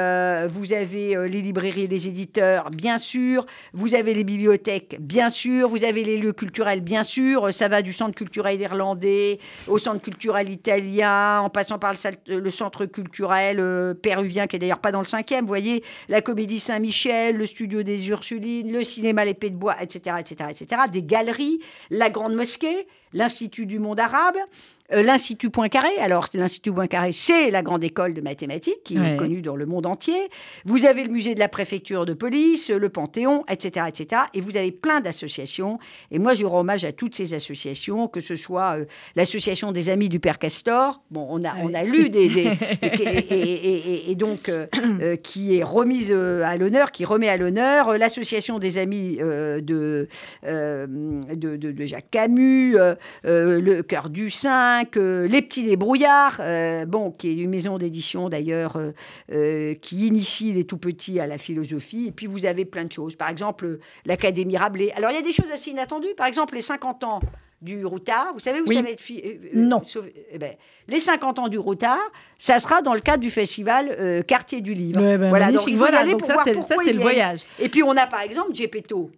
vous 0.48 0.72
avez 0.72 1.16
les 1.28 1.42
librairies 1.42 1.82
et 1.82 1.86
les 1.88 2.06
éditeurs, 2.06 2.70
bien 2.70 2.98
sûr. 2.98 3.46
Vous 3.72 3.96
avez 3.96 4.14
les 4.14 4.22
bibliothèques, 4.22 4.98
bien 5.00 5.28
sûr. 5.28 5.68
Vous 5.68 5.82
avez 5.82 6.04
les 6.04 6.18
lieux 6.18 6.32
culturels, 6.32 6.82
bien 6.82 7.02
sûr. 7.02 7.52
Ça 7.52 7.66
va 7.66 7.82
du 7.82 7.92
centre 7.92 8.14
culturel 8.14 8.60
irlandais 8.60 9.40
au 9.66 9.78
centre 9.78 10.00
culturel 10.00 10.48
italien, 10.50 11.29
en 11.38 11.50
passant 11.50 11.78
par 11.78 11.92
le, 11.92 12.38
le 12.38 12.50
centre 12.50 12.86
culturel 12.86 13.58
euh, 13.60 13.94
péruvien, 13.94 14.46
qui 14.46 14.56
est 14.56 14.58
d'ailleurs 14.58 14.80
pas 14.80 14.92
dans 14.92 15.00
le 15.00 15.06
cinquième. 15.06 15.44
Vous 15.44 15.48
voyez, 15.48 15.84
la 16.08 16.20
Comédie 16.20 16.58
Saint-Michel, 16.58 17.36
le 17.36 17.46
studio 17.46 17.82
des 17.82 18.08
Ursulines, 18.08 18.72
le 18.72 18.84
cinéma 18.84 19.24
L'Épée 19.24 19.50
de 19.50 19.56
Bois, 19.56 19.76
etc., 19.80 20.16
etc., 20.18 20.50
etc., 20.50 20.82
des 20.90 21.02
galeries, 21.02 21.60
la 21.90 22.10
Grande 22.10 22.34
Mosquée, 22.34 22.86
l'Institut 23.12 23.66
du 23.66 23.78
Monde 23.78 24.00
Arabe, 24.00 24.36
euh, 24.36 24.79
l'Institut 24.92 25.50
Poincaré. 25.50 25.88
Alors, 25.98 26.26
l'Institut 26.34 26.72
Poincaré, 26.72 27.12
c'est 27.12 27.50
la 27.50 27.62
grande 27.62 27.84
école 27.84 28.14
de 28.14 28.20
mathématiques 28.20 28.82
qui 28.84 28.98
Ouais. 28.98 29.14
est 29.14 29.16
connue 29.16 29.42
dans 29.42 29.56
le 29.56 29.66
monde 29.66 29.86
entier. 29.86 30.18
Vous 30.64 30.84
avez 30.84 31.04
le 31.04 31.10
musée 31.10 31.34
de 31.34 31.38
la 31.40 31.48
préfecture 31.48 32.06
de 32.06 32.12
police, 32.12 32.70
le 32.70 32.88
Panthéon, 32.88 33.44
etc., 33.48 33.86
etc. 33.88 34.22
Et 34.34 34.40
vous 34.40 34.56
avez 34.56 34.72
plein 34.72 35.00
d'associations. 35.00 35.78
Et 36.10 36.18
moi, 36.18 36.34
je 36.34 36.44
rends 36.44 36.60
hommage 36.60 36.84
à 36.84 36.92
toutes 36.92 37.14
ces 37.14 37.34
associations, 37.34 38.08
que 38.08 38.20
ce 38.20 38.36
soit 38.36 38.78
euh, 38.78 38.84
l'association 39.16 39.72
des 39.72 39.88
Amis 39.88 40.08
du 40.08 40.20
Père 40.20 40.38
Castor. 40.38 41.02
Bon, 41.10 41.26
on 41.30 41.44
a, 41.44 41.52
on 41.62 41.72
a 41.74 41.82
lu 41.84 42.08
des... 42.10 42.28
des- 42.28 42.58
et, 42.82 42.86
et- 42.86 43.28
et- 43.30 43.94
et- 43.94 44.10
et 44.10 44.14
donc, 44.14 44.48
euh, 44.48 44.66
euh, 45.00 45.16
qui 45.16 45.56
est 45.56 45.62
remise 45.62 46.10
euh, 46.12 46.42
à 46.44 46.56
l'honneur, 46.56 46.90
qui 46.90 47.04
remet 47.04 47.28
à 47.28 47.36
l'honneur 47.36 47.90
euh, 47.90 47.96
l'association 47.98 48.58
des 48.58 48.78
Amis 48.78 49.18
euh, 49.20 49.60
de, 49.60 50.08
euh, 50.46 50.86
de, 51.34 51.56
de- 51.56 51.72
de 51.72 51.84
Jacques 51.86 52.10
Camus, 52.10 52.76
euh, 52.76 52.94
euh, 53.26 53.60
le 53.60 53.82
Cœur 53.82 54.10
du 54.10 54.30
5, 54.80 54.96
euh, 54.96 55.26
Les 55.28 55.42
Petits 55.42 55.64
Débrouillards, 55.64 56.38
euh, 56.40 56.84
bon, 56.86 57.10
qui 57.10 57.28
est 57.30 57.34
une 57.34 57.50
maison 57.50 57.78
d'édition 57.78 58.28
d'ailleurs 58.28 58.76
euh, 58.76 58.92
euh, 59.32 59.74
qui 59.74 60.06
initie 60.06 60.52
les 60.52 60.64
tout 60.64 60.78
petits 60.78 61.20
à 61.20 61.26
la 61.26 61.38
philosophie. 61.38 62.06
Et 62.08 62.12
puis 62.12 62.26
vous 62.26 62.46
avez 62.46 62.64
plein 62.64 62.84
de 62.84 62.92
choses. 62.92 63.16
Par 63.16 63.28
exemple, 63.28 63.78
l'Académie 64.06 64.56
Rabelais. 64.56 64.92
Alors 64.92 65.10
il 65.10 65.14
y 65.14 65.18
a 65.18 65.22
des 65.22 65.32
choses 65.32 65.50
assez 65.52 65.70
inattendues. 65.70 66.14
Par 66.16 66.26
exemple, 66.26 66.54
les 66.54 66.60
50 66.60 67.04
ans 67.04 67.20
du 67.62 67.84
Routard. 67.84 68.30
Vous 68.32 68.40
savez 68.40 68.60
où 68.60 68.64
Oui. 68.66 68.74
ça 68.76 68.82
va 68.82 68.88
être 68.90 69.02
euh, 69.10 69.34
Non. 69.54 69.82
eh 70.32 70.38
ben, 70.38 70.52
les 70.88 70.98
50 70.98 71.38
ans 71.40 71.48
du 71.48 71.58
Routard, 71.58 71.98
ça 72.38 72.58
sera 72.58 72.80
dans 72.80 72.94
le 72.94 73.00
cadre 73.00 73.20
du 73.22 73.30
festival 73.30 73.94
euh, 74.00 74.22
Quartier 74.22 74.62
du 74.62 74.72
Livre. 74.72 74.98
Ouais, 75.02 75.18
ben, 75.18 75.28
Voilà, 75.28 75.46
donc 75.52 75.66
magnifique. 75.66 75.74
il 75.74 75.78
faut 75.78 75.84
y 75.84 75.88
voilà, 75.88 75.98
aller 76.00 76.12
donc 76.12 76.20
pour 76.20 76.28
ça, 76.28 76.34
voir 76.34 76.44
c'est 76.46 76.54
ça, 76.62 76.76
le 76.78 76.82
viennent. 76.84 76.98
voyage. 77.02 77.40
Et 77.58 77.68
puis 77.68 77.82
on 77.82 77.94
a 77.98 78.06
par 78.06 78.22
exemple 78.22 78.54
Gepetto. 78.54 79.10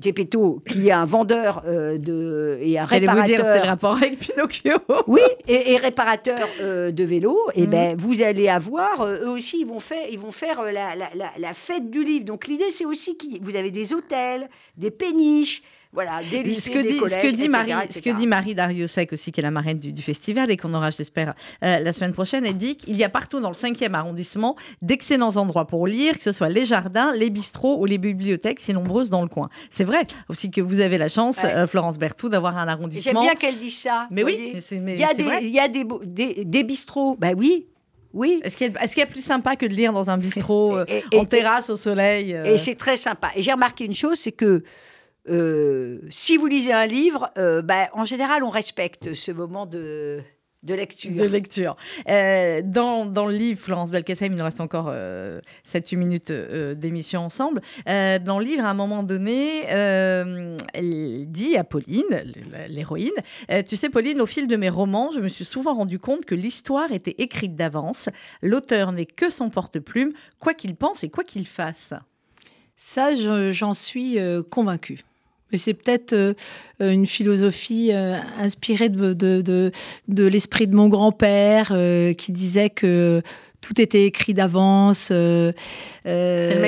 Gepetto, 0.00 0.62
qui 0.66 0.88
est 0.88 0.92
un 0.92 1.04
vendeur 1.04 1.62
euh, 1.66 1.98
de, 1.98 2.58
et 2.62 2.78
un 2.78 2.86
J'allais 2.86 3.06
vous 3.06 3.22
dire, 3.22 3.24
c'est 3.26 3.36
le 3.36 3.42
réparateur. 3.42 3.66
rapport 3.66 3.96
avec 3.96 4.18
Pinocchio. 4.20 4.76
Oui, 5.08 5.20
et, 5.48 5.72
et 5.72 5.76
réparateur 5.76 6.46
euh, 6.60 6.90
de 6.92 7.04
vélo, 7.04 7.38
et 7.54 7.62
Mhm. 7.62 7.70
ben 7.70 7.96
vous 7.98 8.22
allez 8.22 8.48
avoir, 8.48 9.00
euh, 9.00 9.18
eux 9.24 9.30
aussi, 9.30 9.60
ils 9.60 9.66
vont 9.66 9.80
faire, 9.80 10.06
ils 10.10 10.18
vont 10.18 10.30
faire 10.32 10.62
la, 10.62 10.94
la- 10.94 11.10
la- 11.14 11.32
la 11.36 11.52
fête 11.54 11.90
du 11.90 12.04
livre. 12.04 12.24
Donc 12.24 12.46
l'idée, 12.46 12.70
c'est 12.70 12.84
aussi 12.84 13.16
que 13.16 13.26
vous 13.42 13.56
avez 13.56 13.70
des 13.72 13.92
hôtels, 13.92 14.48
des 14.76 14.90
péniches, 14.92 15.62
voilà, 15.94 16.20
des 16.28 16.42
lycées, 16.42 16.60
ce 16.60 16.70
que 16.70 16.82
des 16.82 16.88
dit, 16.94 16.98
collèges, 16.98 17.18
ce 17.22 17.26
que 17.26 17.32
dit 17.32 17.44
etc., 17.44 17.48
Marie, 17.50 17.70
etc. 17.84 17.88
ce 18.04 18.10
que 18.10 18.16
dit 18.18 18.26
Marie 18.26 18.54
Dariussec 18.54 19.12
aussi, 19.12 19.32
qui 19.32 19.40
est 19.40 19.42
la 19.42 19.50
marraine 19.50 19.78
du, 19.78 19.92
du 19.92 20.02
festival 20.02 20.50
et 20.50 20.56
qu'on 20.56 20.74
aura, 20.74 20.90
j'espère, 20.90 21.34
euh, 21.62 21.78
la 21.78 21.92
semaine 21.92 22.12
prochaine, 22.12 22.44
elle 22.44 22.56
dit 22.58 22.76
qu'il 22.76 22.96
y 22.96 23.04
a 23.04 23.08
partout 23.08 23.40
dans 23.40 23.48
le 23.48 23.54
5e 23.54 23.94
arrondissement 23.94 24.56
d'excellents 24.82 25.36
endroits 25.36 25.66
pour 25.66 25.86
lire, 25.86 26.18
que 26.18 26.24
ce 26.24 26.32
soit 26.32 26.48
les 26.50 26.64
jardins, 26.64 27.12
les 27.14 27.30
bistrots 27.30 27.78
ou 27.80 27.86
les 27.86 27.98
bibliothèques, 27.98 28.60
si 28.60 28.72
nombreuses 28.74 29.08
dans 29.10 29.22
le 29.22 29.28
coin. 29.28 29.48
C'est 29.70 29.84
vrai 29.84 30.06
aussi 30.28 30.50
que 30.50 30.60
vous 30.60 30.80
avez 30.80 30.98
la 30.98 31.08
chance, 31.08 31.38
Ouais. 31.42 31.54
euh, 31.54 31.66
Florence 31.66 31.98
Berthoud, 31.98 32.32
d'avoir 32.32 32.56
un 32.58 32.62
J'aime 32.62 32.68
arrondissement. 32.70 33.20
bien 33.22 33.34
qu'elle 33.34 33.56
dise 33.58 33.78
ça. 33.78 34.06
Mais 34.10 34.22
oui, 34.24 34.52
mais 34.82 34.94
il 34.94 34.98
y 35.00 35.04
a, 35.04 35.14
des, 35.14 35.22
vrai. 35.22 35.38
il 35.44 35.50
y 35.54 35.58
a 35.60 35.68
des, 35.68 35.84
beaux- 35.84 36.02
des, 36.04 36.44
des 36.44 36.62
bistrots. 36.64 37.16
Ben 37.18 37.34
oui, 37.36 37.66
oui. 38.12 38.40
Est-ce 38.44 38.56
qu'il 38.56 38.72
y, 38.72 38.76
a- 38.76 39.02
y 39.02 39.06
plus 39.06 39.20
sympa 39.24 39.56
que 39.56 39.66
de 39.66 39.72
lire 39.74 39.92
dans 39.92 40.10
un 40.10 40.16
bistrot 40.18 40.76
euh, 40.78 40.84
Et- 40.88 41.02
et- 41.12 41.18
en 41.18 41.22
et- 41.22 41.26
terrasse 41.26 41.70
au 41.70 41.76
soleil 41.76 42.34
euh, 42.34 42.44
Et 42.44 42.58
c'est 42.58 42.74
très 42.74 42.96
sympa. 42.96 43.30
Et 43.36 43.42
j'ai 43.42 43.52
remarqué 43.52 43.84
une 43.84 43.94
chose, 43.94 44.18
c'est 44.18 44.32
que 44.32 44.62
euh, 45.28 46.00
si 46.10 46.36
vous 46.36 46.46
lisez 46.46 46.72
un 46.72 46.86
livre, 46.86 47.30
euh, 47.38 47.62
ben, 47.62 47.88
en 47.92 48.04
général, 48.04 48.42
on 48.44 48.50
respecte 48.50 49.14
ce 49.14 49.32
moment 49.32 49.64
de, 49.66 50.20
de 50.62 50.74
lecture. 50.74 51.12
de 51.14 51.24
lecture. 51.24 51.76
Euh, 52.08 52.60
dans, 52.64 53.06
dans 53.06 53.26
le 53.26 53.34
livre, 53.34 53.60
Florence 53.60 53.90
Belkacem, 53.90 54.32
il 54.32 54.38
nous 54.38 54.44
reste 54.44 54.60
encore 54.60 54.90
7-8 54.90 55.96
minutes 55.96 56.30
euh, 56.30 56.74
d'émission 56.74 57.20
ensemble. 57.22 57.60
Euh, 57.88 58.18
dans 58.18 58.38
le 58.38 58.44
livre, 58.44 58.64
à 58.64 58.70
un 58.70 58.74
moment 58.74 59.02
donné, 59.02 59.70
euh, 59.72 60.56
elle 60.74 61.26
dit 61.30 61.56
à 61.56 61.64
Pauline, 61.64 62.04
l'héroïne, 62.68 63.10
euh, 63.50 63.62
Tu 63.66 63.76
sais, 63.76 63.88
Pauline, 63.88 64.20
au 64.20 64.26
fil 64.26 64.46
de 64.46 64.56
mes 64.56 64.68
romans, 64.70 65.10
je 65.10 65.20
me 65.20 65.28
suis 65.28 65.44
souvent 65.44 65.74
rendu 65.74 65.98
compte 65.98 66.24
que 66.26 66.34
l'histoire 66.34 66.92
était 66.92 67.14
écrite 67.18 67.56
d'avance. 67.56 68.08
L'auteur 68.42 68.92
n'est 68.92 69.06
que 69.06 69.30
son 69.30 69.48
porte-plume, 69.50 70.12
quoi 70.38 70.52
qu'il 70.54 70.74
pense 70.76 71.02
et 71.04 71.08
quoi 71.10 71.24
qu'il 71.24 71.46
fasse. 71.46 71.94
Ça, 72.76 73.14
je- 73.14 73.52
j'en 73.52 73.72
suis 73.72 74.18
euh, 74.18 74.42
convaincue. 74.42 75.00
C'est 75.56 75.74
peut-être 75.74 76.12
euh, 76.12 76.34
euh, 76.80 76.90
une 76.90 77.06
philosophie 77.06 77.90
euh, 77.92 78.16
inspirée 78.38 78.88
de, 78.88 79.70
l'esprit 80.08 80.66
de 80.66 80.74
mon 80.74 80.88
grand-père 80.88 81.72
qui 82.16 82.32
disait 82.32 82.70
que 82.70 83.22
tout 83.60 83.80
était 83.80 84.04
écrit 84.04 84.34
d'avance. 84.34 85.06
C'est 85.06 85.54
le 86.04 86.60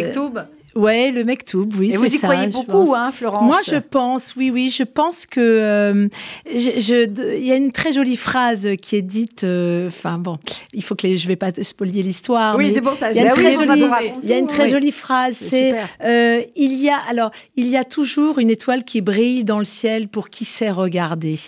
Ouais, 0.76 1.10
le 1.10 1.24
Mektoub, 1.24 1.70
oui. 1.78 1.92
Et 1.92 1.96
vous 1.96 2.04
y 2.04 2.18
croyez 2.18 2.48
beaucoup, 2.48 2.94
hein, 2.94 3.10
Florence 3.10 3.42
Moi, 3.44 3.60
je 3.66 3.76
pense, 3.76 4.34
oui, 4.36 4.50
oui, 4.50 4.70
je 4.70 4.82
pense 4.82 5.24
que 5.26 5.40
euh, 5.40 6.08
il 6.52 7.46
y 7.46 7.50
a 7.50 7.56
une 7.56 7.72
très 7.72 7.92
jolie 7.92 8.16
phrase 8.16 8.68
qui 8.80 8.96
est 8.96 9.02
dite. 9.02 9.44
euh, 9.44 9.88
Enfin 9.88 10.18
bon, 10.18 10.36
il 10.74 10.82
faut 10.82 10.94
que 10.94 11.06
les, 11.06 11.16
je 11.16 11.26
vais 11.28 11.36
pas 11.36 11.50
spolier 11.62 12.02
l'histoire. 12.02 12.56
Oui, 12.56 12.70
c'est 12.74 12.82
pour 12.82 12.96
ça. 12.96 13.10
Il 13.10 13.16
y 13.16 13.20
a 13.20 13.24
une 13.26 13.30
très 13.30 13.54
jolie, 13.54 13.84
il 14.22 14.28
y 14.28 14.32
a 14.32 14.38
une 14.38 14.46
très 14.46 14.68
jolie 14.68 14.92
phrase. 14.92 15.36
C'est 15.36 15.74
euh, 16.04 16.42
il 16.56 16.74
y 16.74 16.90
a 16.90 16.98
alors 17.08 17.30
il 17.56 17.68
y 17.68 17.76
a 17.76 17.84
toujours 17.84 18.38
une 18.38 18.50
étoile 18.50 18.84
qui 18.84 19.00
brille 19.00 19.44
dans 19.44 19.58
le 19.58 19.64
ciel 19.64 20.08
pour 20.08 20.28
qui 20.28 20.44
sait 20.44 20.70
regarder. 20.70 21.38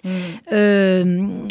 Mm. 0.50 1.44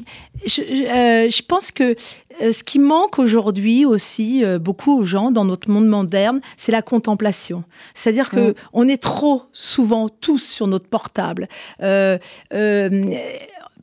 Euh, 0.43 0.47
je, 0.47 0.61
euh, 0.87 1.43
pense 1.47 1.71
que 1.71 1.95
euh, 2.41 2.53
ce 2.53 2.63
qui 2.63 2.79
manque 2.79 3.19
aujourd'hui 3.19 3.85
aussi 3.85 4.43
euh, 4.43 4.59
beaucoup 4.59 4.97
aux 4.97 5.05
gens 5.05 5.31
dans 5.31 5.45
notre 5.45 5.69
monde 5.69 5.87
moderne, 5.87 6.39
c'est 6.57 6.71
la 6.71 6.81
contemplation. 6.81 7.63
C'est-à-dire 7.95 8.29
que 8.29 8.51
Mm. 8.51 8.53
on 8.73 8.87
est 8.87 9.01
trop 9.01 9.43
souvent 9.53 10.09
tous 10.09 10.39
sur 10.39 10.67
notre 10.67 10.87
portable. 10.87 11.47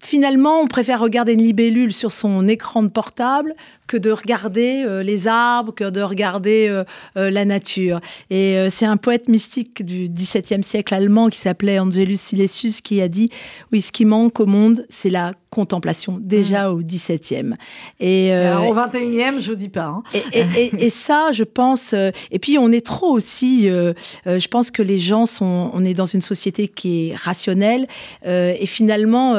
Finalement, 0.05 0.61
on 0.61 0.67
préfère 0.67 1.01
regarder 1.01 1.33
une 1.33 1.43
libellule 1.43 1.91
sur 1.91 2.13
son 2.13 2.47
écran 2.47 2.83
de 2.83 2.89
portable 2.89 3.55
que 3.87 3.97
de 3.97 4.11
regarder 4.11 4.85
euh, 4.87 5.03
les 5.03 5.29
arbres, 5.29 5.75
que 5.75 5.89
de 5.91 6.01
regarder 6.01 6.69
euh, 6.69 6.85
euh, 7.17 7.31
la 7.31 7.45
nature. 7.45 8.01
Et 8.31 8.57
c'est 8.71 8.87
un 8.87 8.97
poète 8.97 9.29
mystique 9.29 9.85
du 9.85 10.09
XVIIe 10.09 10.63
siècle 10.65 10.95
allemand 10.95 11.29
qui 11.29 11.39
s'appelait 11.39 11.79
Angelus 11.79 12.17
Silesius 12.17 12.81
qui 12.81 13.01
a 13.01 13.09
dit 13.09 13.29
oui, 13.73 13.83
ce 13.83 13.93
qui 13.93 14.05
manque 14.05 14.41
au 14.41 14.47
monde, 14.47 14.87
c'est 14.89 15.11
la 15.11 15.35
contemplation, 15.51 16.19
déjà 16.21 16.73
au 16.73 16.79
XVIIe. 16.79 17.55
Et, 18.01 18.33
Alors, 18.33 18.69
au 18.69 18.75
21e, 18.75 19.41
je 19.41 19.53
dis 19.53 19.69
pas. 19.69 19.85
hein. 19.87 20.03
et, 20.33 20.41
et- 20.41 20.65
et- 20.65 20.87
et 20.87 20.91
ça, 20.91 21.31
je 21.33 21.45
pense. 21.45 21.93
et 21.93 22.39
puis, 22.41 22.59
on 22.59 22.73
est 22.73 22.85
trop 22.85 23.11
aussi. 23.13 23.69
je 23.69 24.49
pense 24.49 24.71
que 24.73 24.83
les 24.83 24.99
gens 24.99 25.27
sont. 25.27 25.71
On 25.73 25.85
est 25.85 25.95
dans 25.95 26.07
une 26.07 26.23
société 26.23 26.67
qui 26.69 27.11
est 27.11 27.15
rationnelle. 27.17 27.87
et 28.27 28.67
finalement, 28.67 29.35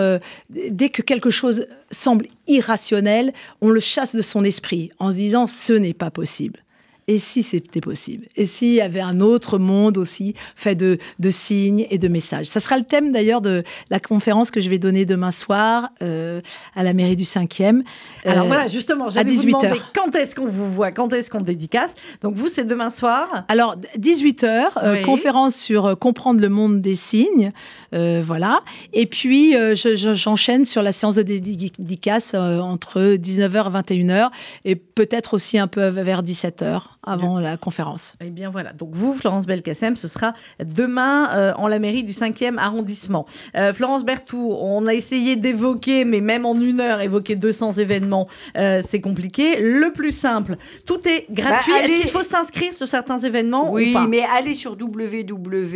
dès 0.49 0.89
que 0.89 1.01
quelque 1.01 1.29
chose 1.31 1.65
semble 1.95 2.27
irrationnel, 2.47 3.33
on 3.61 3.69
le 3.69 3.79
chasse 3.79 4.15
de 4.15 4.21
son 4.21 4.43
esprit 4.43 4.91
en 4.99 5.11
se 5.11 5.17
disant 5.17 5.47
ce 5.47 5.73
n'est 5.73 5.93
pas 5.93 6.11
possible. 6.11 6.64
Et 7.07 7.19
si 7.19 7.43
c'était 7.43 7.81
possible? 7.81 8.25
Et 8.35 8.47
s'il 8.47 8.73
y 8.73 8.81
avait 8.81 8.99
un 8.99 9.19
autre 9.19 9.59
monde 9.59 9.97
aussi 9.99 10.33
fait 10.55 10.73
de, 10.73 10.97
de 11.19 11.29
signes 11.29 11.85
et 11.91 11.99
de 11.99 12.07
messages? 12.07 12.47
Ça 12.47 12.59
sera 12.59 12.77
le 12.77 12.83
thème 12.83 13.11
d'ailleurs 13.11 13.41
de 13.41 13.63
la 13.91 13.99
conférence 13.99 14.49
que 14.49 14.59
je 14.59 14.69
vais 14.71 14.79
donner 14.79 15.05
demain 15.05 15.29
soir 15.31 15.89
euh, 16.01 16.41
à 16.75 16.81
la 16.83 16.93
mairie 16.93 17.15
du 17.15 17.23
5e. 17.23 17.83
Alors 18.25 18.45
Euh, 18.45 18.47
voilà, 18.47 18.67
justement, 18.67 19.09
j'allais 19.11 19.29
vous 19.29 19.35
18 19.35 19.45
demander 19.47 19.67
heures. 19.67 19.91
quand 19.93 20.15
est-ce 20.15 20.33
qu'on 20.33 20.47
vous 20.47 20.71
voit, 20.71 20.91
quand 20.91 21.13
est-ce 21.13 21.29
qu'on 21.29 21.41
dédicace? 21.41 21.93
Donc 22.21 22.33
vous, 22.35 22.47
c'est 22.47 22.65
demain 22.65 22.89
soir. 22.89 23.45
Alors, 23.49 23.75
18h, 23.99 24.65
Oui. 24.93 25.01
conférence 25.03 25.55
sur 25.55 25.85
euh, 25.85 25.95
comprendre 25.95 26.41
le 26.41 26.49
monde 26.49 26.81
des 26.81 26.95
signes. 26.95 27.51
euh, 27.93 28.23
voilà. 28.25 28.61
Et 28.93 29.05
puis, 29.05 29.55
euh, 29.55 29.75
je- 29.75 29.95
je- 29.95 30.15
j'enchaîne 30.15 30.65
sur 30.65 30.81
la 30.81 30.91
séance 30.91 31.15
de 31.15 31.21
dédicace 31.21 32.31
euh, 32.33 32.59
entre 32.59 33.15
19h 33.15 33.67
et 33.67 33.69
21h 33.69 34.31
et 34.65 34.75
peut-être 34.75 35.35
aussi 35.35 35.59
un 35.59 35.67
peu 35.67 35.87
vers 35.87 36.23
17h 36.23 36.94
avant 37.05 37.39
la 37.39 37.57
conférence. 37.57 38.13
Eh 38.23 38.29
bien 38.29 38.49
voilà, 38.49 38.73
donc 38.73 38.89
vous, 38.93 39.13
Florence 39.13 39.45
Belkacem, 39.45 39.95
ce 39.95 40.07
sera 40.07 40.33
demain 40.63 41.29
euh, 41.35 41.53
en 41.57 41.67
la 41.67 41.79
mairie 41.79 42.03
du 42.03 42.11
5e 42.13 42.57
arrondissement. 42.57 43.25
Euh, 43.55 43.73
Florence 43.73 44.03
Berthoud, 44.05 44.57
on 44.59 44.85
a 44.87 44.93
essayé 44.93 45.35
d'évoquer, 45.35 46.03
mais 46.05 46.21
même 46.21 46.45
en 46.45 46.55
une 46.55 46.79
heure, 46.81 47.01
évoquer 47.01 47.35
200 47.35 47.73
événements, 47.73 48.27
euh, 48.57 48.81
c'est 48.83 49.01
compliqué. 49.01 49.59
Le 49.59 49.91
plus 49.91 50.11
simple, 50.11 50.57
tout 50.85 51.07
est 51.07 51.25
gratuit. 51.31 51.71
Bah, 51.71 51.85
Est-ce 51.85 52.01
qu'il 52.01 52.09
faut 52.09 52.23
s'inscrire 52.23 52.73
sur 52.73 52.87
certains 52.87 53.19
événements 53.19 53.71
Oui, 53.71 53.91
ou 53.91 53.93
pas? 53.93 54.07
mais 54.07 54.23
allez 54.35 54.53
sur 54.55 54.75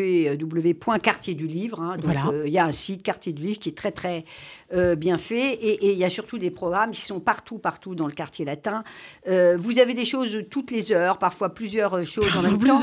www.quartier 0.10 1.36
du 1.36 1.48
livre. 1.48 1.82
hein. 1.82 1.96
Donc, 1.98 2.06
Voilà. 2.06 2.32
il 2.46 2.52
y 2.52 2.58
a 2.60 2.66
un 2.66 2.72
site 2.72 3.04
Quartier 3.04 3.34
du 3.34 3.44
livre 3.44 3.60
qui 3.60 3.70
est 3.70 3.78
très 3.78 3.92
très 3.92 4.26
euh, 4.74 4.96
bien 4.96 5.18
fait 5.18 5.54
et 5.54 5.92
il 5.92 5.98
y 5.98 6.04
a 6.04 6.10
surtout 6.10 6.38
des 6.38 6.52
programmes 6.52 6.92
qui 6.92 7.02
sont 7.02 7.20
partout 7.20 7.58
partout 7.58 7.96
dans 7.96 8.06
le 8.08 8.14
quartier 8.14 8.46
latin. 8.46 8.84
Euh, 9.28 9.56
vous 9.60 9.80
avez 9.80 9.94
des 9.94 10.06
choses 10.06 10.44
toutes 10.50 10.72
les 10.72 10.92
heures, 10.92 11.18
parfois 11.18 11.50
plusieurs 11.50 11.96
euh, 11.98 12.04
choses 12.04 12.36
en 12.38 12.42
même 12.44 12.60
temps. 12.60 12.80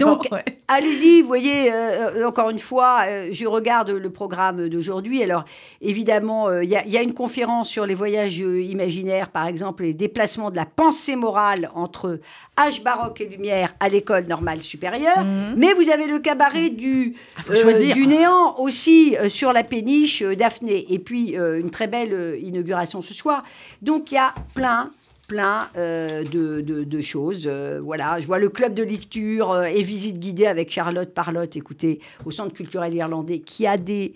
Donc, 0.00 0.28
ouais. 0.32 0.44
Allez-y, 0.68 1.20
vous 1.22 1.26
voyez, 1.28 1.72
euh, 1.72 2.26
encore 2.28 2.50
une 2.50 2.58
fois, 2.60 3.04
je 3.32 3.46
regarde 3.46 3.90
le 3.90 4.10
programme 4.10 4.68
d'aujourd'hui. 4.68 5.22
Alors, 5.22 5.44
évidemment, 5.80 6.60
il 6.60 6.68
y, 6.68 6.76
a- 6.76 6.84
il 6.84 6.92
y 6.92 6.96
a 6.98 7.02
une 7.02 7.14
conférence 7.14 7.68
sur 7.68 7.86
les 7.86 7.94
voyages 7.94 8.38
imaginaires, 8.38 9.30
par 9.30 9.46
exemple, 9.46 9.82
les 9.82 9.94
déplacements 9.94 10.50
de 10.50 10.56
la 10.56 10.66
pensée 10.66 11.16
morale 11.16 11.70
entre 11.74 12.20
âge 12.58 12.82
baroque 12.82 13.20
et 13.20 13.26
lumière 13.26 13.74
à 13.80 13.88
l'école 13.88 14.26
normale 14.26 14.60
supérieure. 14.60 15.22
Mhm. 15.24 15.54
Mais 15.56 15.72
vous 15.72 15.88
avez 15.88 16.06
le 16.06 16.18
cabaret 16.18 16.68
du, 16.70 17.14
Ah, 17.36 17.54
choisir. 17.54 17.94
du 17.94 18.06
néant 18.06 18.58
aussi 18.58 19.16
sur 19.28 19.52
la 19.52 19.64
péniche 19.64 20.22
Daphné. 20.22 20.86
Et 20.92 20.98
puis, 20.98 21.19
euh, 21.36 21.60
une 21.60 21.70
très 21.70 21.86
belle 21.86 22.12
euh, 22.12 22.38
inauguration 22.38 23.02
ce 23.02 23.14
soir. 23.14 23.42
Donc, 23.82 24.10
il 24.12 24.14
y 24.14 24.18
a 24.18 24.34
plein 24.54 24.90
plein 25.28 25.68
euh, 25.76 26.24
de, 26.24 26.60
de- 26.60 27.00
choses. 27.00 27.48
Voilà, 27.48 28.18
je 28.18 28.26
vois 28.26 28.40
le 28.40 28.48
club 28.48 28.74
de 28.74 28.82
lecture 28.82 29.64
et 29.64 29.80
visite 29.82 30.18
guidée 30.18 30.46
avec 30.46 30.72
Charlotte 30.72 31.14
Parlotte, 31.14 31.54
écoutez, 31.54 32.00
au 32.24 32.32
Centre 32.32 32.52
culturel 32.52 32.92
irlandais, 32.94 33.38
qui 33.38 33.64
a 33.64 33.76
des 33.76 34.14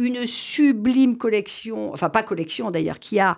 une 0.00 0.24
sublime 0.26 1.16
collection, 1.18 1.92
enfin 1.92 2.08
pas 2.08 2.22
collection 2.22 2.70
d'ailleurs, 2.70 2.98
qui 2.98 3.18
a 3.20 3.36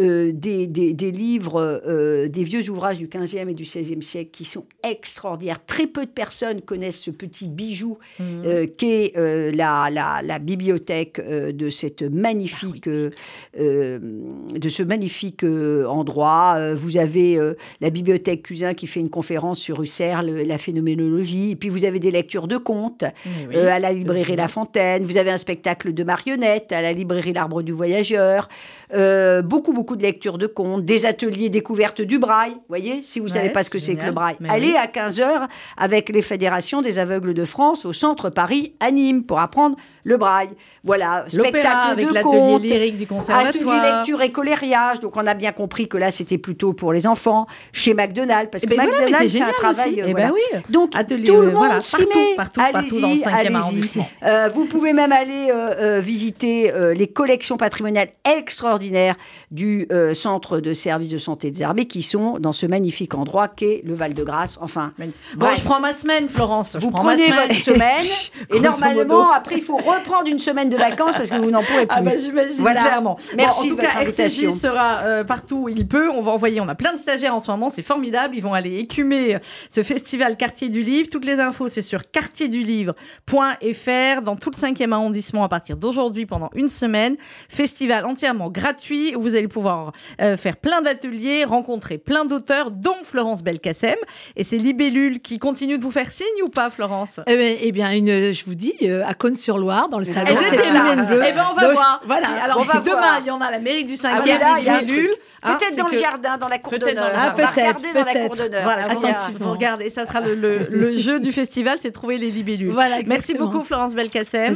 euh, 0.00 0.32
des, 0.32 0.66
des- 0.66 0.92
des 0.94 1.10
livres, 1.10 1.80
euh, 1.86 2.26
des 2.28 2.44
vieux 2.44 2.68
ouvrages 2.70 2.98
du 2.98 3.06
15e 3.08 3.48
et 3.48 3.54
du 3.54 3.64
16e 3.64 4.02
siècle 4.02 4.30
qui 4.32 4.44
sont 4.44 4.64
extraordinaires. 4.82 5.64
Très 5.66 5.86
peu 5.86 6.04
de 6.06 6.10
personnes 6.10 6.60
connaissent 6.62 7.00
ce 7.00 7.10
petit 7.10 7.46
bijou 7.48 7.98
Mhm. 8.18 8.42
euh, 8.44 8.66
qu'est 8.78 9.12
euh, 9.16 9.50
la, 9.52 9.88
la- 9.90 10.20
la 10.22 10.38
bibliothèque 10.38 11.20
de 11.26 11.68
cette 11.68 12.02
magnifique, 12.02 12.88
euh, 12.88 13.10
de 13.58 14.68
ce 14.68 14.82
magnifique 14.82 15.44
endroit. 15.44 16.74
Vous 16.74 16.96
avez 16.96 17.38
la 17.80 17.90
bibliothèque 17.90 18.42
Cusin 18.42 18.74
qui 18.74 18.86
fait 18.86 19.00
une 19.00 19.10
conférence 19.10 19.58
sur 19.58 19.82
Husserl, 19.82 20.26
la 20.42 20.58
phénoménologie. 20.58 21.50
Et 21.52 21.56
puis 21.56 21.68
vous 21.68 21.84
avez 21.84 21.98
des 21.98 22.10
lectures 22.10 22.48
de 22.48 22.56
contes 22.56 23.04
Oui, 23.48 23.56
à 23.56 23.78
la 23.78 23.92
librairie 23.92 24.36
La 24.36 24.48
Fontaine. 24.48 25.04
Vous 25.04 25.16
avez 25.16 25.30
un 25.30 25.38
spectacle 25.38 25.92
de 25.92 26.01
marionnettes 26.04 26.72
à 26.72 26.80
la 26.82 26.92
librairie 26.92 27.32
L'Arbre 27.32 27.62
du 27.62 27.72
Voyageur. 27.72 28.48
Euh, 28.94 29.40
beaucoup, 29.40 29.72
beaucoup 29.72 29.96
de 29.96 30.02
lectures 30.02 30.36
de 30.36 30.46
contes, 30.46 30.84
des 30.84 31.06
ateliers 31.06 31.48
découvertes 31.48 32.02
du 32.02 32.18
braille. 32.18 32.52
Vous 32.52 32.60
voyez, 32.68 33.00
si 33.02 33.20
vous 33.20 33.26
ne 33.26 33.30
Ouais, 33.32 33.38
savez 33.38 33.50
pas 33.50 33.62
ce 33.62 33.70
que 33.70 33.78
c'est 33.78 33.96
que 33.96 34.04
le 34.04 34.12
braille, 34.12 34.36
allez 34.48 34.66
oui. 34.72 34.76
à 34.76 34.86
15h 34.86 35.48
avec 35.78 36.10
les 36.10 36.20
fédérations 36.22 36.82
des 36.82 36.98
aveugles 36.98 37.32
de 37.32 37.44
France 37.46 37.86
au 37.86 37.92
centre 37.94 38.28
Paris 38.28 38.74
à 38.80 38.90
Nîmes 38.90 39.24
pour 39.24 39.40
apprendre 39.40 39.76
le 40.04 40.16
braille. 40.16 40.50
Voilà, 40.84 41.24
spectacle 41.28 41.66
avec 41.92 42.10
l'atelier 42.12 42.58
lyrique 42.58 42.96
du 42.96 43.04
Atelier 43.04 43.06
conservatoire. 43.06 43.98
lecture 43.98 44.20
et 44.22 44.32
colériage, 44.32 44.98
donc 45.00 45.16
on 45.16 45.26
a 45.26 45.34
bien 45.34 45.52
compris 45.52 45.86
que 45.88 45.96
là 45.96 46.10
c'était 46.10 46.38
plutôt 46.38 46.72
pour 46.72 46.92
les 46.92 47.06
enfants, 47.06 47.46
chez 47.72 47.94
McDonald's, 47.94 48.50
parce 48.50 48.64
Eh 48.64 48.66
que 48.66 48.74
ben 48.74 48.82
voilà, 48.82 48.98
McDonald's 48.98 49.32
c'est 49.32 49.38
fait 49.38 49.44
un 49.44 49.52
travail. 49.52 50.00
euh, 50.00 50.04
Eh 50.08 50.10
voilà. 50.10 50.26
ben 50.26 50.32
oui. 50.34 50.60
Donc 50.70 50.90
Atelier, 50.94 51.28
tout 51.28 51.34
le 51.34 51.38
euh, 51.48 51.52
monde 51.52 51.54
voilà, 51.54 51.74
partout, 51.78 52.06
partout, 52.36 52.60
partout 52.72 53.00
dans 53.00 53.08
le 53.08 53.12
Allez-y, 53.12 53.22
5e 53.22 53.32
allez-y. 53.34 53.54
arrondissement. 53.56 54.08
Euh, 54.24 54.48
vous 54.52 54.64
pouvez 54.64 54.92
même 54.92 55.12
aller 55.12 55.48
euh, 55.52 56.00
visiter 56.02 56.72
les 56.96 57.06
collections 57.06 57.56
patrimoniales 57.56 58.08
extraordinaires 58.24 59.14
du 59.50 59.86
centre 60.14 60.58
de 60.58 60.72
services 60.72 61.10
de 61.10 61.18
santé 61.18 61.50
des 61.50 61.62
armées 61.62 61.86
qui 61.86 62.02
sont 62.02 62.38
dans 62.40 62.52
ce 62.52 62.66
magnifique 62.66 63.14
endroit 63.14 63.48
qu'est 63.48 63.82
le 63.84 63.94
Val-de-Grâce. 63.94 64.58
Enfin, 64.60 64.92
Bon, 64.98 65.12
Bref. 65.36 65.58
je 65.58 65.64
prends 65.64 65.80
ma 65.80 65.92
semaine, 65.92 66.28
Florence. 66.28 66.70
je 66.74 66.78
vous 66.78 66.90
ma 66.90 66.98
prenez 66.98 67.26
semaine. 67.28 67.48
votre 67.48 67.54
semaine 67.64 68.04
et 68.54 68.60
normalement 68.60 69.30
après 69.32 69.56
il 69.56 69.62
faut 69.62 69.76
reprendre 69.98 70.28
une 70.28 70.38
semaine 70.38 70.70
de 70.70 70.76
vacances 70.76 71.14
parce 71.16 71.30
que 71.30 71.36
vous 71.36 71.50
n'en 71.50 71.62
pourrez 71.62 71.86
plus. 71.86 71.96
Ah 71.98 72.02
bah 72.02 72.12
j'imagine 72.16 72.60
Voilà. 72.60 72.82
clairement. 72.82 73.18
Merci 73.36 73.68
Bon, 73.70 73.74
en 73.74 73.76
tout 73.76 73.76
de 73.76 73.80
votre 73.82 73.94
cas, 73.94 74.00
RCJ 74.02 74.20
invitation. 74.20 74.52
sera 74.52 74.98
euh, 75.00 75.24
partout 75.24 75.56
où 75.64 75.68
il 75.68 75.86
peut. 75.86 76.10
On 76.10 76.22
va 76.22 76.32
envoyer, 76.32 76.60
on 76.60 76.68
a 76.68 76.74
plein 76.74 76.92
de 76.92 76.98
stagiaires 76.98 77.34
en 77.34 77.40
ce 77.40 77.50
moment, 77.50 77.70
c'est 77.70 77.82
formidable. 77.82 78.36
Ils 78.36 78.42
vont 78.42 78.54
aller 78.54 78.76
écumer 78.78 79.34
euh, 79.34 79.38
ce 79.70 79.82
festival 79.82 80.36
Quartier 80.36 80.68
du 80.68 80.82
Livre. 80.82 81.08
Toutes 81.10 81.24
les 81.24 81.40
infos, 81.40 81.68
c'est 81.68 81.82
sur 81.82 82.10
quartierdulivre.fr 82.10 84.22
dans 84.22 84.36
tout 84.36 84.50
le 84.50 84.56
5e 84.56 84.92
arrondissement 84.92 85.44
à 85.44 85.48
partir 85.48 85.76
d'aujourd'hui 85.76 86.26
pendant 86.26 86.50
une 86.54 86.68
semaine. 86.68 87.16
Festival 87.48 88.04
entièrement 88.06 88.50
gratuit 88.50 89.14
où 89.16 89.22
vous 89.22 89.34
allez 89.34 89.48
pouvoir 89.48 89.92
euh, 90.20 90.36
faire 90.36 90.56
plein 90.56 90.82
d'ateliers, 90.82 91.44
rencontrer 91.44 91.98
plein 91.98 92.24
d'auteurs, 92.24 92.70
dont 92.70 92.96
Florence 93.04 93.42
Belkacem. 93.42 93.96
Et 94.36 94.44
c'est 94.44 94.58
Libellule 94.58 95.20
qui 95.20 95.38
continue 95.38 95.78
de 95.78 95.82
vous 95.82 95.90
faire 95.90 96.12
signe 96.12 96.26
ou 96.44 96.48
pas, 96.48 96.70
Florence? 96.70 97.20
Eh 97.26 97.36
bien, 97.36 97.56
eh 97.60 97.72
bien, 97.72 97.92
une, 97.92 98.32
je 98.32 98.44
vous 98.44 98.54
dis, 98.54 98.74
euh, 98.82 99.04
à 99.06 99.14
Cône-sur-Loire, 99.14 99.81
dans 99.88 99.98
le 99.98 100.04
salon, 100.04 100.26
étaient 100.40 100.68
une 100.68 100.74
là. 100.74 100.94
Eh 101.28 101.32
ben 101.32 101.44
on 101.50 101.54
va 101.54 101.62
Donc, 101.66 101.72
voir. 101.72 102.00
Voilà. 102.04 102.26
Alors 102.44 102.58
on 102.60 102.64
va 102.64 102.80
demain, 102.80 102.96
voir. 102.98 103.18
il 103.20 103.26
y 103.26 103.30
en 103.30 103.40
a 103.40 103.46
à 103.46 103.50
la 103.50 103.58
mairie 103.58 103.84
du 103.84 103.94
5e 103.94 104.08
Ah, 104.12 104.20
mais 104.24 104.38
là, 104.38 104.56
il 104.58 104.64
y 104.64 104.68
a 104.68 104.74
un 104.76 104.80
Libellule. 104.80 105.10
Hein, 105.44 105.56
Peut-être 105.58 105.76
dans 105.76 105.86
que- 105.86 105.94
le 105.96 106.00
jardin, 106.00 106.38
dans 106.38 106.48
la 106.48 106.58
cour 106.58 106.78
d'honneur. 106.78 107.10
Ah, 107.16 107.30
peut-être, 107.32 107.82
dans 107.94 108.04
la 108.04 108.14
cour 108.26 108.36
d'honneur. 108.36 108.62
Voilà, 108.62 108.82
Parce 108.82 108.94
vous 108.94 109.00
qu'il 109.00 109.08
y 109.40 109.44
a- 109.44 109.50
regardez, 109.50 109.90
ça 109.90 110.06
sera 110.06 110.20
le, 110.20 110.34
le- 110.36 110.66
le 110.70 110.96
jeu 110.96 111.18
du 111.18 111.32
festival, 111.32 111.78
c'est 111.80 111.90
trouver 111.90 112.16
les 112.18 112.30
libellules. 112.30 112.72
Voilà, 112.72 112.96
Merci 113.06 113.34
beaucoup 113.34 113.62
Florence 113.64 113.94
Belkacem. 113.94 114.54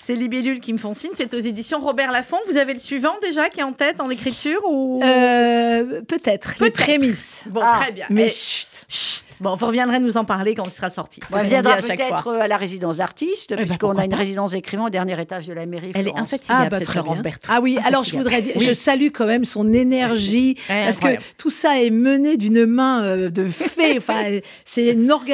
C'est 0.00 0.14
Libellules 0.14 0.60
qui 0.60 0.72
me 0.72 0.78
font 0.78 0.94
signe, 0.94 1.10
c'est 1.14 1.34
aux 1.34 1.38
éditions 1.40 1.80
Robert 1.80 2.12
Laffont. 2.12 2.38
Vous 2.48 2.56
avez 2.56 2.72
le 2.72 2.78
suivant 2.78 3.14
déjà 3.20 3.48
qui 3.48 3.60
est 3.60 3.64
en 3.64 3.72
tête 3.72 4.00
en 4.00 4.08
écriture 4.10 4.60
ou 4.68 5.02
Euh, 5.04 6.00
peut-être, 6.06 6.50
les 6.60 6.70
Peut-être. 6.70 6.74
prémices. 6.84 7.42
Bon, 7.46 7.60
Ah, 7.64 7.78
très 7.82 7.92
bien. 7.92 8.06
Mais 8.08 8.28
chut. 8.28 8.68
chut, 8.88 9.24
Bon, 9.40 9.54
vous 9.56 9.66
reviendrez 9.66 10.00
nous 10.00 10.16
en 10.16 10.24
parler 10.24 10.54
quand 10.54 10.64
il 10.64 10.70
sera 10.72 10.90
sorti. 10.90 11.20
On 11.30 11.36
C'est 11.36 11.38
ce 11.38 11.42
qu'on 11.44 11.48
viendra 11.48 11.76
dit 11.76 11.84
à 11.84 11.86
chaque 11.88 11.98
peut-être 11.98 12.26
euh, 12.28 12.40
à 12.40 12.48
la 12.48 12.56
résidence 12.56 12.96
d'artistes, 12.98 13.50
ben, 13.54 13.64
puisqu'on 13.64 13.96
a 13.96 14.04
une 14.04 14.14
résidence 14.14 14.50
d'écrivain 14.52 14.86
au 14.86 14.90
dernier 14.90 15.20
étage 15.20 15.46
de 15.46 15.52
la 15.52 15.66
mairie. 15.66 15.92
Elle 15.94 16.02
est 16.08 16.10
Florence. 16.10 16.22
infatigable, 16.22 16.62
Ah, 16.66 16.68
bah, 16.68 16.80
très 16.80 17.02
bien. 17.02 17.22
Ah 17.48 17.60
oui, 17.62 17.78
alors 17.84 18.04
je 18.04 18.16
voudrais 18.16 18.42
dire, 18.42 18.54
je 18.58 18.72
salue 18.72 19.08
quand 19.12 19.26
même 19.26 19.44
son 19.44 19.72
énergie, 19.72 20.56
parce 20.68 21.00
que 21.00 21.08
tout 21.36 21.50
ça 21.50 21.80
est 21.80 21.90
mené 21.90 22.36
d'une 22.36 22.66
main 22.66 23.04
euh, 23.04 23.30
de 23.30 23.48
fée. 23.48 23.96
Enfin, 23.98 24.24
c'est 24.66 24.88
une 24.88 25.10
On 25.10 25.14
aura 25.16 25.22
envie 25.22 25.32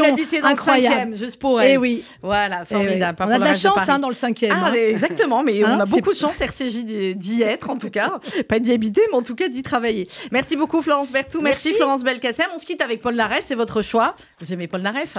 organisation 0.00 0.04
d'habiter 0.04 0.40
dans 0.40 0.46
le 0.48 0.52
incroyable. 0.52 1.16
juste 1.16 1.38
pour 1.38 1.60
elle. 1.60 1.72
Eh 1.72 1.76
oui, 1.76 2.04
Voilà, 2.22 2.64
eh 2.70 2.74
oui. 2.74 2.80
formidable. 2.82 3.18
on 3.20 3.28
a 3.30 3.38
de 3.38 3.44
la 3.44 3.54
chance 3.54 3.88
hein, 3.88 3.98
dans 3.98 4.08
le 4.08 4.14
cinquième. 4.14 4.52
Ah, 4.54 4.68
hein. 4.70 4.74
exactement, 4.74 5.42
mais 5.42 5.62
Hein, 5.62 5.76
on 5.76 5.80
a 5.80 5.86
c'est- 5.86 5.90
beaucoup 5.92 6.12
de 6.12 6.18
chance, 6.18 6.40
RCJ, 6.40 7.14
d'y 7.16 7.42
être, 7.42 7.70
en 7.70 7.76
tout 7.76 7.90
cas. 7.90 8.18
Pas 8.48 8.58
d'y 8.58 8.72
habiter, 8.72 9.02
mais 9.10 9.16
en 9.18 9.22
tout 9.22 9.34
cas 9.34 9.48
d'y 9.48 9.62
travailler. 9.62 10.08
Merci 10.32 10.56
beaucoup, 10.56 10.82
Florence 10.82 11.10
Berthoud. 11.12 11.42
Merci. 11.42 11.74
Florence 11.74 12.02
Belkacem. 12.02 12.46
On 12.54 12.58
se 12.58 12.66
quitte 12.66 12.82
avec 12.82 13.00
Paul 13.00 13.14
C'est 13.42 13.54
votre 13.54 13.82
choix. 13.82 14.14
Vous 14.40 14.52
aimez 14.52 14.66
Paul 14.68 14.82
Naref? 14.82 15.16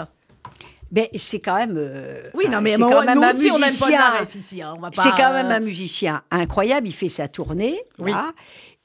Ben, 0.91 1.07
c'est 1.16 1.39
quand 1.39 1.55
même. 1.55 1.76
euh, 1.78 2.30
Oui, 2.36 2.47
non, 2.47 2.61
mais 2.61 2.72
c'est 2.74 2.78
moi, 2.78 2.91
quand 2.91 3.03
même 3.05 3.16
nous 3.18 3.24
un 3.24 3.30
aussi, 3.32 3.51
on 3.51 3.55
aime. 3.57 3.91
Naref 3.91 4.36
ici. 4.36 4.61
hein, 4.61 4.76
C'est 4.93 5.09
quand 5.11 5.34
même 5.34 5.47
euh, 5.47 5.55
un 5.55 5.59
musicien 5.59 6.22
incroyable. 6.32 6.88
Il 6.88 6.93
fait 6.93 7.09
sa 7.09 7.28
tournée. 7.28 7.78
Oui. 7.97 8.11
là, 8.11 8.32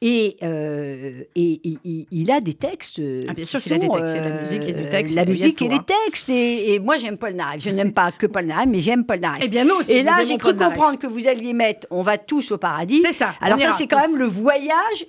et, 0.02 0.38
euh, 0.42 1.24
et, 1.36 1.60
et- 1.62 1.78
et 1.84 2.06
il 2.10 2.30
a 2.30 2.40
des 2.40 2.54
textes. 2.54 3.02
Ah, 3.28 3.34
bien 3.34 3.44
qui 3.44 3.50
sûr 3.50 3.60
qu'il 3.60 3.74
a 3.74 3.78
des 3.78 3.86
textes. 3.88 4.14
Il 4.14 4.16
y 4.16 4.18
a 4.18 4.22
de 4.24 4.28
la 4.30 4.40
musique 4.40 4.62
et 4.62 4.72
du 4.72 4.86
texte, 4.88 4.94
La 4.94 5.00
il 5.02 5.14
y 5.14 5.18
a 5.18 5.24
musique 5.26 5.60
et 5.62 5.68
les 5.68 5.74
hein. 5.76 5.84
textes. 6.06 6.28
Et, 6.30 6.72
et 6.72 6.78
moi, 6.78 6.96
j'aime 6.96 7.18
Paul 7.18 7.34
Naref. 7.34 7.62
Je 7.62 7.68
n'aime 7.68 7.92
pas 7.92 8.10
que 8.10 8.26
Paul 8.26 8.46
Naref, 8.46 8.66
mais 8.66 8.80
j'aime 8.80 9.04
Paul 9.04 9.20
Naref. 9.20 9.42
Eh 9.44 9.48
bien, 9.48 9.64
nous 9.66 9.74
aussi. 9.74 9.92
et 9.92 10.02
là, 10.02 10.24
j'ai 10.26 10.38
cru 10.38 10.56
comprendre 10.56 10.98
que 10.98 11.06
vous 11.06 11.28
alliez 11.28 11.52
mettre 11.52 11.86
On 11.90 12.00
va 12.00 12.16
tous 12.16 12.50
au 12.50 12.56
paradis. 12.56 13.02
C'est 13.02 13.12
ça. 13.12 13.34
Alors, 13.42 13.60
ça, 13.60 13.72
c'est 13.72 13.86
quand 13.86 14.00
même 14.00 14.16
le 14.16 14.24
voyage 14.24 15.04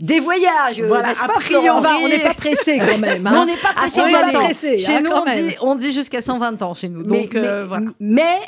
des 0.00 0.20
voyages. 0.20 0.80
euh, 0.80 0.86
Voilà, 0.88 1.08
n'est-ce 1.08 1.24
a 1.24 1.28
pas, 1.28 1.34
priori, 1.34 1.68
On 1.70 2.08
n'est 2.08 2.18
pas 2.20 2.34
pressé 2.34 2.78
quand 2.78 2.98
même. 2.98 3.26
Hein. 3.26 3.32
on 3.42 3.44
n'est 3.46 3.56
pas 3.56 3.70
À 3.70 3.74
pressé. 3.74 4.00
on 4.00 4.04
de 4.04 4.08
est 4.08 4.12
pas 4.12 4.20
120 4.22 4.38
ans. 4.38 4.44
pressé, 4.44 4.78
Chez 4.78 4.94
hein, 4.96 5.00
nous, 5.02 5.10
on 5.10 5.24
même. 5.24 5.48
dit, 5.48 5.54
on 5.60 5.74
dit 5.74 5.92
jusqu'à 5.92 6.20
120 6.22 6.62
ans 6.62 6.74
chez 6.74 6.88
nous. 6.88 7.02
Mais, 7.06 7.22
Donc, 7.22 7.34
euh, 7.34 7.62
mais, 7.62 7.66
voilà. 7.68 7.86
mais, 8.00 8.38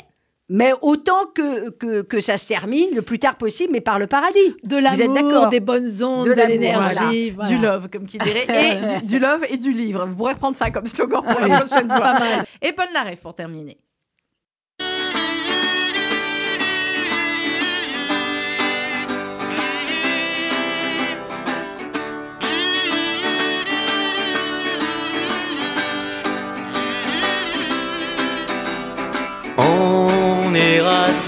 mais 0.51 0.71
autant 0.81 1.25
que, 1.33 1.69
que, 1.71 2.01
que 2.01 2.21
ça 2.21 2.37
se 2.37 2.47
termine 2.47 2.89
le 2.95 3.01
plus 3.01 3.19
tard 3.19 3.35
possible, 3.35 3.69
mais 3.71 3.81
par 3.81 3.99
le 3.99 4.07
paradis. 4.07 4.55
de 4.63 4.77
êtes 4.77 4.83
l'amour, 4.83 5.13
d'accord 5.13 5.47
des 5.49 5.59
bonnes 5.59 6.03
ondes, 6.03 6.27
De 6.27 6.33
l'énergie. 6.33 7.31
voilà. 7.31 7.49
Du 7.49 7.57
love, 7.57 7.89
comme 7.91 8.05
qui 8.05 8.17
dirait. 8.17 8.45
Et 8.47 8.99
du, 9.01 9.05
du 9.05 9.19
love 9.19 9.45
et 9.49 9.57
du 9.57 9.71
livre. 9.71 10.05
Vous 10.07 10.15
pourrez 10.15 10.35
prendre 10.35 10.55
ça 10.57 10.69
comme 10.71 10.87
slogan 10.87 11.21
pour 11.23 11.39
la 11.39 11.61
prochaine 11.61 11.87
fois. 11.87 11.99
Pas 11.99 12.19
mal. 12.19 12.45
Et 12.61 12.73
Paul 12.73 12.87
Naref 12.93 13.19
pour 13.19 13.33
terminer. 13.35 13.77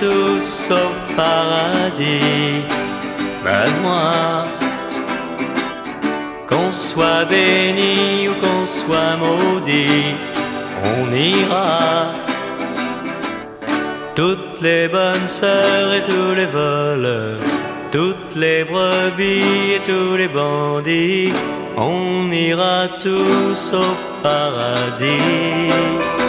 Tous 0.02 0.72
au 0.72 1.16
paradis, 1.16 2.66
ben 3.43 3.70
moi. 3.84 4.45
Qu'on 6.49 6.72
soit 6.72 7.26
béni 7.30 8.28
ou 8.30 8.34
qu'on 8.41 8.66
soit 8.66 9.16
maudit, 9.24 10.16
on 10.91 11.14
ira. 11.14 12.14
Toutes 14.16 14.60
les 14.62 14.88
bonnes 14.88 15.28
sœurs 15.28 15.93
et 15.93 16.04
tous 16.12 16.34
les 16.36 16.47
voleurs, 16.47 17.39
toutes 17.91 18.36
les 18.36 18.64
brebis 18.64 19.76
et 19.76 19.82
tous 19.86 20.16
les 20.18 20.28
bandits, 20.28 21.32
on 21.78 22.32
ira 22.32 22.88
tous 23.04 23.62
au 23.74 23.91
paradis. 24.24 26.20